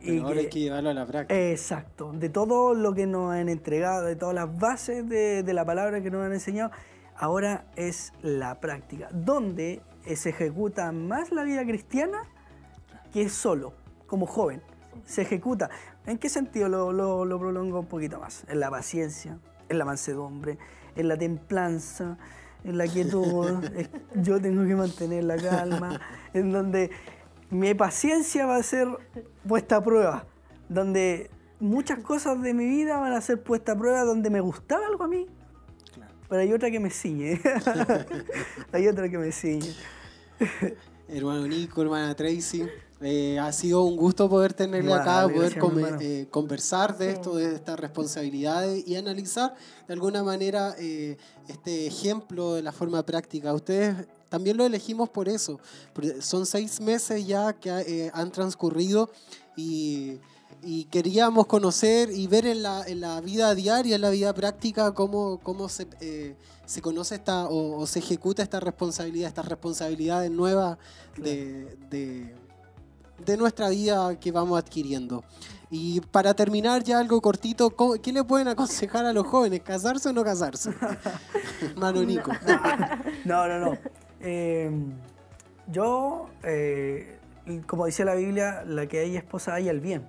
y 0.00 0.18
ahora 0.20 0.40
hay 0.40 0.48
que 0.48 0.60
llevarlo 0.60 0.90
a 0.90 0.94
la 0.94 1.06
práctica. 1.06 1.38
Exacto, 1.38 2.12
de 2.12 2.28
todo 2.28 2.74
lo 2.74 2.94
que 2.94 3.06
nos 3.06 3.32
han 3.32 3.48
entregado, 3.48 4.06
de 4.06 4.16
todas 4.16 4.34
las 4.34 4.58
bases 4.58 5.08
de, 5.08 5.42
de 5.42 5.52
la 5.52 5.64
palabra 5.64 6.00
que 6.00 6.10
nos 6.10 6.24
han 6.24 6.32
enseñado, 6.32 6.70
ahora 7.16 7.66
es 7.76 8.12
la 8.22 8.60
práctica, 8.60 9.08
donde 9.12 9.82
eh, 10.04 10.16
se 10.16 10.30
ejecuta 10.30 10.90
más 10.92 11.32
la 11.32 11.42
vida 11.42 11.64
cristiana 11.64 12.22
que 13.12 13.28
solo, 13.28 13.74
como 14.06 14.26
joven. 14.26 14.62
Se 15.04 15.22
ejecuta. 15.22 15.70
¿En 16.06 16.18
qué 16.18 16.28
sentido 16.28 16.68
lo, 16.68 16.92
lo, 16.92 17.38
prolongo 17.38 17.80
un 17.80 17.86
poquito 17.86 18.18
más? 18.18 18.44
En 18.48 18.60
la 18.60 18.70
paciencia, 18.70 19.38
en 19.68 19.78
la 19.78 19.84
mansedumbre, 19.84 20.58
en 20.96 21.08
la 21.08 21.16
templanza, 21.16 22.16
en 22.64 22.78
la 22.78 22.86
quietud. 22.86 23.64
yo 24.14 24.40
tengo 24.40 24.66
que 24.66 24.74
mantener 24.74 25.24
la 25.24 25.36
calma, 25.36 26.00
en 26.34 26.52
donde 26.52 26.90
mi 27.50 27.74
paciencia 27.74 28.46
va 28.46 28.56
a 28.56 28.62
ser 28.62 28.88
puesta 29.46 29.76
a 29.76 29.82
prueba, 29.82 30.26
donde 30.68 31.30
muchas 31.60 31.98
cosas 32.00 32.40
de 32.42 32.54
mi 32.54 32.66
vida 32.66 32.98
van 32.98 33.12
a 33.12 33.20
ser 33.20 33.42
puestas 33.42 33.76
a 33.76 33.78
prueba, 33.78 34.04
donde 34.04 34.30
me 34.30 34.40
gustaba 34.40 34.86
algo 34.86 35.04
a 35.04 35.08
mí, 35.08 35.26
pero 36.28 36.42
hay 36.42 36.52
otra 36.52 36.70
que 36.70 36.78
me 36.78 36.90
ciñe. 36.90 37.40
hay 38.72 38.86
otra 38.86 39.08
que 39.08 39.18
me 39.18 39.32
ciñe. 39.32 39.72
Hermano 41.08 41.46
Nico, 41.48 41.80
hermana 41.80 42.14
Tracy, 42.14 42.68
eh, 43.00 43.38
ha 43.38 43.52
sido 43.52 43.82
un 43.82 43.96
gusto 43.96 44.28
poder 44.28 44.52
tenerle 44.52 44.92
acá, 44.92 45.28
poder 45.28 45.58
eh, 46.00 46.26
conversar 46.30 46.98
de 46.98 47.12
esto, 47.12 47.36
de 47.36 47.54
estas 47.54 47.78
responsabilidades 47.78 48.86
y 48.86 48.96
analizar 48.96 49.54
de 49.86 49.94
alguna 49.94 50.22
manera 50.22 50.74
eh, 50.78 51.16
este 51.48 51.86
ejemplo 51.86 52.54
de 52.54 52.62
la 52.62 52.72
forma 52.72 53.04
práctica. 53.04 53.54
Ustedes 53.54 54.06
también 54.28 54.56
lo 54.56 54.64
elegimos 54.64 55.08
por 55.08 55.28
eso. 55.28 55.60
Son 56.20 56.44
seis 56.44 56.80
meses 56.80 57.26
ya 57.26 57.52
que 57.52 58.10
han 58.12 58.32
transcurrido 58.32 59.10
y 59.56 60.18
y 60.62 60.84
queríamos 60.84 61.46
conocer 61.46 62.10
y 62.10 62.26
ver 62.26 62.46
en 62.46 62.62
la, 62.62 62.82
en 62.86 63.00
la, 63.00 63.20
vida 63.20 63.54
diaria, 63.54 63.96
en 63.96 64.02
la 64.02 64.10
vida 64.10 64.34
práctica, 64.34 64.92
cómo, 64.92 65.38
cómo 65.42 65.68
se, 65.68 65.86
eh, 66.00 66.34
se 66.66 66.82
conoce 66.82 67.16
esta 67.16 67.46
o, 67.48 67.86
se 67.86 68.00
ejecuta 68.00 68.42
esta 68.42 68.60
responsabilidad, 68.60 69.28
estas 69.28 69.46
responsabilidades 69.46 70.30
nuevas 70.30 70.78
de, 71.16 71.76
de, 71.90 72.34
de, 73.24 73.36
nuestra 73.36 73.68
vida 73.68 74.18
que 74.18 74.32
vamos 74.32 74.58
adquiriendo. 74.58 75.24
Y 75.70 76.00
para 76.00 76.34
terminar 76.34 76.82
ya 76.82 76.98
algo 76.98 77.20
cortito, 77.20 77.74
¿qué 78.02 78.12
le 78.12 78.24
pueden 78.24 78.48
aconsejar 78.48 79.04
a 79.04 79.12
los 79.12 79.26
jóvenes? 79.26 79.60
¿Casarse 79.60 80.08
o 80.08 80.12
no 80.12 80.24
casarse? 80.24 80.70
Hermano 81.62 82.02
Nico. 82.04 82.32
No, 83.24 83.46
no, 83.46 83.58
no. 83.58 83.78
Eh, 84.20 84.70
yo, 85.70 86.30
eh, 86.42 87.18
como 87.66 87.86
dice 87.86 88.04
la 88.04 88.14
Biblia, 88.14 88.64
la 88.64 88.86
que 88.86 89.00
hay 89.00 89.16
esposa 89.16 89.54
hay 89.54 89.68
el 89.68 89.80
bien 89.80 90.06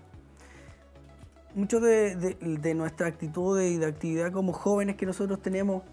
mucho 1.55 1.79
de, 1.79 2.73
nuestra 2.75 3.07
actitud 3.07 3.59
y 3.61 3.77
de 3.77 3.85
actividad 3.85 4.31
como 4.31 4.53
jóvenes 4.53 4.95
que 4.95 5.05
nosotros 5.05 5.41
tenemos 5.41 5.83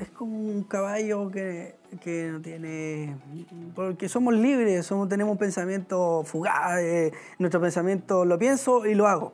es 0.00 0.10
como 0.10 0.36
un 0.36 0.62
caballo 0.64 1.30
que, 1.30 1.77
no 1.92 2.40
tiene. 2.40 3.16
porque 3.74 4.08
somos 4.08 4.34
libres, 4.34 4.86
somos, 4.86 5.08
tenemos 5.08 5.32
un 5.32 5.38
pensamiento 5.38 6.22
fugaz, 6.24 6.78
eh, 6.80 7.12
nuestro 7.38 7.60
pensamiento 7.60 8.24
lo 8.24 8.38
pienso 8.38 8.86
y 8.86 8.94
lo 8.94 9.06
hago. 9.06 9.32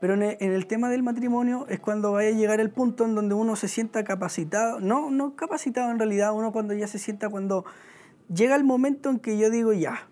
Pero 0.00 0.14
en 0.14 0.52
el, 0.52 0.66
tema 0.66 0.90
del 0.90 1.02
matrimonio 1.02 1.66
es 1.68 1.80
cuando 1.80 2.12
vaya 2.12 2.28
a 2.28 2.32
llegar 2.32 2.60
el 2.60 2.70
punto 2.70 3.06
en 3.06 3.14
donde 3.14 3.34
uno 3.34 3.56
se 3.56 3.68
sienta 3.68 4.04
capacitado, 4.04 4.78
no, 4.78 5.10
no 5.10 5.34
capacitado 5.34 5.90
en 5.90 5.98
realidad, 5.98 6.34
uno 6.34 6.52
cuando 6.52 6.74
ya 6.74 6.86
se 6.86 6.98
sienta, 6.98 7.30
cuando 7.30 7.64
llega 8.28 8.54
el 8.54 8.64
momento 8.64 9.08
en 9.08 9.18
que 9.18 9.38
yo 9.38 9.48
digo 9.48 9.72
ya, 9.72 10.08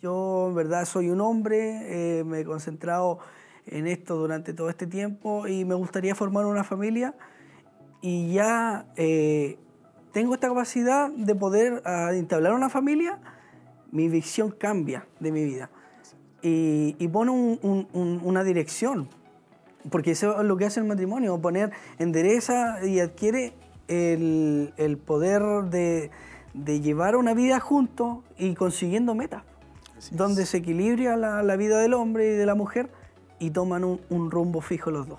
yo 0.00 0.46
en 0.48 0.54
verdad 0.54 0.84
soy 0.84 1.10
un 1.10 1.20
hombre, 1.20 2.18
eh, 2.20 2.24
me 2.24 2.40
he 2.40 2.44
concentrado 2.44 3.18
en 3.66 3.88
esto 3.88 4.16
durante 4.16 4.52
todo 4.52 4.68
este 4.68 4.86
tiempo 4.86 5.48
y 5.48 5.64
me 5.64 5.74
gustaría 5.74 6.14
formar 6.14 6.46
una 6.46 6.62
familia 6.62 7.14
y 8.02 8.32
ya 8.32 8.86
eh, 8.96 9.58
tengo 10.12 10.34
esta 10.34 10.48
capacidad 10.48 11.10
de 11.10 11.34
poder 11.34 11.82
uh, 11.84 12.12
entablar 12.12 12.52
una 12.54 12.68
familia, 12.68 13.18
mi 13.90 14.08
visión 14.08 14.50
cambia 14.50 15.06
de 15.20 15.32
mi 15.32 15.44
vida 15.44 15.70
y, 16.42 16.96
y 16.98 17.08
pone 17.08 17.30
una 17.30 18.44
dirección, 18.44 19.08
porque 19.90 20.12
eso 20.12 20.40
es 20.40 20.46
lo 20.46 20.56
que 20.56 20.66
hace 20.66 20.80
el 20.80 20.86
matrimonio, 20.86 21.40
poner 21.40 21.72
endereza 21.98 22.84
y 22.84 23.00
adquiere 23.00 23.54
el, 23.88 24.74
el 24.76 24.98
poder 24.98 25.42
de, 25.70 26.10
de, 26.54 26.80
llevar 26.80 27.16
una 27.16 27.34
vida 27.34 27.60
juntos 27.60 28.18
y 28.36 28.54
consiguiendo 28.54 29.14
metas, 29.14 29.42
donde 30.10 30.46
se 30.46 30.58
equilibra 30.58 31.16
la, 31.16 31.42
la 31.42 31.56
vida 31.56 31.78
del 31.78 31.94
hombre 31.94 32.34
y 32.34 32.36
de 32.36 32.46
la 32.46 32.54
mujer 32.54 32.90
y 33.38 33.50
toman 33.50 33.84
un, 33.84 34.30
rumbo 34.30 34.60
fijo 34.60 34.90
los 34.90 35.08
dos. 35.08 35.18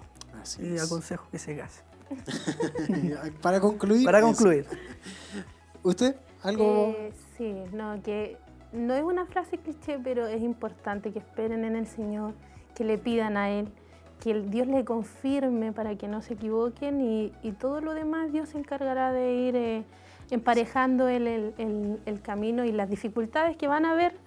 y 0.59 0.77
aconsejo 0.77 1.27
que 1.31 1.39
se 1.39 1.57
casen. 1.57 1.82
Para 3.41 3.59
concluir. 3.59 4.05
Para 4.05 4.21
concluir. 4.21 4.65
¿Usted? 5.83 6.15
¿Algo? 6.41 6.95
Eh, 6.97 7.13
sí, 7.37 7.53
no, 7.71 8.01
que 8.03 8.37
no 8.71 8.93
es 8.93 9.03
una 9.03 9.25
frase 9.25 9.57
cliché, 9.57 9.99
pero 10.03 10.27
es 10.27 10.41
importante 10.41 11.11
que 11.11 11.19
esperen 11.19 11.63
en 11.63 11.75
el 11.75 11.87
Señor, 11.87 12.33
que 12.75 12.83
le 12.83 12.97
pidan 12.97 13.37
a 13.37 13.49
Él, 13.49 13.69
que 14.19 14.31
el 14.31 14.49
Dios 14.49 14.67
le 14.67 14.83
confirme 14.83 15.71
para 15.71 15.95
que 15.95 16.07
no 16.07 16.21
se 16.21 16.33
equivoquen 16.33 17.01
y, 17.01 17.51
todo 17.59 17.81
lo 17.81 17.93
demás 17.93 18.31
Dios 18.31 18.49
se 18.49 18.57
encargará 18.57 19.11
de 19.11 19.33
ir 19.33 19.55
eh, 19.55 19.83
emparejando 20.31 21.07
el, 21.07 21.53
el, 22.05 22.21
camino 22.21 22.65
y 22.65 22.71
las 22.71 22.89
dificultades 22.89 23.57
que 23.57 23.67
van 23.67 23.85
a 23.85 23.91
haber 23.91 24.17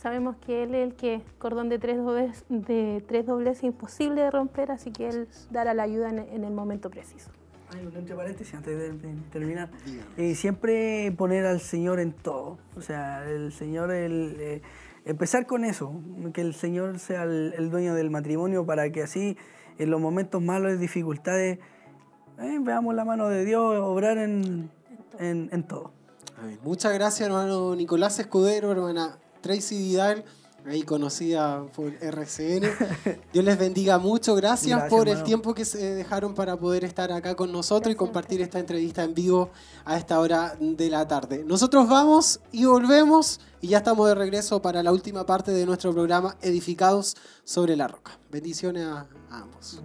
Sabemos 0.00 0.36
que 0.46 0.62
Él 0.62 0.74
es 0.74 0.88
el 0.88 0.94
que 0.94 1.20
cordón 1.38 1.68
de 1.68 1.78
tres 1.78 1.98
dobles, 1.98 2.44
de 2.48 3.04
tres 3.06 3.26
dobles 3.26 3.58
es 3.58 3.64
imposible 3.64 4.22
de 4.22 4.30
romper, 4.30 4.70
así 4.70 4.92
que 4.92 5.06
Él 5.10 5.28
dará 5.50 5.74
la 5.74 5.82
ayuda 5.82 6.08
en, 6.08 6.42
el 6.42 6.52
momento 6.54 6.88
preciso. 6.88 7.30
Hay 7.74 7.84
un 7.84 7.94
entre 7.94 8.16
paréntesis 8.16 8.54
antes 8.54 8.78
de, 8.78 9.14
terminar. 9.30 9.68
Eh, 10.16 10.34
siempre 10.34 11.12
poner 11.18 11.44
al 11.44 11.60
Señor 11.60 12.00
en 12.00 12.12
todo. 12.12 12.56
O 12.76 12.80
sea, 12.80 13.28
el 13.28 13.52
Señor, 13.52 13.92
el, 13.92 14.36
eh, 14.40 14.62
empezar 15.04 15.44
con 15.44 15.66
eso, 15.66 15.92
que 16.32 16.40
el 16.40 16.54
Señor 16.54 16.98
sea 16.98 17.24
el, 17.24 17.70
dueño 17.70 17.94
del 17.94 18.08
matrimonio 18.08 18.64
para 18.64 18.90
que 18.90 19.02
así 19.02 19.36
en 19.76 19.90
los 19.90 20.00
momentos 20.00 20.40
malos, 20.40 20.72
de 20.72 20.78
dificultades, 20.78 21.58
eh, 22.38 22.58
veamos 22.62 22.94
la 22.94 23.04
mano 23.04 23.28
de 23.28 23.44
Dios 23.44 23.78
obrar 23.80 24.16
en, 24.16 24.70
en 25.18 25.62
todo. 25.64 25.92
Muchas 26.62 26.94
gracias, 26.94 27.28
hermano 27.28 27.76
Nicolás 27.76 28.18
Escudero, 28.18 28.72
hermana 28.72 29.18
Tracy 29.40 29.78
Vidal, 29.78 30.24
ahí 30.66 30.82
conocida 30.82 31.64
por 31.74 31.92
RCN. 32.00 32.68
Dios 33.32 33.44
les 33.44 33.58
bendiga 33.58 33.98
mucho. 33.98 34.34
Gracias, 34.34 34.88
por 34.88 35.08
el 35.08 35.22
tiempo 35.22 35.54
que 35.54 35.64
se 35.64 35.94
dejaron 35.94 36.34
para 36.34 36.56
poder 36.56 36.84
estar 36.84 37.12
acá 37.12 37.34
con 37.34 37.52
nosotros 37.52 37.92
y 37.92 37.96
compartir 37.96 38.40
esta 38.40 38.58
entrevista 38.58 39.02
en 39.02 39.14
vivo 39.14 39.50
a 39.84 39.96
esta 39.96 40.20
hora 40.20 40.56
de 40.60 40.90
la 40.90 41.06
tarde. 41.08 41.44
Nosotros 41.44 41.88
vamos 41.88 42.40
y 42.52 42.64
volvemos 42.64 43.40
y 43.60 43.68
ya 43.68 43.78
estamos 43.78 44.08
de 44.08 44.14
regreso 44.14 44.62
para 44.62 44.82
la 44.82 44.92
última 44.92 45.26
parte 45.26 45.52
de 45.52 45.66
nuestro 45.66 45.92
programa 45.92 46.36
Edificados 46.40 47.16
sobre 47.44 47.76
la 47.76 47.88
Roca. 47.88 48.18
Bendiciones 48.30 48.86
a, 48.86 49.06
ambos. 49.30 49.80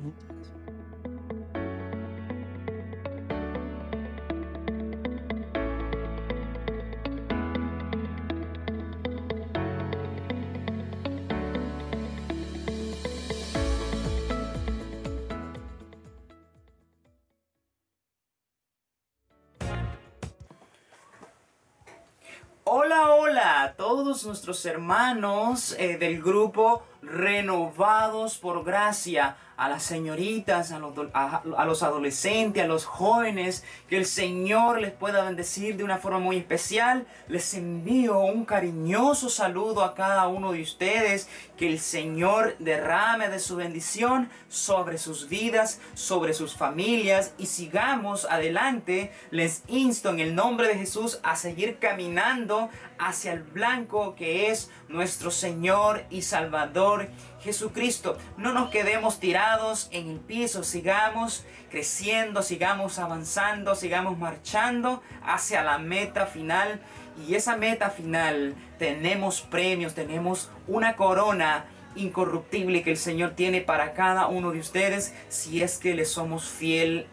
A 23.66 23.74
todos 23.74 24.28
nuestros 24.28 24.63
hermanos 24.68 25.76
eh, 25.80 25.97
del 25.97 26.22
grupo 26.22 26.84
Renovados 27.01 28.38
por 28.38 28.63
Gracia 28.63 29.38
a 29.58 29.70
las 29.70 29.84
señoritas, 29.84 30.72
a 30.72 30.80
los, 30.80 30.93
a, 31.14 31.66
los, 31.66 31.84
adolescentes, 31.84 32.64
a 32.64 32.68
los 32.68 32.86
jóvenes, 32.86 33.64
que 33.89 33.97
el 33.97 34.06
Señor 34.06 34.82
les 34.82 34.91
pueda 34.91 35.24
bendecir 35.24 35.78
de 35.78 35.84
una 35.84 35.97
forma 35.97 36.20
muy 36.20 36.38
especial. 36.38 37.06
Les 37.28 37.53
envío 37.53 38.20
un 38.20 38.45
cariñoso 38.45 39.30
saludo 39.30 39.84
a 39.84 39.95
cada 39.95 40.28
uno 40.28 40.51
de 40.51 40.62
ustedes, 40.62 41.30
que 41.58 41.68
el 41.68 41.80
Señor 41.80 42.56
derrame 42.60 43.30
de 43.30 43.39
su 43.39 43.56
bendición 43.56 44.30
sobre 44.49 44.97
sus 44.97 45.30
vidas, 45.30 45.80
sobre 45.93 46.34
sus 46.34 46.56
familias 46.56 47.34
y 47.38 47.45
sigamos 47.45 48.26
adelante. 48.26 49.12
Les 49.32 49.64
insto 49.68 50.10
en 50.10 50.20
el 50.20 50.36
nombre 50.36 50.68
de 50.68 50.76
Jesús 50.76 51.20
a 51.24 51.36
seguir 51.36 51.80
caminando 51.80 52.70
hacia 52.97 53.34
el 53.34 53.43
blanco 53.43 54.16
que 54.16 54.49
es 54.49 54.70
nuestro 54.88 55.32
Señor 55.32 56.03
y 56.10 56.22
Salvador 56.22 57.08
Jesucristo. 57.46 58.18
No 58.38 58.52
nos 58.54 58.72
quedemos 58.72 59.20
tirados 59.20 59.88
en 59.91 60.10
el 60.10 60.20
piso, 60.20 60.64
sigamos 60.64 61.46
creciendo, 61.70 62.41
sigamos 62.41 62.98
avanzando, 62.98 63.76
sigamos 63.76 64.18
marchando 64.18 65.04
hacia 65.24 65.64
la 65.64 65.78
meta 65.78 66.26
final. 66.26 66.82
Y 67.28 67.36
esa 67.36 67.56
meta 67.56 67.91
final 67.91 68.56
tenemos 68.80 69.41
premios, 69.41 69.93
tenemos 69.93 70.50
una 70.68 70.96
corona 70.96 71.66
incorruptible 71.96 72.84
que 72.84 72.91
el 72.91 72.98
Señor 72.98 73.36
tiene 73.36 73.62
para 73.62 73.93
cada 73.93 74.28
uno 74.28 74.52
de 74.52 74.60
ustedes 74.60 75.14
si 75.30 75.62
es 75.62 75.78
que 75.78 75.93
le 75.93 76.04
somos 76.04 76.50
fiel 76.50 77.08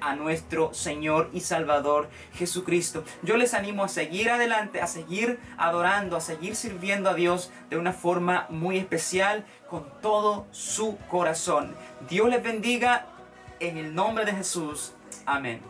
a 0.00 0.14
nuestro 0.14 0.74
Señor 0.74 1.30
y 1.32 1.40
Salvador 1.40 2.08
Jesucristo. 2.34 3.04
Yo 3.22 3.36
les 3.36 3.54
animo 3.54 3.84
a 3.84 3.88
seguir 3.88 4.30
adelante, 4.30 4.80
a 4.80 4.86
seguir 4.86 5.38
adorando, 5.56 6.16
a 6.16 6.20
seguir 6.20 6.56
sirviendo 6.56 7.10
a 7.10 7.14
Dios 7.14 7.50
de 7.70 7.78
una 7.78 7.92
forma 7.92 8.46
muy 8.50 8.78
especial, 8.78 9.44
con 9.68 9.86
todo 10.00 10.46
su 10.50 10.98
corazón. 11.08 11.74
Dios 12.08 12.28
les 12.28 12.42
bendiga 12.42 13.06
en 13.60 13.78
el 13.78 13.94
nombre 13.94 14.24
de 14.24 14.32
Jesús. 14.32 14.92
Amén. 15.26 15.60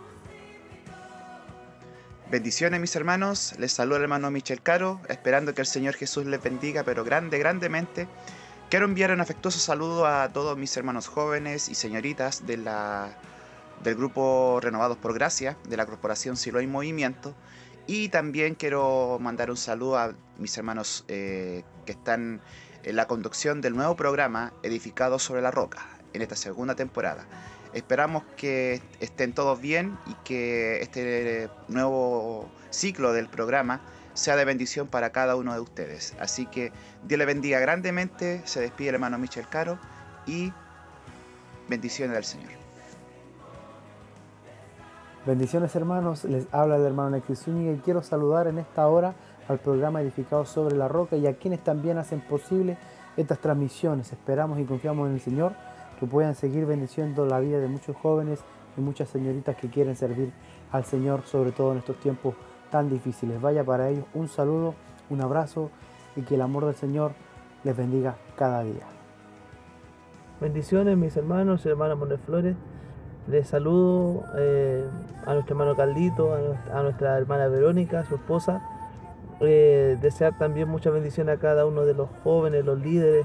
Bendiciones 2.30 2.80
mis 2.80 2.96
hermanos, 2.96 3.54
les 3.58 3.72
saluda 3.72 3.98
el 3.98 4.02
hermano 4.04 4.30
Michel 4.30 4.60
Caro, 4.62 5.00
esperando 5.08 5.54
que 5.54 5.60
el 5.60 5.66
Señor 5.66 5.94
Jesús 5.94 6.24
les 6.26 6.42
bendiga, 6.42 6.82
pero 6.82 7.04
grande, 7.04 7.38
grandemente. 7.38 8.08
Quiero 8.70 8.86
enviar 8.86 9.12
un 9.12 9.20
afectuoso 9.20 9.58
saludo 9.58 10.06
a 10.06 10.30
todos 10.30 10.56
mis 10.56 10.76
hermanos 10.76 11.06
jóvenes 11.06 11.68
y 11.68 11.74
señoritas 11.74 12.46
de 12.46 12.56
la 12.56 13.14
del 13.84 13.94
grupo 13.94 14.58
Renovados 14.60 14.96
por 14.96 15.14
Gracia, 15.14 15.56
de 15.68 15.76
la 15.76 15.86
Corporación 15.86 16.36
Siloé 16.36 16.66
Movimiento. 16.66 17.34
Y 17.86 18.08
también 18.08 18.54
quiero 18.54 19.18
mandar 19.20 19.50
un 19.50 19.58
saludo 19.58 19.98
a 19.98 20.14
mis 20.38 20.56
hermanos 20.56 21.04
eh, 21.06 21.62
que 21.84 21.92
están 21.92 22.40
en 22.82 22.96
la 22.96 23.06
conducción 23.06 23.60
del 23.60 23.76
nuevo 23.76 23.94
programa 23.94 24.54
Edificados 24.62 25.22
sobre 25.22 25.42
la 25.42 25.50
Roca, 25.50 25.86
en 26.14 26.22
esta 26.22 26.34
segunda 26.34 26.74
temporada. 26.74 27.26
Esperamos 27.74 28.22
que 28.36 28.80
estén 29.00 29.34
todos 29.34 29.60
bien 29.60 29.98
y 30.06 30.14
que 30.24 30.80
este 30.80 31.50
nuevo 31.68 32.50
ciclo 32.70 33.12
del 33.12 33.28
programa 33.28 33.82
sea 34.14 34.36
de 34.36 34.46
bendición 34.46 34.86
para 34.86 35.12
cada 35.12 35.36
uno 35.36 35.52
de 35.52 35.60
ustedes. 35.60 36.14
Así 36.18 36.46
que 36.46 36.72
Dios 37.02 37.18
le 37.18 37.26
bendiga 37.26 37.58
grandemente, 37.58 38.40
se 38.46 38.60
despide 38.60 38.90
el 38.90 38.94
hermano 38.94 39.18
Michel 39.18 39.48
Caro 39.48 39.78
y 40.26 40.52
bendiciones 41.68 42.14
del 42.14 42.24
Señor. 42.24 42.63
Bendiciones 45.26 45.74
hermanos, 45.74 46.24
les 46.24 46.46
habla 46.52 46.76
el 46.76 46.82
hermano 46.82 47.08
Alexis 47.08 47.44
Zúñiga 47.44 47.72
y 47.72 47.78
quiero 47.78 48.02
saludar 48.02 48.46
en 48.46 48.58
esta 48.58 48.86
hora 48.88 49.14
al 49.48 49.58
programa 49.58 50.02
Edificado 50.02 50.44
sobre 50.44 50.76
la 50.76 50.86
Roca 50.86 51.16
y 51.16 51.26
a 51.26 51.38
quienes 51.38 51.64
también 51.64 51.96
hacen 51.96 52.20
posible 52.20 52.76
estas 53.16 53.38
transmisiones. 53.38 54.12
Esperamos 54.12 54.60
y 54.60 54.64
confiamos 54.64 55.08
en 55.08 55.14
el 55.14 55.20
Señor 55.20 55.52
que 55.98 56.04
puedan 56.04 56.34
seguir 56.34 56.66
bendiciendo 56.66 57.24
la 57.24 57.40
vida 57.40 57.58
de 57.58 57.68
muchos 57.68 57.96
jóvenes 57.96 58.40
y 58.76 58.82
muchas 58.82 59.08
señoritas 59.08 59.56
que 59.56 59.70
quieren 59.70 59.96
servir 59.96 60.30
al 60.70 60.84
Señor, 60.84 61.22
sobre 61.22 61.52
todo 61.52 61.72
en 61.72 61.78
estos 61.78 61.98
tiempos 62.00 62.34
tan 62.70 62.90
difíciles. 62.90 63.40
Vaya 63.40 63.64
para 63.64 63.88
ellos 63.88 64.04
un 64.12 64.28
saludo, 64.28 64.74
un 65.08 65.22
abrazo 65.22 65.70
y 66.16 66.20
que 66.20 66.34
el 66.34 66.42
amor 66.42 66.66
del 66.66 66.74
Señor 66.74 67.12
les 67.62 67.74
bendiga 67.74 68.16
cada 68.36 68.62
día. 68.62 68.84
Bendiciones 70.38 70.98
mis 70.98 71.16
hermanos 71.16 71.64
y 71.64 71.70
hermanas 71.70 71.98
Flores. 72.26 72.56
Les 73.26 73.48
saludo 73.48 74.24
eh, 74.36 74.84
a 75.24 75.32
nuestro 75.32 75.54
hermano 75.54 75.74
Caldito, 75.74 76.34
a 76.34 76.82
nuestra, 76.82 77.16
hermana 77.16 77.48
Verónica, 77.48 78.04
su 78.04 78.16
esposa. 78.16 78.62
Eh, 79.40 79.96
desear 80.02 80.36
también 80.38 80.68
mucha 80.68 80.90
bendición 80.90 81.30
a 81.30 81.38
cada 81.38 81.64
uno 81.64 81.86
de 81.86 81.94
los 81.94 82.08
jóvenes, 82.22 82.66
los 82.66 82.78
líderes. 82.78 83.24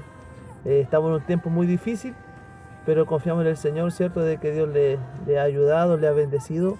Eh, 0.64 0.80
estamos 0.80 1.08
en 1.08 1.14
un 1.16 1.26
tiempo 1.26 1.50
muy 1.50 1.66
difícil, 1.66 2.14
pero 2.86 3.04
confiamos 3.04 3.42
en 3.42 3.48
el 3.48 3.56
Señor, 3.58 3.92
¿cierto? 3.92 4.20
De 4.20 4.38
que 4.38 4.52
Dios 4.52 4.70
le, 4.70 4.98
le, 5.26 5.38
ha 5.38 5.42
ayudado, 5.42 5.98
le 5.98 6.08
ha 6.08 6.12
bendecido 6.12 6.78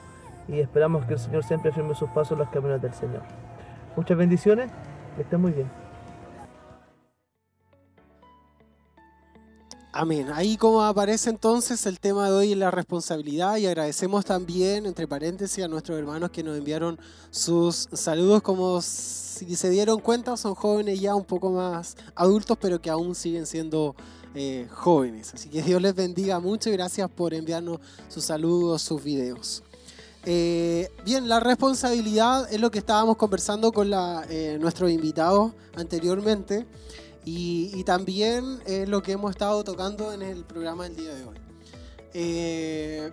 y 0.49 0.61
esperamos 0.61 1.05
que 1.05 1.13
el 1.13 1.19
Señor 1.19 1.45
siempre 1.45 1.73
firme 1.73 1.95
sus 1.95 2.09
pasos 2.11 2.33
en 2.33 2.39
los 2.39 2.49
caminos 2.49 2.81
del 2.81 2.95
Señor. 2.95 3.23
Muchas 3.97 4.17
bendiciones, 4.17 4.71
que 5.17 5.23
estén 5.23 5.43
muy 5.43 5.53
bien. 5.53 5.80
Amén. 9.93 10.29
Ahí 10.33 10.57
como 10.57 10.85
aparece 10.85 11.31
entonces 11.31 11.85
el 11.85 11.99
tema 11.99 12.31
de 12.31 12.37
hoy 12.37 12.55
la 12.55 12.71
responsabilidad 12.71 13.57
y 13.57 13.67
agradecemos 13.67 14.25
también, 14.25 14.87
entre 14.87 15.09
paréntesis, 15.09 15.65
a 15.65 15.69
nuestros 15.69 15.99
hermanos 15.99 16.31
que 16.31 16.45
nos 16.45 16.57
enviaron 16.57 16.97
sus 17.33 17.89
saludos 17.93 18.41
como 18.41 18.81
si 18.83 19.57
se 19.57 19.69
dieron 19.69 19.99
cuenta, 19.99 20.37
son 20.37 20.55
jóvenes 20.55 21.01
ya 21.01 21.17
un 21.17 21.25
poco 21.25 21.51
más 21.51 21.97
adultos, 22.15 22.57
pero 22.61 22.81
que 22.81 22.89
aún 22.89 23.17
siguen 23.17 23.47
siendo 23.47 23.97
eh, 24.37 24.69
jóvenes. 24.71 25.35
Así 25.35 25.49
que 25.49 25.61
Dios 25.61 25.83
les 25.83 25.97
bendiga 25.97 26.39
mucho 26.39 26.71
y 26.71 26.73
gracias 26.75 27.11
por 27.11 27.35
enviarnos 27.35 27.81
sus 28.09 28.25
saludos, 28.25 28.83
sus 28.83 29.03
videos. 29.03 29.65
Eh, 30.25 30.89
bien, 31.05 31.29
la 31.29 31.41
responsabilidad 31.41 32.53
es 32.53 32.61
lo 32.61 32.71
que 32.71 32.79
estábamos 32.79 33.17
conversando 33.17 33.73
con 33.73 33.91
eh, 33.93 34.57
nuestros 34.61 34.89
invitados 34.89 35.51
anteriormente. 35.75 36.65
Y, 37.25 37.85
también 37.85 38.61
es 38.67 38.89
lo 38.89 39.03
que 39.03 39.13
hemos 39.13 39.33
estado 39.33 39.63
tocando 39.65 40.13
en 40.13 40.23
el 40.23 40.45
programa 40.45 40.85
del 40.85 40.97
día 40.97 41.15
de 41.15 41.25
hoy. 41.25 41.37
Eh, 42.15 43.13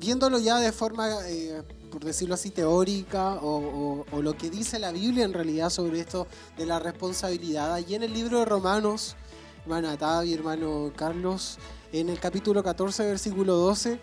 viéndolo 0.00 0.38
ya 0.38 0.58
de 0.58 0.72
forma, 0.72 1.08
eh, 1.28 1.62
por 1.90 2.04
decirlo 2.04 2.34
así, 2.34 2.50
teórica 2.50 3.38
o, 3.42 4.04
lo 4.20 4.36
que 4.36 4.50
dice 4.50 4.78
la 4.78 4.92
Biblia 4.92 5.24
en 5.24 5.32
realidad 5.32 5.70
sobre 5.70 6.00
esto 6.00 6.26
de 6.56 6.66
la 6.66 6.78
responsabilidad. 6.78 7.72
Allí 7.72 7.94
en 7.94 8.02
el 8.02 8.12
libro 8.12 8.40
de 8.40 8.44
Romanos, 8.44 9.16
hermana 9.62 9.96
Tavi, 9.96 10.34
hermano 10.34 10.92
Carlos, 10.96 11.58
en 11.92 12.08
el 12.08 12.18
capítulo 12.18 12.62
14, 12.62 13.06
versículo 13.06 13.54
12 13.54 14.00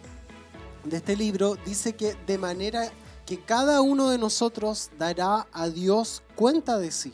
de 0.86 0.98
este 0.98 1.16
libro, 1.16 1.56
dice 1.66 1.94
que 1.94 2.16
de 2.26 2.38
manera 2.38 2.90
que 3.26 3.40
cada 3.40 3.82
uno 3.82 4.10
de 4.10 4.18
nosotros 4.18 4.90
dará 4.98 5.48
a 5.52 5.70
Dios 5.70 6.24
cuenta 6.36 6.80
de 6.80 6.92
sí. 6.92 7.14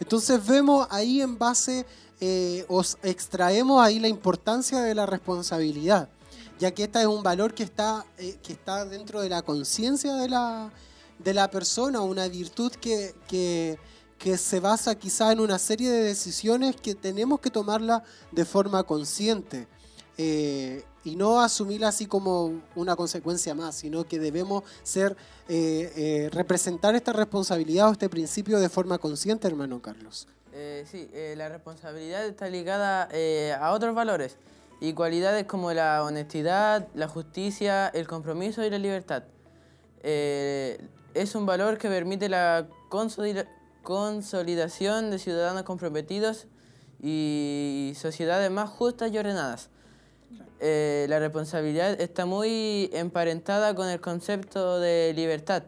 Entonces 0.00 0.44
vemos 0.46 0.86
ahí 0.90 1.20
en 1.20 1.38
base, 1.38 1.86
eh, 2.20 2.64
os 2.68 2.98
extraemos 3.02 3.82
ahí 3.82 3.98
la 3.98 4.08
importancia 4.08 4.80
de 4.80 4.94
la 4.94 5.06
responsabilidad, 5.06 6.08
ya 6.58 6.72
que 6.72 6.84
esta 6.84 7.00
es 7.00 7.06
un 7.06 7.22
valor 7.22 7.54
que 7.54 7.64
está, 7.64 8.04
eh, 8.18 8.38
que 8.42 8.52
está 8.52 8.84
dentro 8.84 9.20
de 9.20 9.28
la 9.28 9.42
conciencia 9.42 10.14
de 10.14 10.28
la, 10.28 10.72
de 11.18 11.34
la 11.34 11.50
persona, 11.50 12.00
una 12.00 12.28
virtud 12.28 12.72
que, 12.72 13.14
que, 13.28 13.78
se 14.36 14.60
basa 14.60 14.94
quizá 14.94 15.32
en 15.32 15.40
una 15.40 15.58
serie 15.58 15.90
de 15.90 16.02
decisiones 16.02 16.76
que 16.76 16.94
tenemos 16.94 17.40
que 17.40 17.50
tomarla 17.50 18.02
de 18.32 18.44
forma 18.44 18.82
consciente. 18.82 19.66
eh, 20.18 20.84
y 21.04 21.16
no 21.16 21.40
asumirla 21.40 21.88
así 21.88 22.06
como 22.06 22.60
una 22.74 22.96
consecuencia 22.96 23.54
más, 23.54 23.76
sino 23.76 24.04
que 24.04 24.18
debemos 24.18 24.64
ser, 24.82 25.16
eh, 25.48 25.92
eh, 25.96 26.30
representar 26.32 26.94
esta 26.94 27.12
responsabilidad 27.12 27.88
o 27.88 27.92
este 27.92 28.08
principio 28.08 28.58
de 28.58 28.68
forma 28.68 28.98
consciente, 28.98 29.46
hermano 29.46 29.80
Carlos. 29.80 30.26
Eh, 30.52 30.84
sí, 30.90 31.08
eh, 31.12 31.34
la 31.36 31.48
responsabilidad 31.48 32.26
está 32.26 32.48
ligada 32.48 33.08
eh, 33.12 33.54
a 33.60 33.72
otros 33.72 33.94
valores 33.94 34.36
y 34.80 34.92
cualidades 34.92 35.44
como 35.46 35.72
la 35.72 36.02
honestidad, 36.02 36.88
la 36.94 37.08
justicia, 37.08 37.88
el 37.88 38.06
compromiso 38.06 38.64
y 38.64 38.70
la 38.70 38.78
libertad. 38.78 39.24
Eh, 40.02 40.78
es 41.14 41.34
un 41.34 41.46
valor 41.46 41.78
que 41.78 41.88
permite 41.88 42.28
la 42.28 42.68
consolida- 42.88 43.48
consolidación 43.82 45.10
de 45.10 45.18
ciudadanos 45.18 45.62
comprometidos 45.62 46.46
y 47.00 47.92
sociedades 47.96 48.50
más 48.50 48.68
justas 48.68 49.10
y 49.12 49.18
ordenadas. 49.18 49.70
Eh, 50.60 51.06
la 51.08 51.20
responsabilidad 51.20 52.00
está 52.00 52.26
muy 52.26 52.90
emparentada 52.92 53.74
con 53.74 53.88
el 53.88 54.00
concepto 54.00 54.80
de 54.80 55.12
libertad, 55.14 55.62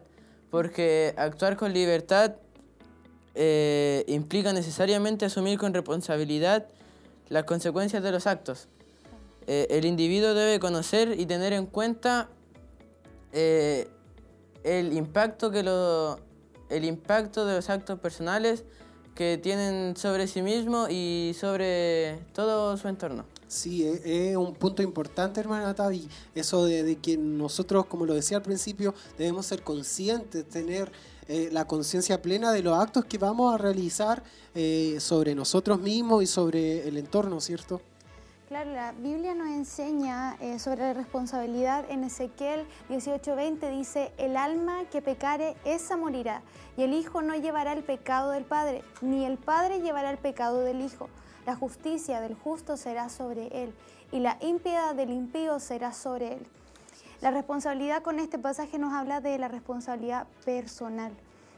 porque 0.49 1.13
actuar 1.17 1.55
con 1.55 1.73
libertad 1.73 2.35
eh, 3.35 4.03
implica 4.07 4.51
necesariamente 4.51 5.25
asumir 5.25 5.57
con 5.57 5.73
responsabilidad 5.73 6.67
las 7.29 7.45
consecuencias 7.45 8.03
de 8.03 8.11
los 8.11 8.27
actos. 8.27 8.67
Eh, 9.47 9.67
el 9.69 9.85
individuo 9.85 10.33
debe 10.33 10.59
conocer 10.59 11.17
y 11.17 11.25
tener 11.25 11.53
en 11.53 11.65
cuenta 11.65 12.27
el, 13.31 13.87
impacto 14.91 15.51
que 15.51 15.59
el 16.69 16.83
impacto 16.83 17.45
de 17.45 17.55
los 17.55 17.69
actos 17.69 17.97
personales 17.97 18.65
que 19.15 19.37
tienen 19.37 19.95
sobre 19.95 20.27
sí 20.27 20.41
mismo 20.41 20.87
y 20.89 21.33
sobre 21.39 22.19
todo 22.33 22.75
su 22.75 22.89
entorno. 22.89 23.23
Sí, 23.51 23.85
es, 23.85 24.01
es 24.05 24.37
un 24.37 24.53
punto 24.53 24.81
importante, 24.81 25.41
hermana 25.41 25.75
Tavi, 25.75 26.07
eso 26.33 26.63
de, 26.63 26.83
de 26.83 26.95
que 26.95 27.17
nosotros, 27.17 27.85
como 27.85 28.05
lo 28.05 28.13
decía 28.13 28.37
al 28.37 28.43
principio, 28.43 28.95
debemos 29.17 29.45
ser 29.45 29.61
conscientes, 29.61 30.47
tener 30.47 30.89
eh, 31.27 31.49
la 31.51 31.67
conciencia 31.67 32.21
plena 32.21 32.53
de 32.53 32.63
los 32.63 32.79
actos 32.79 33.03
que 33.03 33.17
vamos 33.17 33.53
a 33.53 33.57
realizar 33.57 34.23
eh, 34.55 34.95
sobre 35.01 35.35
nosotros 35.35 35.81
mismos 35.81 36.23
y 36.23 36.27
sobre 36.27 36.87
el 36.87 36.95
entorno, 36.95 37.41
¿cierto? 37.41 37.81
Claro, 38.47 38.71
la 38.71 38.93
Biblia 38.93 39.35
nos 39.35 39.49
enseña 39.49 40.37
eh, 40.39 40.57
sobre 40.57 40.83
la 40.83 40.93
responsabilidad. 40.93 41.83
En 41.89 42.05
Ezequiel 42.05 42.65
18:20 42.89 43.69
dice, 43.69 44.13
el 44.17 44.37
alma 44.37 44.85
que 44.89 45.01
pecare, 45.01 45.57
esa 45.65 45.97
morirá, 45.97 46.41
y 46.77 46.83
el 46.83 46.93
Hijo 46.93 47.21
no 47.21 47.35
llevará 47.35 47.73
el 47.73 47.83
pecado 47.83 48.31
del 48.31 48.45
Padre, 48.45 48.81
ni 49.01 49.25
el 49.25 49.37
Padre 49.37 49.81
llevará 49.81 50.09
el 50.09 50.19
pecado 50.19 50.61
del 50.61 50.79
Hijo. 50.79 51.09
La 51.45 51.55
justicia 51.55 52.21
del 52.21 52.35
justo 52.35 52.77
será 52.77 53.09
sobre 53.09 53.63
él, 53.63 53.73
y 54.11 54.19
la 54.19 54.37
impiedad 54.41 54.93
del 54.93 55.09
impío 55.09 55.59
será 55.59 55.91
sobre 55.91 56.33
él. 56.33 56.47
La 57.21 57.31
responsabilidad 57.31 58.03
con 58.03 58.19
este 58.19 58.37
pasaje 58.37 58.77
nos 58.77 58.93
habla 58.93 59.21
de 59.21 59.37
la 59.37 59.47
responsabilidad 59.47 60.27
personal, 60.45 61.11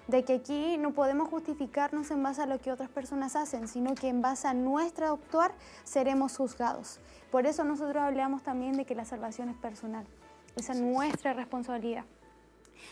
de 0.08 0.24
que 0.24 0.36
aquí 0.36 0.78
no 0.78 0.92
podemos 0.92 1.30
justificarnos 1.30 2.12
en 2.12 2.24
base 2.24 2.42
a 2.42 2.46
lo 2.46 2.60
que 2.60 2.72
otras 2.72 2.90
personas 2.90 3.36
hacen, 3.36 3.68
sino 3.68 3.96
que 3.96 4.10
en 4.10 4.22
base 4.22 4.48
a 4.48 4.54
nuestro 4.54 5.14
actuar 5.14 5.54
seremos 5.84 6.38
juzgados. 6.38 7.00
Por 7.32 7.46
eso 7.46 7.64
nosotros 7.64 8.04
hablamos 8.04 8.44
también 8.44 8.78
de 8.78 8.86
que 8.86 8.96
la 8.96 9.06
salvación 9.06 9.50
es 9.50 9.58
personal, 9.58 10.06
esa 10.56 10.74
es 10.74 10.80
nuestra 10.80 11.34
responsabilidad. 11.34 12.06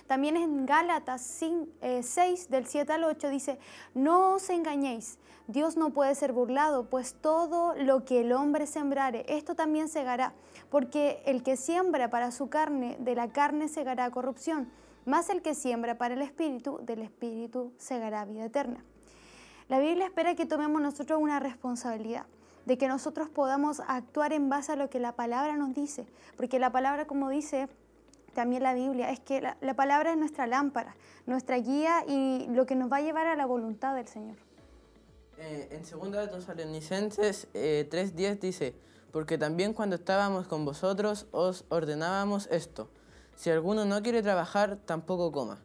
También 0.07 0.37
en 0.37 0.65
Gálatas 0.65 1.21
5, 1.21 1.67
eh, 1.81 2.03
6, 2.03 2.49
del 2.49 2.65
7 2.65 2.93
al 2.93 3.03
8, 3.03 3.29
dice, 3.29 3.59
no 3.93 4.35
os 4.35 4.49
engañéis, 4.49 5.17
Dios 5.51 5.75
no 5.75 5.89
puede 5.89 6.15
ser 6.15 6.31
burlado, 6.31 6.85
pues 6.85 7.13
todo 7.13 7.75
lo 7.75 8.05
que 8.05 8.21
el 8.21 8.31
hombre 8.31 8.67
sembrare, 8.67 9.25
esto 9.27 9.53
también 9.53 9.89
segará, 9.89 10.33
porque 10.69 11.21
el 11.25 11.43
que 11.43 11.57
siembra 11.57 12.09
para 12.09 12.31
su 12.31 12.49
carne, 12.49 12.95
de 12.99 13.15
la 13.15 13.33
carne 13.33 13.67
segará 13.67 14.09
corrupción, 14.11 14.71
más 15.05 15.29
el 15.29 15.41
que 15.41 15.53
siembra 15.53 15.97
para 15.97 16.13
el 16.13 16.21
espíritu, 16.21 16.79
del 16.83 17.01
espíritu 17.01 17.73
segará 17.77 18.23
vida 18.23 18.45
eterna. 18.45 18.85
La 19.67 19.79
Biblia 19.79 20.05
espera 20.05 20.35
que 20.35 20.45
tomemos 20.45 20.81
nosotros 20.81 21.19
una 21.21 21.41
responsabilidad, 21.41 22.25
de 22.65 22.77
que 22.77 22.87
nosotros 22.87 23.27
podamos 23.27 23.81
actuar 23.87 24.31
en 24.31 24.47
base 24.47 24.71
a 24.71 24.75
lo 24.77 24.89
que 24.89 24.99
la 24.99 25.17
palabra 25.17 25.57
nos 25.57 25.73
dice, 25.73 26.07
porque 26.37 26.59
la 26.59 26.71
palabra, 26.71 27.07
como 27.07 27.27
dice 27.27 27.67
también 28.33 28.63
la 28.63 28.73
Biblia, 28.73 29.09
es 29.09 29.19
que 29.19 29.41
la, 29.41 29.57
la 29.59 29.73
palabra 29.73 30.11
es 30.11 30.17
nuestra 30.17 30.47
lámpara, 30.47 30.95
nuestra 31.25 31.57
guía 31.57 32.05
y 32.07 32.47
lo 32.51 32.65
que 32.65 32.75
nos 32.75 32.89
va 32.89 32.97
a 32.97 33.01
llevar 33.01 33.27
a 33.27 33.35
la 33.35 33.45
voluntad 33.45 33.95
del 33.95 34.07
Señor. 34.07 34.37
Eh, 35.43 35.69
en 35.71 36.11
2 36.11 36.29
Tesalonicenses 36.29 37.47
eh, 37.55 37.87
3.10 37.91 38.39
dice, 38.39 38.75
porque 39.11 39.39
también 39.39 39.73
cuando 39.73 39.95
estábamos 39.95 40.45
con 40.45 40.65
vosotros 40.65 41.25
os 41.31 41.65
ordenábamos 41.69 42.47
esto, 42.51 42.89
si 43.35 43.49
alguno 43.49 43.83
no 43.85 44.03
quiere 44.03 44.21
trabajar, 44.21 44.77
tampoco 44.85 45.31
coma. 45.31 45.57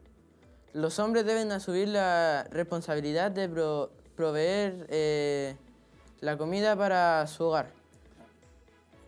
Los 0.72 0.98
hombres 0.98 1.26
deben 1.26 1.52
asumir 1.52 1.88
la 1.88 2.44
responsabilidad 2.50 3.30
de 3.30 3.50
pro- 3.50 3.90
proveer 4.16 4.86
eh, 4.88 5.56
la 6.20 6.38
comida 6.38 6.74
para 6.74 7.26
su 7.26 7.44
hogar. 7.44 7.66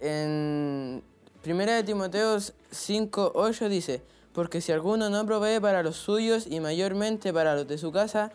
En 0.00 1.02
1 1.46 1.64
de 1.64 1.82
Timoteo 1.82 2.36
5.8 2.36 3.68
dice, 3.68 4.02
porque 4.34 4.60
si 4.60 4.70
alguno 4.72 5.08
no 5.08 5.24
provee 5.24 5.60
para 5.60 5.82
los 5.82 5.96
suyos 5.96 6.46
y 6.46 6.60
mayormente 6.60 7.32
para 7.32 7.54
los 7.54 7.66
de 7.66 7.78
su 7.78 7.90
casa, 7.90 8.30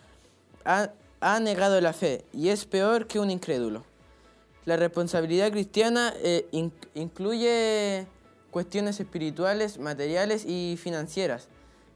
ha 1.23 1.39
negado 1.39 1.79
la 1.81 1.93
fe 1.93 2.25
y 2.33 2.49
es 2.49 2.65
peor 2.65 3.07
que 3.07 3.19
un 3.19 3.31
incrédulo. 3.31 3.83
La 4.65 4.77
responsabilidad 4.77 5.51
cristiana 5.51 6.13
eh, 6.17 6.47
in- 6.51 6.73
incluye 6.95 8.05
cuestiones 8.51 8.99
espirituales, 8.99 9.79
materiales 9.79 10.45
y 10.45 10.77
financieras. 10.77 11.47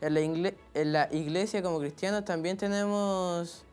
En 0.02 0.14
la, 0.14 0.54
en 0.74 0.94
la 0.94 1.10
iglesia 1.12 1.62
como 1.62 1.80
cristianos 1.80 2.24
también 2.24 2.56
tenemos 2.58 3.64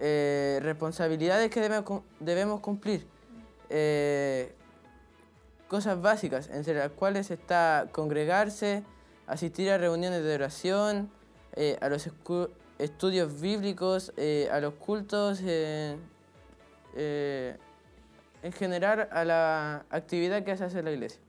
eh, 0.00 0.58
responsabilidades 0.62 1.50
que 1.50 1.60
debemos, 1.60 2.02
debemos 2.20 2.60
cumplir. 2.60 3.06
Eh, 3.70 4.52
cosas 5.68 6.00
básicas, 6.00 6.48
entre 6.48 6.74
las 6.74 6.90
cuales 6.92 7.30
está 7.30 7.88
congregarse, 7.92 8.82
asistir 9.26 9.70
a 9.70 9.76
reuniones 9.76 10.24
de 10.24 10.34
oración, 10.34 11.10
eh, 11.56 11.76
a 11.82 11.88
los 11.90 12.06
estudios 12.78 13.40
bíblicos, 13.40 14.12
eh, 14.16 14.48
a 14.52 14.60
los 14.60 14.74
cultos, 14.74 15.40
eh, 15.44 15.96
eh, 16.94 17.56
en 18.42 18.52
general 18.52 19.08
a 19.10 19.24
la 19.24 19.84
actividad 19.90 20.44
que 20.44 20.56
se 20.56 20.64
hace 20.64 20.78
en 20.78 20.84
la 20.84 20.92
iglesia. 20.92 21.20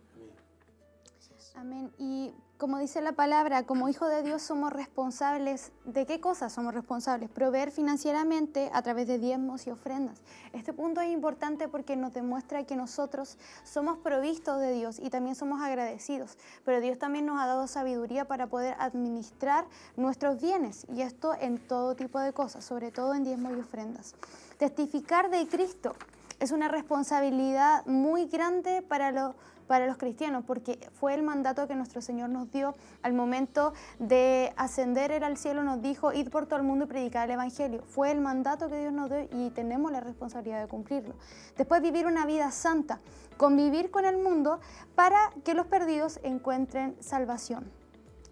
Amén. 1.56 1.92
Y 1.98 2.34
como 2.60 2.78
dice 2.78 3.02
la 3.02 3.14
palabra, 3.14 3.64
como 3.64 3.88
hijo 3.88 4.06
de 4.10 4.22
Dios 4.22 4.42
somos 4.42 4.74
responsables, 4.74 5.72
¿de 5.86 6.06
qué 6.06 6.20
cosas 6.20 6.52
somos 6.52 6.74
responsables? 6.74 7.30
Proveer 7.30 7.72
financieramente 7.72 8.70
a 8.74 8.82
través 8.82 9.08
de 9.08 9.18
diezmos 9.18 9.66
y 9.66 9.72
ofrendas. 9.72 10.22
Este 10.52 10.74
punto 10.74 11.00
es 11.00 11.10
importante 11.10 11.70
porque 11.70 11.96
nos 11.96 12.14
demuestra 12.14 12.66
que 12.66 12.76
nosotros 12.76 13.38
somos 13.64 13.98
provistos 14.00 14.60
de 14.60 14.74
Dios 14.74 15.00
y 15.00 15.10
también 15.10 15.36
somos 15.36 15.62
agradecidos, 15.62 16.38
pero 16.66 16.82
Dios 16.82 17.00
también 17.00 17.26
nos 17.26 17.40
ha 17.40 17.48
dado 17.48 17.66
sabiduría 17.66 18.26
para 18.26 18.48
poder 18.48 18.76
administrar 18.78 19.66
nuestros 19.96 20.42
bienes 20.42 20.86
y 20.94 21.02
esto 21.02 21.34
en 21.40 21.66
todo 21.66 21.96
tipo 21.96 22.20
de 22.20 22.34
cosas, 22.34 22.66
sobre 22.66 22.92
todo 22.92 23.14
en 23.14 23.24
diezmos 23.24 23.54
y 23.56 23.62
ofrendas. 23.62 24.16
Testificar 24.58 25.30
de 25.30 25.48
Cristo 25.48 25.96
es 26.42 26.52
una 26.52 26.68
responsabilidad 26.68 27.86
muy 27.86 28.26
grande 28.26 28.82
para 28.82 29.12
los 29.14 29.36
para 29.70 29.86
los 29.86 29.98
cristianos, 29.98 30.44
porque 30.48 30.80
fue 31.00 31.14
el 31.14 31.22
mandato 31.22 31.68
que 31.68 31.76
nuestro 31.76 32.02
Señor 32.02 32.32
nos 32.32 32.52
dio 32.52 32.74
al 33.04 33.14
momento 33.14 33.72
de 34.00 34.52
ascender 34.58 35.12
él 35.12 35.24
al 35.24 35.38
cielo, 35.38 35.62
nos 35.62 35.80
dijo, 35.80 36.12
id 36.12 36.30
por 36.30 36.48
todo 36.48 36.58
el 36.58 36.66
mundo 36.66 36.86
y 36.86 36.88
predicar 36.88 37.28
el 37.30 37.36
Evangelio. 37.36 37.84
Fue 37.86 38.10
el 38.10 38.20
mandato 38.20 38.68
que 38.68 38.80
Dios 38.80 38.92
nos 38.92 39.12
dio 39.12 39.28
y 39.32 39.52
tenemos 39.52 39.92
la 39.92 40.00
responsabilidad 40.00 40.60
de 40.60 40.68
cumplirlo. 40.68 41.14
Después 41.56 41.84
vivir 41.84 42.08
una 42.08 42.26
vida 42.26 42.50
santa, 42.50 43.00
convivir 43.38 43.92
con 43.92 44.06
el 44.06 44.18
mundo 44.18 44.60
para 44.96 45.20
que 45.46 45.54
los 45.54 45.68
perdidos 45.68 46.20
encuentren 46.24 46.96
salvación. 47.00 47.72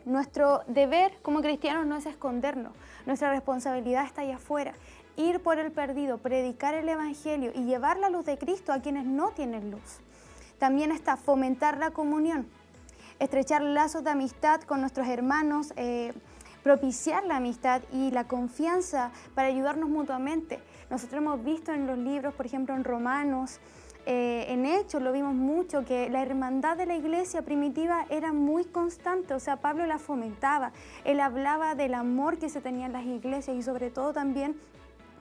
Nuestro 0.05 0.63
deber 0.65 1.19
como 1.21 1.41
cristianos 1.41 1.85
no 1.85 1.97
es 1.97 2.07
escondernos, 2.07 2.73
nuestra 3.05 3.29
responsabilidad 3.29 4.05
está 4.05 4.21
allá 4.21 4.37
afuera. 4.37 4.73
Ir 5.17 5.39
por 5.39 5.59
el 5.59 5.71
perdido, 5.71 6.17
predicar 6.17 6.73
el 6.73 6.89
Evangelio 6.89 7.51
y 7.53 7.65
llevar 7.65 7.99
la 7.99 8.09
luz 8.09 8.25
de 8.25 8.39
Cristo 8.39 8.73
a 8.73 8.81
quienes 8.81 9.05
no 9.05 9.29
tienen 9.29 9.69
luz. 9.69 10.01
También 10.57 10.91
está 10.91 11.17
fomentar 11.17 11.77
la 11.77 11.91
comunión, 11.91 12.47
estrechar 13.19 13.61
lazos 13.61 14.03
de 14.03 14.09
amistad 14.09 14.61
con 14.61 14.81
nuestros 14.81 15.07
hermanos, 15.07 15.73
eh, 15.75 16.13
propiciar 16.63 17.23
la 17.25 17.37
amistad 17.37 17.81
y 17.93 18.11
la 18.11 18.25
confianza 18.25 19.11
para 19.35 19.47
ayudarnos 19.47 19.89
mutuamente. 19.89 20.59
Nosotros 20.89 21.21
hemos 21.21 21.43
visto 21.43 21.71
en 21.71 21.87
los 21.87 21.97
libros, 21.97 22.33
por 22.33 22.45
ejemplo 22.45 22.75
en 22.75 22.83
Romanos, 22.83 23.59
eh, 24.09 24.45
en 24.53 24.65
Hechos 24.65 25.01
lo 25.01 25.11
vimos 25.11 25.35
mucho, 25.35 25.83
que 25.83 26.09
la 26.09 26.21
hermandad 26.21 26.77
de 26.77 26.85
la 26.85 26.95
iglesia 26.95 27.41
primitiva 27.41 28.05
era 28.09 28.31
muy 28.31 28.63
constante, 28.63 29.33
o 29.33 29.39
sea, 29.39 29.57
Pablo 29.57 29.85
la 29.85 29.99
fomentaba, 29.99 30.71
él 31.03 31.19
hablaba 31.19 31.75
del 31.75 31.93
amor 31.93 32.37
que 32.37 32.47
se 32.47 32.61
tenía 32.61 32.85
en 32.85 32.93
las 32.93 33.05
iglesias 33.05 33.57
y 33.57 33.63
sobre 33.63 33.89
todo 33.89 34.13
también 34.13 34.55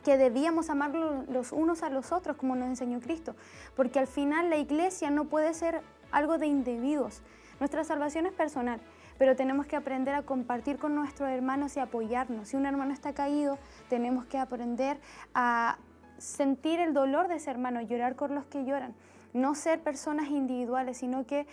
que 0.06 0.16
debíamos 0.16 0.70
amar 0.70 0.94
los 0.94 1.50
unos 1.50 1.82
a 1.82 1.90
los 1.90 2.12
otros 2.12 2.36
como 2.36 2.54
nos 2.54 2.68
enseñó 2.68 3.00
Cristo, 3.00 3.34
porque 3.74 3.98
al 3.98 4.06
final 4.06 4.50
la 4.50 4.56
iglesia 4.56 5.10
no 5.10 5.24
puede 5.24 5.52
ser 5.52 5.82
algo 6.12 6.38
de 6.38 6.46
individuos. 6.46 7.22
Nuestra 7.58 7.82
salvación 7.82 8.24
es 8.26 8.32
personal, 8.32 8.78
pero 9.18 9.34
tenemos 9.34 9.66
que 9.66 9.74
aprender 9.74 10.14
a 10.14 10.22
compartir 10.22 10.78
con 10.78 10.94
nuestros 10.94 11.28
hermanos 11.28 11.76
y 11.76 11.80
apoyarnos. 11.80 12.50
Si 12.50 12.56
un 12.56 12.66
hermano 12.66 12.92
está 12.92 13.14
caído, 13.14 13.58
tenemos 13.88 14.26
que 14.26 14.38
aprender 14.38 15.00
a 15.34 15.76
sentir 16.18 16.78
el 16.78 16.94
dolor 16.94 17.26
de 17.26 17.34
ese 17.34 17.50
hermano, 17.50 17.80
llorar 17.80 18.14
con 18.14 18.32
los 18.32 18.44
que 18.44 18.64
lloran, 18.64 18.94
no 19.32 19.56
ser 19.56 19.80
personas 19.80 20.28
individuales, 20.28 20.98
sino 20.98 21.26
que 21.26 21.48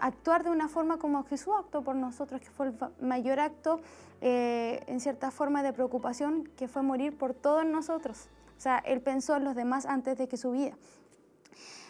actuar 0.00 0.42
de 0.42 0.50
una 0.50 0.66
forma 0.66 0.98
como 0.98 1.22
Jesús 1.22 1.54
actuó 1.56 1.82
por 1.82 1.94
nosotros, 1.94 2.40
que 2.40 2.50
fue 2.50 2.66
el 2.66 2.74
mayor 3.00 3.38
acto 3.38 3.80
eh, 4.24 4.84
en 4.86 5.00
cierta 5.00 5.32
forma 5.32 5.64
de 5.64 5.72
preocupación, 5.72 6.44
que 6.56 6.68
fue 6.68 6.82
morir 6.82 7.18
por 7.18 7.34
todos 7.34 7.66
nosotros. 7.66 8.28
O 8.56 8.60
sea, 8.60 8.78
Él 8.78 9.00
pensó 9.00 9.34
en 9.34 9.42
los 9.42 9.56
demás 9.56 9.84
antes 9.84 10.16
de 10.16 10.28
que 10.28 10.36
su 10.36 10.52
vida. 10.52 10.76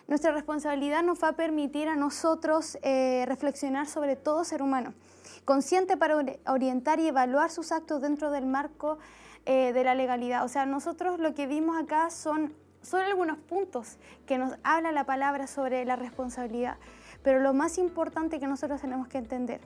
Nuestra 0.08 0.32
responsabilidad 0.32 1.02
nos 1.02 1.22
va 1.22 1.28
a 1.28 1.32
permitir 1.32 1.88
a 1.88 1.94
nosotros 1.94 2.78
eh, 2.80 3.26
reflexionar 3.28 3.86
sobre 3.86 4.16
todo 4.16 4.44
ser 4.44 4.62
humano, 4.62 4.94
consciente 5.44 5.98
para 5.98 6.16
orientar 6.46 7.00
y 7.00 7.08
evaluar 7.08 7.50
sus 7.50 7.70
actos 7.70 8.00
dentro 8.00 8.30
del 8.30 8.46
marco 8.46 8.98
eh, 9.44 9.74
de 9.74 9.84
la 9.84 9.94
legalidad. 9.94 10.42
O 10.42 10.48
sea, 10.48 10.64
nosotros 10.64 11.20
lo 11.20 11.34
que 11.34 11.46
vimos 11.46 11.78
acá 11.78 12.08
son, 12.08 12.54
son 12.80 13.02
algunos 13.02 13.36
puntos 13.40 13.98
que 14.24 14.38
nos 14.38 14.54
habla 14.62 14.90
la 14.90 15.04
palabra 15.04 15.46
sobre 15.46 15.84
la 15.84 15.96
responsabilidad. 15.96 16.78
Pero 17.22 17.40
lo 17.40 17.52
más 17.52 17.76
importante 17.76 18.40
que 18.40 18.46
nosotros 18.46 18.80
tenemos 18.80 19.06
que 19.06 19.18
entender 19.18 19.60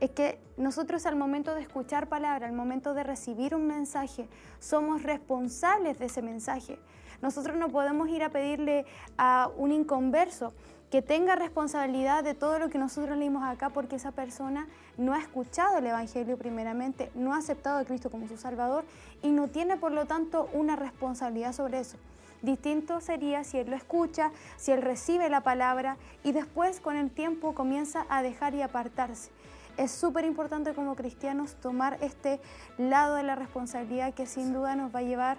es 0.00 0.10
que 0.10 0.38
nosotros 0.56 1.06
al 1.06 1.16
momento 1.16 1.54
de 1.54 1.62
escuchar 1.62 2.08
palabra, 2.08 2.46
al 2.46 2.52
momento 2.52 2.94
de 2.94 3.02
recibir 3.02 3.54
un 3.54 3.66
mensaje, 3.66 4.28
somos 4.58 5.02
responsables 5.02 5.98
de 5.98 6.06
ese 6.06 6.22
mensaje. 6.22 6.78
Nosotros 7.22 7.56
no 7.56 7.68
podemos 7.68 8.08
ir 8.08 8.22
a 8.22 8.28
pedirle 8.28 8.84
a 9.16 9.50
un 9.56 9.72
inconverso 9.72 10.52
que 10.90 11.02
tenga 11.02 11.34
responsabilidad 11.34 12.22
de 12.22 12.34
todo 12.34 12.58
lo 12.58 12.70
que 12.70 12.78
nosotros 12.78 13.16
leímos 13.18 13.42
acá 13.42 13.70
porque 13.70 13.96
esa 13.96 14.12
persona 14.12 14.68
no 14.96 15.12
ha 15.12 15.18
escuchado 15.18 15.78
el 15.78 15.86
Evangelio 15.86 16.38
primeramente, 16.38 17.10
no 17.14 17.34
ha 17.34 17.38
aceptado 17.38 17.78
a 17.78 17.84
Cristo 17.84 18.10
como 18.10 18.28
su 18.28 18.36
Salvador 18.36 18.84
y 19.20 19.30
no 19.30 19.48
tiene 19.48 19.76
por 19.76 19.90
lo 19.90 20.06
tanto 20.06 20.48
una 20.52 20.76
responsabilidad 20.76 21.52
sobre 21.52 21.80
eso. 21.80 21.96
Distinto 22.42 23.00
sería 23.00 23.42
si 23.42 23.58
él 23.58 23.70
lo 23.70 23.76
escucha, 23.76 24.30
si 24.56 24.70
él 24.70 24.82
recibe 24.82 25.30
la 25.30 25.40
palabra 25.40 25.96
y 26.22 26.32
después 26.32 26.78
con 26.78 26.94
el 26.94 27.10
tiempo 27.10 27.54
comienza 27.54 28.06
a 28.08 28.22
dejar 28.22 28.54
y 28.54 28.62
apartarse. 28.62 29.30
Es 29.76 29.90
súper 29.90 30.24
importante 30.24 30.72
como 30.74 30.94
cristianos 30.94 31.54
tomar 31.54 31.98
este 32.00 32.40
lado 32.78 33.16
de 33.16 33.22
la 33.22 33.34
responsabilidad 33.34 34.14
que 34.14 34.26
sin 34.26 34.52
duda 34.52 34.76
nos 34.76 34.94
va 34.94 35.00
a 35.00 35.02
llevar 35.02 35.38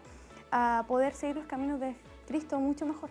a 0.52 0.86
poder 0.88 1.14
seguir 1.14 1.38
los 1.38 1.46
caminos 1.46 1.80
de 1.80 1.96
Cristo 2.28 2.60
mucho 2.60 2.86
mejor. 2.86 3.10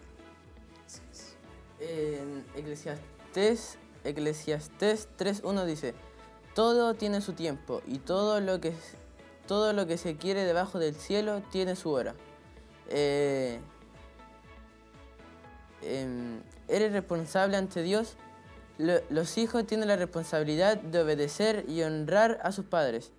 En 1.81 2.45
Eclesiastés, 2.55 3.79
Eclesiastés 4.05 5.09
3.1 5.19 5.65
dice, 5.65 5.95
todo 6.55 6.95
tiene 6.95 7.21
su 7.21 7.33
tiempo 7.33 7.81
y 7.87 7.99
todo 7.99 8.41
lo 8.41 8.61
que, 8.61 8.75
todo 9.47 9.73
lo 9.73 9.87
que 9.87 9.97
se 9.97 10.17
quiere 10.17 10.45
debajo 10.45 10.79
del 10.79 10.95
cielo 10.95 11.43
tiene 11.51 11.75
su 11.75 11.91
hora. 11.91 12.15
Eh, 12.89 13.61
Em, 15.85 16.41
eres 16.69 16.93
responsable 16.93 17.57
ante 17.57 17.83
Dios. 17.83 18.17
Los 18.79 19.39
hijos 19.39 19.67
tienen 19.67 19.89
la 19.89 19.97
responsabilidad 19.97 20.79
de 20.79 21.01
obedecer 21.01 21.65
y 21.69 21.83
honrar 21.83 22.41
a 22.43 22.53
sus 22.53 22.65
padres 22.65 23.13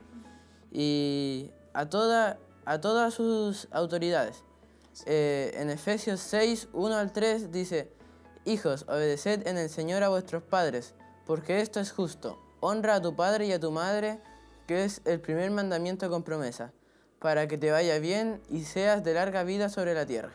y 0.71 1.51
a, 1.73 1.87
toda, 1.87 2.37
a 2.65 2.81
todas 2.81 3.13
sus 3.13 3.67
autoridades. 3.71 4.43
Eh, 5.05 5.51
en 5.55 5.69
Efesios 5.69 6.19
6, 6.21 6.69
1 6.73 6.95
al 6.95 7.11
3 7.11 7.51
dice, 7.51 7.91
Hijos, 8.45 8.85
obedeced 8.87 9.47
en 9.47 9.57
el 9.57 9.69
Señor 9.69 10.03
a 10.03 10.09
vuestros 10.09 10.43
padres, 10.43 10.93
porque 11.25 11.61
esto 11.61 11.79
es 11.79 11.91
justo. 11.91 12.39
Honra 12.59 12.95
a 12.95 13.01
tu 13.01 13.15
padre 13.15 13.47
y 13.47 13.51
a 13.51 13.59
tu 13.59 13.71
madre, 13.71 14.19
que 14.67 14.83
es 14.83 15.01
el 15.05 15.19
primer 15.19 15.49
mandamiento 15.51 16.09
con 16.09 16.23
promesa, 16.23 16.71
para 17.19 17.47
que 17.47 17.57
te 17.57 17.71
vaya 17.71 17.97
bien 17.99 18.41
y 18.49 18.63
seas 18.65 19.03
de 19.03 19.13
larga 19.13 19.43
vida 19.43 19.69
sobre 19.69 19.93
la 19.93 20.05
tierra. 20.05 20.31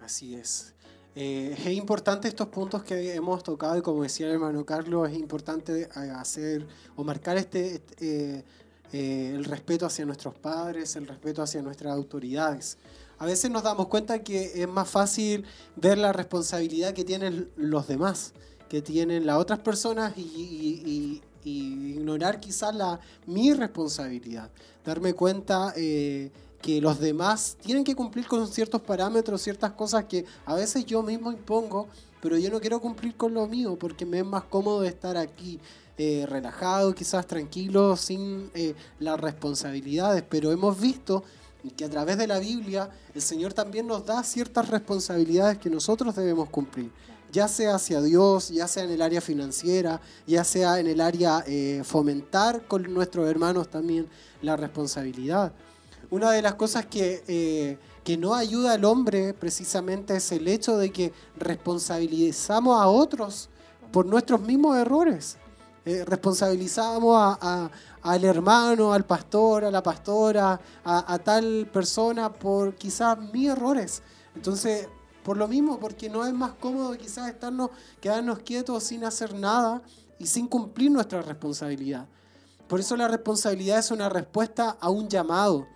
Así 0.00 0.34
es. 0.34 0.73
Eh, 1.16 1.54
es 1.56 1.66
importante 1.68 2.26
estos 2.26 2.48
puntos 2.48 2.82
que 2.82 3.14
hemos 3.14 3.44
tocado 3.44 3.78
y 3.78 3.82
como 3.82 4.02
decía 4.02 4.26
el 4.26 4.32
hermano 4.32 4.66
Carlos, 4.66 5.08
es 5.08 5.16
importante 5.16 5.82
eh, 5.82 5.88
hacer 6.16 6.66
o 6.96 7.04
marcar 7.04 7.36
este, 7.36 7.76
este 7.76 8.44
eh, 8.92 9.32
el 9.34 9.44
respeto 9.44 9.86
hacia 9.86 10.04
nuestros 10.04 10.34
padres, 10.34 10.96
el 10.96 11.06
respeto 11.06 11.42
hacia 11.42 11.62
nuestras 11.62 11.92
autoridades. 11.92 12.78
A 13.18 13.26
veces 13.26 13.50
nos 13.50 13.62
damos 13.62 13.86
cuenta 13.86 14.24
que 14.24 14.60
es 14.62 14.68
más 14.68 14.88
fácil 14.88 15.44
ver 15.76 15.98
la 15.98 16.12
responsabilidad 16.12 16.94
que 16.94 17.04
tienen 17.04 17.48
los 17.56 17.86
demás, 17.86 18.32
que 18.68 18.82
tienen 18.82 19.24
las 19.26 19.38
otras 19.38 19.60
personas 19.60 20.16
y, 20.16 21.22
ignorar 21.46 22.40
quizás 22.40 22.74
la, 22.74 22.98
mi 23.26 23.52
responsabilidad. 23.52 24.50
Darme 24.82 25.12
cuenta 25.12 25.74
que 26.64 26.80
los 26.80 26.98
demás 26.98 27.58
tienen 27.60 27.84
que 27.84 27.94
cumplir 27.94 28.26
con 28.26 28.48
ciertos 28.48 28.80
parámetros, 28.80 29.42
ciertas 29.42 29.72
cosas 29.72 30.06
que 30.06 30.24
a 30.46 30.54
veces 30.54 30.86
yo 30.86 31.02
mismo 31.02 31.30
impongo, 31.30 31.88
pero 32.22 32.38
yo 32.38 32.50
no 32.50 32.58
quiero 32.58 32.80
cumplir 32.80 33.14
con 33.18 33.34
lo 33.34 33.46
mío 33.46 33.76
porque 33.78 34.06
me 34.06 34.20
es 34.20 34.24
más 34.24 34.44
cómodo 34.44 34.82
estar 34.82 35.18
aquí 35.18 35.60
eh, 35.98 36.24
relajado, 36.26 36.94
quizás 36.94 37.26
tranquilo, 37.26 37.98
sin 37.98 38.50
eh, 38.54 38.74
las 38.98 39.20
responsabilidades. 39.20 40.24
Pero 40.26 40.52
hemos 40.52 40.80
visto 40.80 41.22
que 41.76 41.84
a 41.84 41.90
través 41.90 42.16
de 42.16 42.26
la 42.26 42.38
Biblia 42.38 42.88
el 43.14 43.20
Señor 43.20 43.52
también 43.52 43.86
nos 43.86 44.06
da 44.06 44.22
ciertas 44.22 44.66
responsabilidades 44.70 45.58
que 45.58 45.68
nosotros 45.68 46.16
debemos 46.16 46.48
cumplir 46.48 46.90
ya 47.30 47.48
sea 47.48 47.74
hacia 47.74 48.00
Dios, 48.00 48.50
ya 48.50 48.68
sea 48.68 48.84
en 48.84 48.92
el 48.92 49.02
área 49.02 49.20
financiera, 49.20 50.00
ya 50.24 50.44
sea 50.44 50.78
en 50.78 50.86
el 50.86 51.00
área 51.00 51.42
eh, 51.48 51.82
fomentar 51.84 52.68
con 52.68 52.84
nuestros 52.94 53.28
hermanos 53.28 53.68
también 53.68 54.06
la 54.40 54.56
responsabilidad. 54.56 55.52
Una 56.10 56.30
de 56.30 56.42
las 56.42 56.54
cosas 56.54 56.86
que, 56.86 57.24
eh, 57.26 57.78
que 58.02 58.16
no 58.16 58.34
ayuda 58.34 58.74
al 58.74 58.84
hombre 58.84 59.34
precisamente 59.34 60.16
es 60.16 60.30
el 60.32 60.46
hecho 60.48 60.76
de 60.76 60.92
que 60.92 61.12
responsabilizamos 61.36 62.80
a 62.80 62.88
otros 62.88 63.48
por 63.92 64.06
nuestros 64.06 64.40
mismos 64.40 64.76
errores. 64.76 65.38
Eh, 65.86 66.02
responsabilizamos 66.06 67.14
a, 67.40 67.70
al 68.02 68.24
hermano, 68.24 68.92
al 68.92 69.04
pastor, 69.04 69.64
a 69.64 69.70
la 69.70 69.82
pastora, 69.82 70.58
a, 70.82 71.18
tal 71.18 71.68
persona 71.72 72.32
por 72.32 72.74
quizás 72.74 73.18
mis 73.32 73.50
errores. 73.50 74.02
Entonces, 74.34 74.88
por 75.22 75.36
lo 75.36 75.46
mismo, 75.46 75.78
porque 75.78 76.08
no 76.08 76.26
es 76.26 76.32
más 76.32 76.52
cómodo 76.54 76.96
quizás 76.96 77.28
estarnos, 77.28 77.70
quedarnos 78.00 78.38
quietos 78.40 78.82
sin 78.84 79.04
hacer 79.04 79.34
nada 79.34 79.82
y 80.18 80.26
sin 80.26 80.48
cumplir 80.48 80.90
nuestra 80.90 81.22
responsabilidad. 81.22 82.06
Por 82.66 82.80
eso 82.80 82.96
la 82.96 83.08
responsabilidad 83.08 83.78
es 83.78 83.90
una 83.90 84.08
respuesta 84.08 84.76
a 84.80 84.88
un 84.88 85.08
llamado 85.08 85.66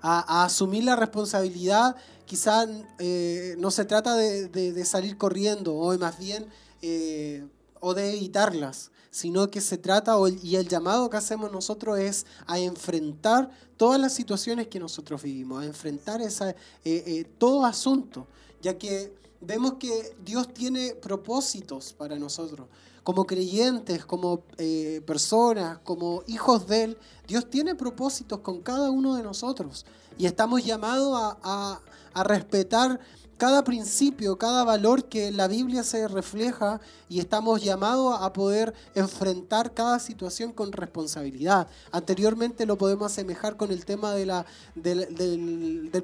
a, 0.00 0.44
asumir 0.44 0.84
la 0.84 0.96
responsabilidad, 0.96 1.96
quizás 2.26 2.68
eh, 2.98 3.56
no 3.58 3.70
se 3.70 3.84
trata 3.84 4.16
de, 4.16 4.84
salir 4.84 5.16
corriendo, 5.16 5.74
o 5.74 5.96
más 5.98 6.18
bien, 6.18 6.46
eh, 6.82 7.46
o 7.80 7.94
de 7.94 8.14
evitarlas, 8.14 8.90
sino 9.10 9.50
que 9.50 9.60
se 9.60 9.78
trata, 9.78 10.16
y 10.42 10.56
el 10.56 10.68
llamado 10.68 11.08
que 11.10 11.16
hacemos 11.16 11.50
nosotros 11.50 11.98
es 11.98 12.26
a 12.46 12.58
enfrentar 12.58 13.50
todas 13.76 14.00
las 14.00 14.14
situaciones 14.14 14.68
que 14.68 14.80
nosotros 14.80 15.22
vivimos, 15.22 15.62
a 15.62 15.66
enfrentar 15.66 16.20
esa, 16.20 16.54
eh, 16.84 17.24
todo 17.38 17.64
asunto, 17.64 18.26
ya 18.60 18.76
que 18.76 19.12
vemos 19.40 19.74
que 19.74 20.16
Dios 20.24 20.52
tiene 20.52 20.94
propósitos 20.94 21.92
para 21.92 22.16
nosotros 22.16 22.66
como 23.08 23.24
creyentes, 23.24 24.04
como 24.04 24.42
eh, 24.58 25.00
personas, 25.06 25.78
como 25.78 26.22
hijos 26.26 26.66
de 26.66 26.84
Él, 26.84 26.98
Dios 27.26 27.48
tiene 27.48 27.74
propósitos 27.74 28.40
con 28.40 28.60
cada 28.60 28.90
uno 28.90 29.16
de 29.16 29.22
nosotros. 29.22 29.86
Y 30.18 30.26
estamos 30.26 30.62
llamados 30.62 31.36
a, 31.42 31.80
respetar 32.16 33.00
cada 33.38 33.64
principio, 33.64 34.36
cada 34.36 34.62
valor 34.62 35.04
que 35.04 35.30
la 35.30 35.48
Biblia 35.48 35.84
se 35.84 36.06
refleja 36.06 36.82
y 37.08 37.20
estamos 37.20 37.62
llamados 37.62 38.14
a 38.20 38.30
poder 38.34 38.74
enfrentar 38.94 39.72
cada 39.72 40.00
situación 40.00 40.52
con 40.52 40.72
responsabilidad. 40.72 41.66
Anteriormente 41.92 42.66
lo 42.66 42.76
podemos 42.76 43.10
asemejar 43.10 43.56
con 43.56 43.70
el 43.70 43.86
tema 43.86 44.12
del, 44.12 44.44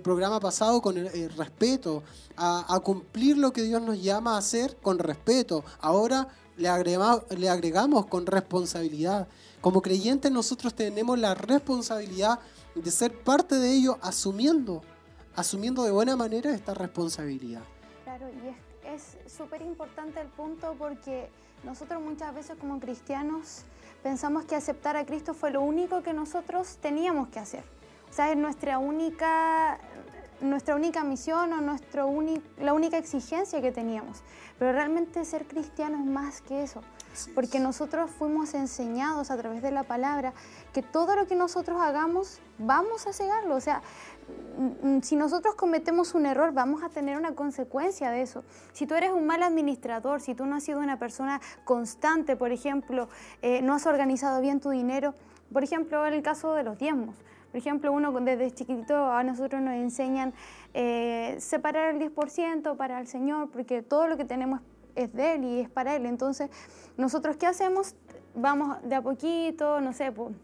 programa 0.02 0.40
pasado, 0.40 0.80
con 0.80 0.96
el, 0.96 1.30
respeto, 1.36 2.02
a, 2.34 2.74
a, 2.74 2.80
cumplir 2.80 3.36
lo 3.36 3.52
que 3.52 3.62
Dios 3.62 3.82
nos 3.82 4.02
llama 4.02 4.36
a 4.36 4.38
hacer 4.38 4.78
con 4.80 4.98
respeto. 4.98 5.64
Ahora 5.80 6.28
le 6.56 6.68
agregamos, 6.68 8.06
con 8.06 8.26
responsabilidad. 8.26 9.28
Como 9.60 9.82
creyentes 9.82 10.30
nosotros 10.30 10.74
tenemos 10.74 11.18
la 11.18 11.34
responsabilidad 11.34 12.38
de 12.74 12.90
ser 12.90 13.12
parte 13.22 13.56
de 13.56 13.72
ello 13.72 13.98
asumiendo, 14.02 14.82
asumiendo 15.36 15.84
de 15.84 15.90
buena 15.90 16.16
manera 16.16 16.54
esta 16.54 16.74
responsabilidad. 16.74 17.62
Claro, 18.04 18.28
y 18.28 18.88
es 18.88 19.16
súper 19.30 19.62
importante 19.62 20.20
el 20.20 20.28
punto 20.28 20.74
porque 20.78 21.30
nosotros 21.64 22.02
muchas 22.02 22.34
veces 22.34 22.56
como 22.58 22.78
cristianos 22.78 23.62
pensamos 24.02 24.44
que 24.44 24.54
aceptar 24.54 24.96
a 24.96 25.06
Cristo 25.06 25.32
fue 25.34 25.50
lo 25.50 25.62
único 25.62 26.02
que 26.02 26.12
nosotros 26.12 26.76
teníamos 26.80 27.28
que 27.28 27.38
hacer. 27.40 27.64
O 28.10 28.12
sea, 28.12 28.30
es 28.30 28.36
nuestra 28.36 28.78
única, 28.78 29.80
nuestra 30.40 30.76
única 30.76 31.02
misión 31.02 31.52
o 31.52 31.60
nuestro 31.60 32.08
la 32.58 32.74
única 32.74 32.98
exigencia 32.98 33.60
que 33.60 33.72
teníamos. 33.72 34.22
Pero 34.58 34.72
realmente 34.72 35.24
ser 35.24 35.46
cristiano 35.46 35.98
es 35.98 36.04
más 36.04 36.40
que 36.40 36.62
eso. 36.62 36.80
Porque 37.34 37.60
nosotros 37.60 38.10
fuimos 38.10 38.54
enseñados 38.54 39.30
a 39.30 39.36
través 39.36 39.62
de 39.62 39.70
la 39.70 39.84
palabra 39.84 40.32
que 40.72 40.82
todo 40.82 41.14
lo 41.14 41.26
que 41.26 41.36
nosotros 41.36 41.80
hagamos 41.80 42.40
vamos 42.58 43.06
a 43.06 43.12
cegarlo. 43.12 43.54
O 43.54 43.60
sea, 43.60 43.82
mm, 44.58 44.96
mm, 44.96 45.02
si 45.02 45.16
nosotros 45.16 45.54
cometemos 45.54 46.14
un 46.14 46.26
error, 46.26 46.52
vamos 46.52 46.82
a 46.82 46.88
tener 46.88 47.16
una 47.16 47.34
consecuencia 47.34 48.10
de 48.10 48.22
eso. 48.22 48.44
Si 48.72 48.86
tú 48.86 48.94
eres 48.94 49.12
un 49.12 49.26
mal 49.26 49.42
administrador, 49.42 50.20
si 50.20 50.34
tú 50.34 50.46
no 50.46 50.56
has 50.56 50.64
sido 50.64 50.80
una 50.80 50.98
persona 50.98 51.40
constante, 51.64 52.36
por 52.36 52.52
ejemplo, 52.52 53.08
eh, 53.42 53.62
no 53.62 53.74
has 53.74 53.86
organizado 53.86 54.40
bien 54.40 54.60
tu 54.60 54.70
dinero, 54.70 55.14
por 55.52 55.62
ejemplo, 55.62 56.04
el 56.06 56.22
caso 56.22 56.54
de 56.54 56.64
los 56.64 56.78
diezmos. 56.78 57.16
Por 57.54 57.58
ejemplo, 57.58 57.92
uno 57.92 58.10
desde 58.10 58.50
chiquitito 58.50 58.96
a 59.12 59.22
nosotros 59.22 59.62
nos 59.62 59.74
enseñan 59.74 60.34
eh, 60.74 61.36
separar 61.38 61.94
el 61.94 62.00
10% 62.00 62.76
para 62.76 62.98
el 62.98 63.06
Señor, 63.06 63.48
porque 63.52 63.80
todo 63.80 64.08
lo 64.08 64.16
que 64.16 64.24
tenemos 64.24 64.58
es 64.96 65.12
de 65.12 65.34
Él 65.34 65.44
y 65.44 65.60
es 65.60 65.70
para 65.70 65.94
Él. 65.94 66.04
Entonces, 66.04 66.50
nosotros 66.96 67.36
qué 67.36 67.46
hacemos? 67.46 67.94
Vamos 68.34 68.78
de 68.82 68.96
a 68.96 69.02
poquito, 69.02 69.80
no 69.80 69.92
sé, 69.92 70.10
pues, 70.10 70.34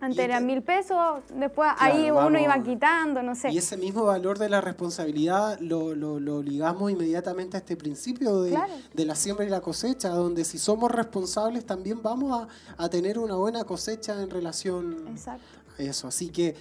antes 0.00 0.18
eran 0.20 0.42
este 0.42 0.54
mil 0.54 0.62
pesos, 0.62 1.22
después 1.34 1.70
ahí 1.78 2.12
uno 2.12 2.38
iba 2.38 2.60
quitando, 2.62 3.22
no 3.22 3.34
sé. 3.34 3.50
Y 3.50 3.58
ese 3.58 3.76
mismo 3.76 4.04
valor 4.04 4.38
de 4.38 4.48
la 4.48 4.60
responsabilidad 4.60 5.58
lo, 5.60 5.96
lo, 5.96 6.42
ligamos 6.42 6.92
inmediatamente 6.92 7.56
a 7.56 7.60
este 7.60 7.76
principio 7.76 8.40
de, 8.42 8.56
de, 8.94 9.04
la 9.04 9.16
siembra 9.16 9.44
y 9.44 9.48
la 9.48 9.60
cosecha, 9.60 10.10
donde 10.10 10.44
si 10.44 10.58
somos 10.58 10.92
responsables 10.92 11.66
también 11.66 12.02
vamos 12.02 12.48
a, 12.76 12.82
a 12.84 12.88
tener 12.88 13.18
una 13.18 13.34
buena 13.34 13.64
cosecha 13.64 14.20
en 14.22 14.30
relación 14.30 15.06
Exacto 15.08 15.61
eso. 15.78 16.08
Así 16.08 16.28
que 16.28 16.54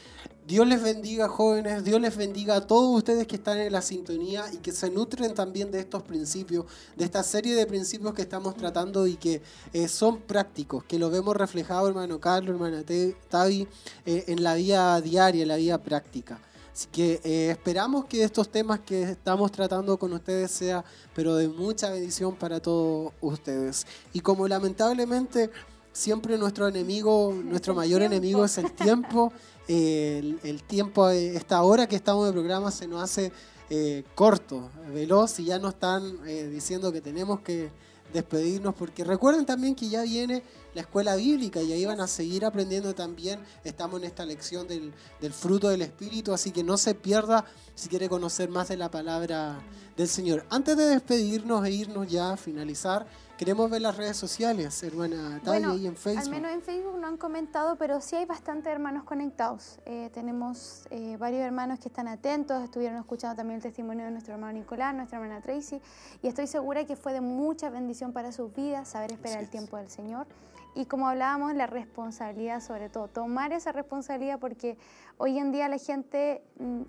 Dios 0.48 0.68
les 0.68 0.82
bendiga 0.82 1.28
jóvenes, 1.28 1.84
Dios 1.84 2.02
les 2.02 2.18
bendiga 2.18 2.56
a 2.56 2.68
todos 2.68 2.98
ustedes 2.98 3.28
que 3.28 3.36
están 3.36 3.60
en 3.60 3.72
la 3.72 3.82
sintonía 3.82 4.46
y 4.52 4.58
que 4.58 4.72
se 4.72 4.90
nutren 4.90 5.34
también 5.34 5.72
de 5.72 5.80
estos 5.80 6.04
principios, 6.04 6.66
de 6.96 7.06
esta 7.06 7.24
serie 7.24 7.56
de 7.56 7.66
principios 7.66 8.14
que 8.14 8.24
estamos 8.24 8.58
tratando 8.58 9.08
y 9.08 9.16
que 9.16 9.42
eh, 9.72 9.88
son 9.88 10.20
prácticos, 10.22 10.84
que 10.84 10.98
lo 10.98 11.10
vemos 11.10 11.36
reflejado, 11.38 11.88
hermano 11.88 12.20
Carlos, 12.20 12.56
hermana 12.56 12.84
Tavi, 13.30 13.68
eh, 14.06 14.26
en 14.28 14.44
la 14.44 14.56
vida 14.56 15.00
diaria, 15.00 15.44
en 15.44 15.48
la 15.48 15.58
vida 15.58 15.78
práctica. 15.78 16.40
Así 16.74 16.88
que 16.92 17.20
eh, 17.24 17.52
esperamos 17.52 18.06
que 18.06 18.24
estos 18.24 18.50
temas 18.50 18.80
que 18.80 19.04
estamos 19.04 19.52
tratando 19.52 19.98
con 19.98 20.14
ustedes 20.14 20.52
sea, 20.52 20.84
pero 21.14 21.36
de 21.36 21.50
mucha 21.50 21.90
bendición 21.90 22.36
para 22.36 22.60
todos 22.60 23.14
ustedes. 23.20 23.86
Y 24.14 24.22
como 24.22 24.48
lamentablemente 24.48 25.52
siempre 25.92 26.38
nuestro 26.38 26.68
enemigo, 26.68 27.34
nuestro 27.44 27.76
mayor 27.76 28.02
enemigo 28.02 28.46
es 28.46 28.58
el 28.58 28.72
tiempo. 28.72 29.32
el, 29.68 30.64
tiempo, 30.68 31.10
esta 31.10 31.62
hora 31.62 31.88
que 31.88 31.96
estamos 31.96 32.26
de 32.26 32.34
programa 32.34 32.72
se 32.72 32.88
nos 32.88 33.02
hace 33.02 33.32
eh, 33.70 34.04
corto, 34.16 34.70
veloz 34.94 35.40
y 35.40 35.46
ya 35.46 35.60
nos 35.60 35.76
están 35.76 36.18
eh, 36.26 36.50
diciendo 36.52 36.92
que 36.92 37.00
tenemos 37.00 37.40
que 37.40 37.70
despedirnos 38.12 38.76
porque 38.76 39.06
recuerden 39.06 39.46
también 39.46 39.74
que 39.74 39.88
ya 39.88 40.02
viene 40.02 40.44
la 40.74 40.82
escuela 40.82 41.16
bíblica 41.16 41.62
y 41.62 41.72
ahí 41.72 41.86
van 41.86 42.02
a 42.02 42.08
seguir 42.08 42.44
aprendiendo 42.44 42.94
también. 42.94 43.40
Estamos 43.64 44.02
en 44.02 44.08
esta 44.08 44.26
lección 44.26 44.68
del, 44.68 44.94
del 45.22 45.32
fruto 45.32 45.70
del 45.70 45.82
Espíritu, 45.82 46.34
así 46.34 46.52
que 46.52 46.64
no 46.64 46.78
se 46.78 46.96
pierda 46.96 47.46
si 47.74 47.88
quiere 47.88 48.10
conocer 48.10 48.50
más 48.50 48.68
de 48.68 48.76
la 48.76 48.92
palabra 48.92 49.62
del 49.96 50.10
Señor. 50.10 50.46
Antes 50.50 50.76
de 50.76 50.86
despedirnos 50.86 51.66
e 51.66 51.72
irnos 51.72 52.10
ya 52.10 52.34
a 52.34 52.38
finalizar, 52.38 53.08
Queremos 53.42 53.72
ver 53.72 53.82
las 53.82 53.98
redes 53.98 54.18
sociales, 54.18 54.84
hermana 54.84 55.42
Taya, 55.44 55.72
ahí 55.72 55.88
en 55.88 55.96
Facebook. 55.96 56.26
Al 56.26 56.30
menos 56.30 56.52
en 56.52 56.62
Facebook 56.62 57.00
no 57.00 57.08
han 57.08 57.18
comentado, 57.18 57.76
pero 57.76 58.00
sí 58.00 58.16
hay 58.16 58.26
bastantes 58.26 58.72
hermanos 58.72 59.04
conectados. 59.04 59.80
Eh, 59.88 60.12
tenemos 60.14 60.86
eh, 60.92 61.18
varios 61.18 61.42
hermanos 61.42 61.80
que 61.80 61.88
están 61.88 62.08
atentos, 62.08 62.64
estuvieron 62.64 63.00
escuchando 63.00 63.36
también 63.36 63.56
el 63.56 63.64
testimonio 63.64 64.06
de 64.06 64.12
nuestro 64.12 64.36
hermano 64.36 64.54
Nicolás, 64.54 64.94
nuestra 64.94 65.18
hermana 65.18 65.42
Tracy, 65.42 65.82
y 66.22 66.28
estoy 66.28 66.46
segura 66.46 66.86
que 66.86 66.96
fue 66.96 67.14
de 67.14 67.22
mucha 67.22 67.72
bendición 67.72 68.14
para 68.14 68.32
sus 68.32 68.54
vidas 68.54 68.90
saber 68.90 69.12
esperar 69.12 69.40
el 69.40 69.50
tiempo 69.50 69.76
del 69.76 69.90
Señor. 69.90 70.28
Y 70.76 70.86
como 70.86 71.08
hablábamos, 71.08 71.56
la 71.56 71.66
responsabilidad 71.66 72.62
sobre 72.62 72.90
todo, 72.90 73.08
tomar 73.08 73.54
esa 73.54 73.72
responsabilidad 73.72 74.38
porque 74.38 74.78
hoy 75.18 75.40
en 75.40 75.52
día 75.52 75.68
la 75.68 75.80
gente 75.80 76.44
mm, 76.60 76.82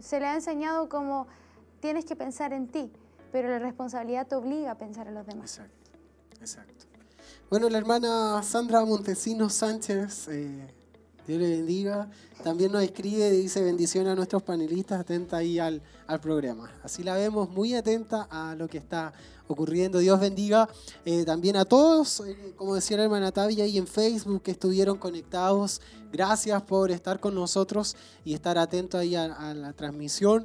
se 0.00 0.18
le 0.18 0.26
ha 0.26 0.34
enseñado 0.34 0.88
como 0.88 1.28
tienes 1.78 2.04
que 2.04 2.16
pensar 2.16 2.52
en 2.52 2.66
ti, 2.66 2.90
pero 3.30 3.48
la 3.48 3.60
responsabilidad 3.60 4.26
te 4.26 4.34
obliga 4.34 4.72
a 4.72 4.78
pensar 4.78 5.06
en 5.06 5.14
los 5.14 5.24
demás. 5.24 5.58
Exacto. 5.58 5.81
Exacto. 6.42 6.86
Bueno, 7.48 7.68
la 7.68 7.78
hermana 7.78 8.42
Sandra 8.42 8.84
Montesinos 8.84 9.52
Sánchez, 9.52 10.26
eh, 10.26 10.66
Dios 11.24 11.40
le 11.40 11.50
bendiga, 11.50 12.10
también 12.42 12.72
nos 12.72 12.82
escribe 12.82 13.28
y 13.28 13.42
dice 13.42 13.62
bendición 13.62 14.08
a 14.08 14.16
nuestros 14.16 14.42
panelistas, 14.42 14.98
atenta 14.98 15.36
ahí 15.36 15.60
al, 15.60 15.80
al, 16.08 16.20
programa. 16.20 16.72
Así 16.82 17.04
la 17.04 17.14
vemos 17.14 17.48
muy 17.48 17.76
atenta 17.76 18.26
a 18.28 18.56
lo 18.56 18.66
que 18.66 18.78
está 18.78 19.12
ocurriendo. 19.46 20.00
Dios 20.00 20.18
bendiga 20.18 20.68
eh, 21.04 21.24
también 21.24 21.54
a 21.54 21.64
todos, 21.64 22.24
eh, 22.26 22.54
como 22.56 22.74
decía 22.74 22.96
la 22.96 23.04
hermana 23.04 23.30
Tavia 23.30 23.62
ahí 23.62 23.78
en 23.78 23.86
Facebook, 23.86 24.42
que 24.42 24.50
estuvieron 24.50 24.98
conectados. 24.98 25.80
Gracias 26.12 26.60
por 26.62 26.90
estar 26.90 27.20
con 27.20 27.36
nosotros 27.36 27.94
y 28.24 28.34
estar 28.34 28.58
atentos 28.58 29.00
ahí 29.00 29.14
a, 29.14 29.54
la 29.54 29.72
transmisión. 29.74 30.44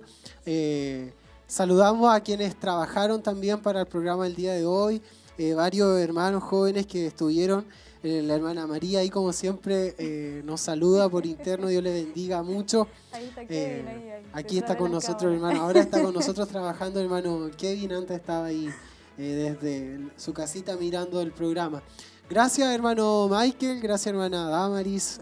saludamos 1.47 2.13
a 2.13 2.19
quienes 2.19 2.59
trabajaron 2.59 3.23
también 3.23 3.63
para 3.63 3.79
el 3.79 3.87
programa 3.87 4.25
del 4.25 4.35
día 4.35 4.53
de 4.53 4.63
hoy. 4.63 5.01
Eh, 5.37 5.53
varios 5.53 5.99
hermanos 5.99 6.43
jóvenes 6.43 6.87
que 6.87 7.05
estuvieron. 7.05 7.63
Eh, 8.01 8.23
la 8.23 8.35
hermana 8.35 8.65
María 8.65 8.99
ahí 8.99 9.09
como 9.09 9.31
siempre 9.33 9.93
eh, 9.97 10.41
nos 10.45 10.61
saluda 10.61 11.09
por 11.09 11.25
interno, 11.25 11.67
Dios 11.67 11.83
le 11.83 11.91
bendiga 11.91 12.41
mucho. 12.41 12.87
aquí 14.33 14.57
está 14.57 14.77
con 14.77 14.91
nosotros 14.91 15.33
hermano, 15.33 15.61
ahora 15.61 15.81
está 15.81 16.01
con 16.01 16.13
nosotros 16.13 16.47
trabajando 16.47 16.99
hermano 16.99 17.49
Kevin, 17.57 17.93
antes 17.93 18.17
estaba 18.17 18.47
ahí 18.47 18.69
desde 19.17 19.99
su 20.15 20.33
casita 20.33 20.75
mirando 20.75 21.21
el 21.21 21.31
programa. 21.31 21.81
Gracias 22.29 22.69
hermano 22.69 23.27
Michael, 23.29 23.79
gracias 23.79 24.07
hermana 24.07 24.47
Damaris, 24.49 25.19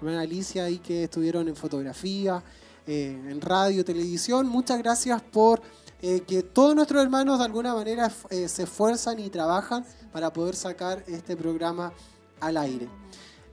hermana 0.00 0.22
Alicia 0.22 0.64
ahí 0.64 0.78
que 0.78 1.04
estuvieron 1.04 1.48
en 1.48 1.56
fotografía, 1.56 2.42
en 2.86 3.40
radio, 3.40 3.84
televisión. 3.84 4.48
Muchas 4.48 4.78
gracias 4.78 5.22
por 5.22 5.62
eh, 6.02 6.22
que 6.26 6.42
todos 6.42 6.74
nuestros 6.74 7.02
hermanos 7.02 7.38
de 7.38 7.44
alguna 7.44 7.74
manera 7.74 8.10
eh, 8.30 8.48
se 8.48 8.62
esfuerzan 8.62 9.18
y 9.18 9.28
trabajan 9.28 9.84
para 10.12 10.32
poder 10.32 10.56
sacar 10.56 11.04
este 11.06 11.36
programa 11.36 11.92
al 12.40 12.56
aire. 12.56 12.88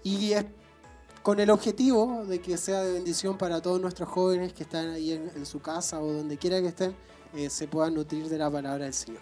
Y 0.01 0.31
con 1.23 1.41
el 1.41 1.49
objetivo 1.49 2.23
de 2.25 2.39
que 2.39 2.57
sea 2.57 2.83
de 2.83 2.93
bendición 2.93 3.37
para 3.37 3.61
todos 3.61 3.81
nuestros 3.81 4.07
jóvenes 4.07 4.53
que 4.53 4.63
están 4.63 4.91
ahí 4.91 5.11
en, 5.11 5.45
su 5.45 5.59
casa 5.59 5.99
o 5.99 6.13
donde 6.13 6.37
quiera 6.37 6.61
que 6.61 6.67
estén, 6.67 6.95
eh, 7.35 7.49
se 7.49 7.67
puedan 7.67 7.93
nutrir 7.93 8.29
de 8.29 8.37
la 8.37 8.49
palabra 8.49 8.85
del 8.85 8.93
Señor. 8.93 9.21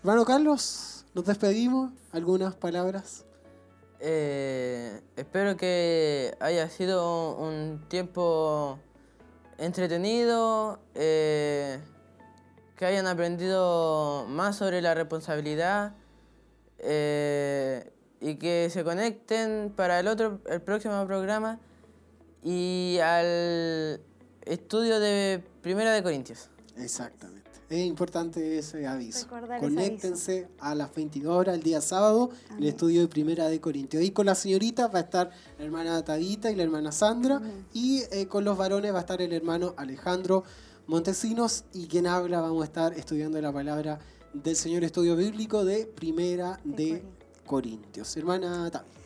Hermano 0.00 0.24
Carlos, 0.24 1.04
nos 1.14 1.24
despedimos. 1.24 1.92
¿Algunas 2.12 2.54
palabras? 2.54 3.24
espero 4.00 5.56
que 5.56 6.32
haya 6.38 6.70
sido 6.70 7.34
un 7.34 7.84
tiempo 7.88 8.78
entretenido 9.58 10.78
que 12.78 12.86
hayan 12.86 13.08
aprendido 13.08 14.24
más 14.28 14.56
sobre 14.56 14.80
la 14.80 14.94
responsabilidad 14.94 15.96
eh, 16.78 17.92
y 18.20 18.36
que 18.36 18.70
se 18.70 18.84
conecten 18.84 19.72
para 19.74 19.98
el 19.98 20.06
otro, 20.06 20.40
el 20.46 20.62
próximo 20.62 21.04
programa 21.04 21.58
y 22.44 22.98
al 23.02 24.00
estudio 24.42 25.00
de 25.00 25.42
Primera 25.60 25.92
de 25.92 26.04
Corintios. 26.04 26.50
Exactamente. 26.76 27.50
Es 27.68 27.84
importante 27.84 28.58
ese 28.58 28.86
aviso. 28.86 29.26
Conéctense 29.58 30.48
a 30.60 30.76
las 30.76 30.94
22 30.94 31.36
horas 31.36 31.56
el 31.56 31.62
día 31.64 31.80
sábado, 31.80 32.30
el 32.58 32.64
estudio 32.64 33.00
de 33.00 33.08
Primera 33.08 33.48
de 33.48 33.60
Corintios. 33.60 34.04
Y 34.04 34.12
con 34.12 34.24
las 34.24 34.38
señoritas 34.38 34.88
va 34.94 35.00
a 35.00 35.02
estar 35.02 35.30
la 35.58 35.64
hermana 35.64 36.02
Tadita 36.02 36.50
y 36.50 36.54
la 36.54 36.62
hermana 36.62 36.92
Sandra. 36.92 37.42
Y 37.74 38.04
eh, 38.12 38.26
con 38.28 38.44
los 38.44 38.56
varones 38.56 38.94
va 38.94 38.98
a 38.98 39.00
estar 39.00 39.20
el 39.20 39.32
hermano 39.32 39.74
Alejandro 39.76 40.44
Montesinos 40.88 41.64
y 41.74 41.86
quien 41.86 42.06
habla 42.06 42.40
vamos 42.40 42.62
a 42.62 42.64
estar 42.64 42.94
estudiando 42.94 43.38
la 43.42 43.52
palabra 43.52 43.98
del 44.32 44.56
Señor 44.56 44.84
Estudio 44.84 45.16
Bíblico 45.16 45.62
de 45.62 45.84
Primera 45.84 46.58
de, 46.64 47.02
Corintios. 47.44 48.16
Hermana 48.16 48.70
Tavi. 48.70 48.97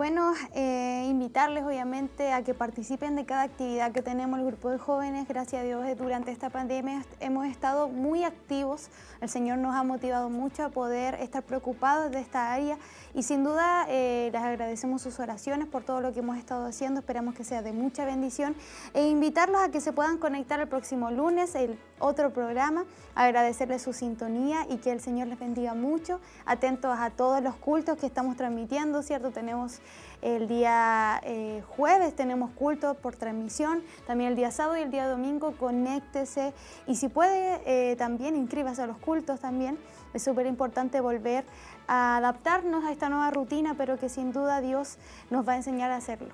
Bueno, 0.00 0.32
eh, 0.54 1.06
invitarles 1.10 1.62
obviamente 1.62 2.32
a 2.32 2.42
que 2.42 2.54
participen 2.54 3.16
de 3.16 3.26
cada 3.26 3.42
actividad 3.42 3.92
que 3.92 4.00
tenemos 4.00 4.40
el 4.40 4.46
grupo 4.46 4.70
de 4.70 4.78
jóvenes. 4.78 5.28
Gracias 5.28 5.60
a 5.60 5.64
Dios 5.66 5.84
eh, 5.84 5.94
durante 5.94 6.30
esta 6.30 6.48
pandemia 6.48 7.04
hemos 7.20 7.46
estado 7.46 7.86
muy 7.90 8.24
activos. 8.24 8.88
El 9.20 9.28
Señor 9.28 9.58
nos 9.58 9.74
ha 9.74 9.82
motivado 9.82 10.30
mucho 10.30 10.64
a 10.64 10.70
poder 10.70 11.16
estar 11.16 11.42
preocupados 11.42 12.10
de 12.10 12.18
esta 12.18 12.50
área 12.50 12.78
y 13.12 13.24
sin 13.24 13.44
duda 13.44 13.84
eh, 13.90 14.30
les 14.32 14.40
agradecemos 14.40 15.02
sus 15.02 15.20
oraciones 15.20 15.68
por 15.68 15.82
todo 15.82 16.00
lo 16.00 16.14
que 16.14 16.20
hemos 16.20 16.38
estado 16.38 16.64
haciendo. 16.64 17.00
Esperamos 17.00 17.34
que 17.34 17.44
sea 17.44 17.60
de 17.60 17.72
mucha 17.72 18.06
bendición 18.06 18.56
e 18.94 19.06
invitarlos 19.06 19.60
a 19.60 19.70
que 19.70 19.82
se 19.82 19.92
puedan 19.92 20.16
conectar 20.16 20.60
el 20.60 20.68
próximo 20.68 21.10
lunes, 21.10 21.54
el 21.54 21.78
otro 21.98 22.32
programa. 22.32 22.86
Agradecerles 23.14 23.82
su 23.82 23.92
sintonía 23.92 24.66
y 24.70 24.78
que 24.78 24.92
el 24.92 25.02
Señor 25.02 25.28
les 25.28 25.38
bendiga 25.38 25.74
mucho. 25.74 26.20
Atentos 26.46 26.98
a 26.98 27.10
todos 27.10 27.42
los 27.42 27.54
cultos 27.56 27.98
que 27.98 28.06
estamos 28.06 28.38
transmitiendo, 28.38 29.02
¿cierto? 29.02 29.30
Tenemos 29.30 29.82
El 30.22 30.48
día 30.48 31.20
eh, 31.24 31.62
jueves 31.76 32.14
tenemos 32.14 32.50
culto 32.50 32.94
por 32.94 33.16
transmisión, 33.16 33.82
también 34.06 34.30
el 34.30 34.36
día 34.36 34.50
sábado 34.50 34.76
y 34.76 34.82
el 34.82 34.90
día 34.90 35.08
domingo 35.08 35.52
conéctese 35.52 36.52
y 36.86 36.96
si 36.96 37.08
puede 37.08 37.60
eh, 37.64 37.96
también 37.96 38.36
inscríbase 38.36 38.82
a 38.82 38.86
los 38.86 38.98
cultos 38.98 39.40
también. 39.40 39.78
Es 40.12 40.22
súper 40.22 40.46
importante 40.46 41.00
volver 41.00 41.44
a 41.86 42.18
adaptarnos 42.18 42.84
a 42.84 42.92
esta 42.92 43.08
nueva 43.08 43.30
rutina, 43.30 43.74
pero 43.78 43.98
que 43.98 44.08
sin 44.08 44.32
duda 44.32 44.60
Dios 44.60 44.96
nos 45.30 45.48
va 45.48 45.54
a 45.54 45.56
enseñar 45.56 45.90
a 45.90 45.96
hacerlo. 45.96 46.28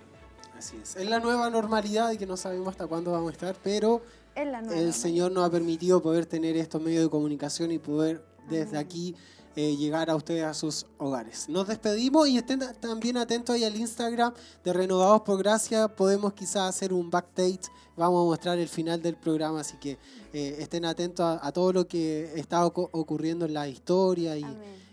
Así 0.58 0.78
es. 0.82 0.96
Es 0.96 1.08
la 1.08 1.20
nueva 1.20 1.48
normalidad 1.50 2.10
y 2.10 2.18
que 2.18 2.26
no 2.26 2.36
sabemos 2.36 2.68
hasta 2.68 2.86
cuándo 2.86 3.12
vamos 3.12 3.28
a 3.28 3.32
estar, 3.32 3.56
pero 3.62 4.02
Es 4.34 4.46
la 4.46 4.62
nueva 4.62 4.80
el 4.80 4.94
Señor 4.94 5.30
nos 5.30 5.46
ha 5.46 5.50
permitido 5.50 6.02
poder 6.02 6.26
tener 6.26 6.56
estos 6.56 6.82
medios 6.82 7.04
de 7.04 7.10
comunicación 7.10 7.70
y 7.70 7.78
poder 7.78 8.24
desde 8.48 8.78
aquí 8.78 9.14
eh, 9.56 9.74
llegar 9.76 10.10
a 10.10 10.14
ustedes 10.16 10.44
a 10.44 10.54
sus 10.54 10.86
hogares. 10.98 11.48
Nos 11.48 11.66
despedimos 11.66 12.28
y 12.28 12.36
estén 12.38 12.60
también 12.80 13.16
atentos 13.16 13.54
ahí 13.56 13.64
al 13.64 13.74
Instagram 13.76 14.32
de 14.62 14.72
Renovados 14.72 15.22
por 15.22 15.38
Gracia. 15.38 15.88
Podemos 15.88 16.34
quizás 16.34 16.68
hacer 16.68 16.92
un 16.92 17.10
backstage. 17.10 17.62
Vamos 17.96 18.20
a 18.22 18.24
mostrar 18.26 18.58
el 18.58 18.68
final 18.68 19.00
del 19.00 19.16
programa, 19.16 19.60
así 19.60 19.76
que 19.78 19.98
eh, 20.34 20.56
estén 20.60 20.84
atentos 20.84 21.24
a, 21.24 21.44
a 21.46 21.50
todo 21.52 21.72
lo 21.72 21.88
que 21.88 22.30
está 22.38 22.64
ocu- 22.66 22.90
ocurriendo 22.92 23.46
en 23.46 23.54
la 23.54 23.66
historia 23.68 24.36
y, 24.36 24.44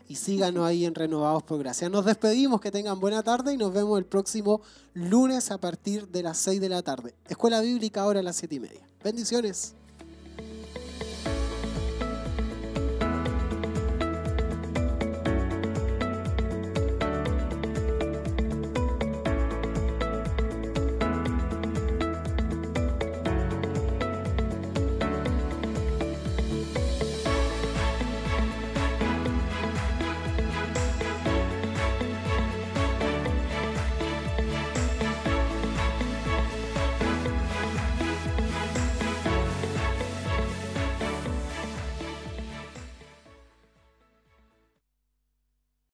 y 0.08 0.16
síganos 0.16 0.66
ahí 0.66 0.86
en 0.86 0.96
Renovados 0.96 1.44
por 1.44 1.60
Gracia. 1.60 1.90
Nos 1.90 2.06
despedimos, 2.06 2.62
que 2.62 2.72
tengan 2.72 3.02
buena 3.02 3.22
tarde 3.22 3.54
y 3.54 3.58
nos 3.58 3.74
vemos 3.74 4.00
el 4.00 4.06
próximo 4.06 4.62
lunes 4.94 5.52
a 5.52 5.58
partir 5.58 6.08
de 6.08 6.24
las 6.24 6.38
6 6.38 6.62
de 6.62 6.70
la 6.70 6.82
tarde. 6.82 7.14
Escuela 7.28 7.60
Bíblica 7.60 8.04
ahora 8.04 8.22
a 8.22 8.24
las 8.24 8.38
7 8.38 8.56
y 8.56 8.60
media. 8.62 8.88
Bendiciones. 9.04 9.76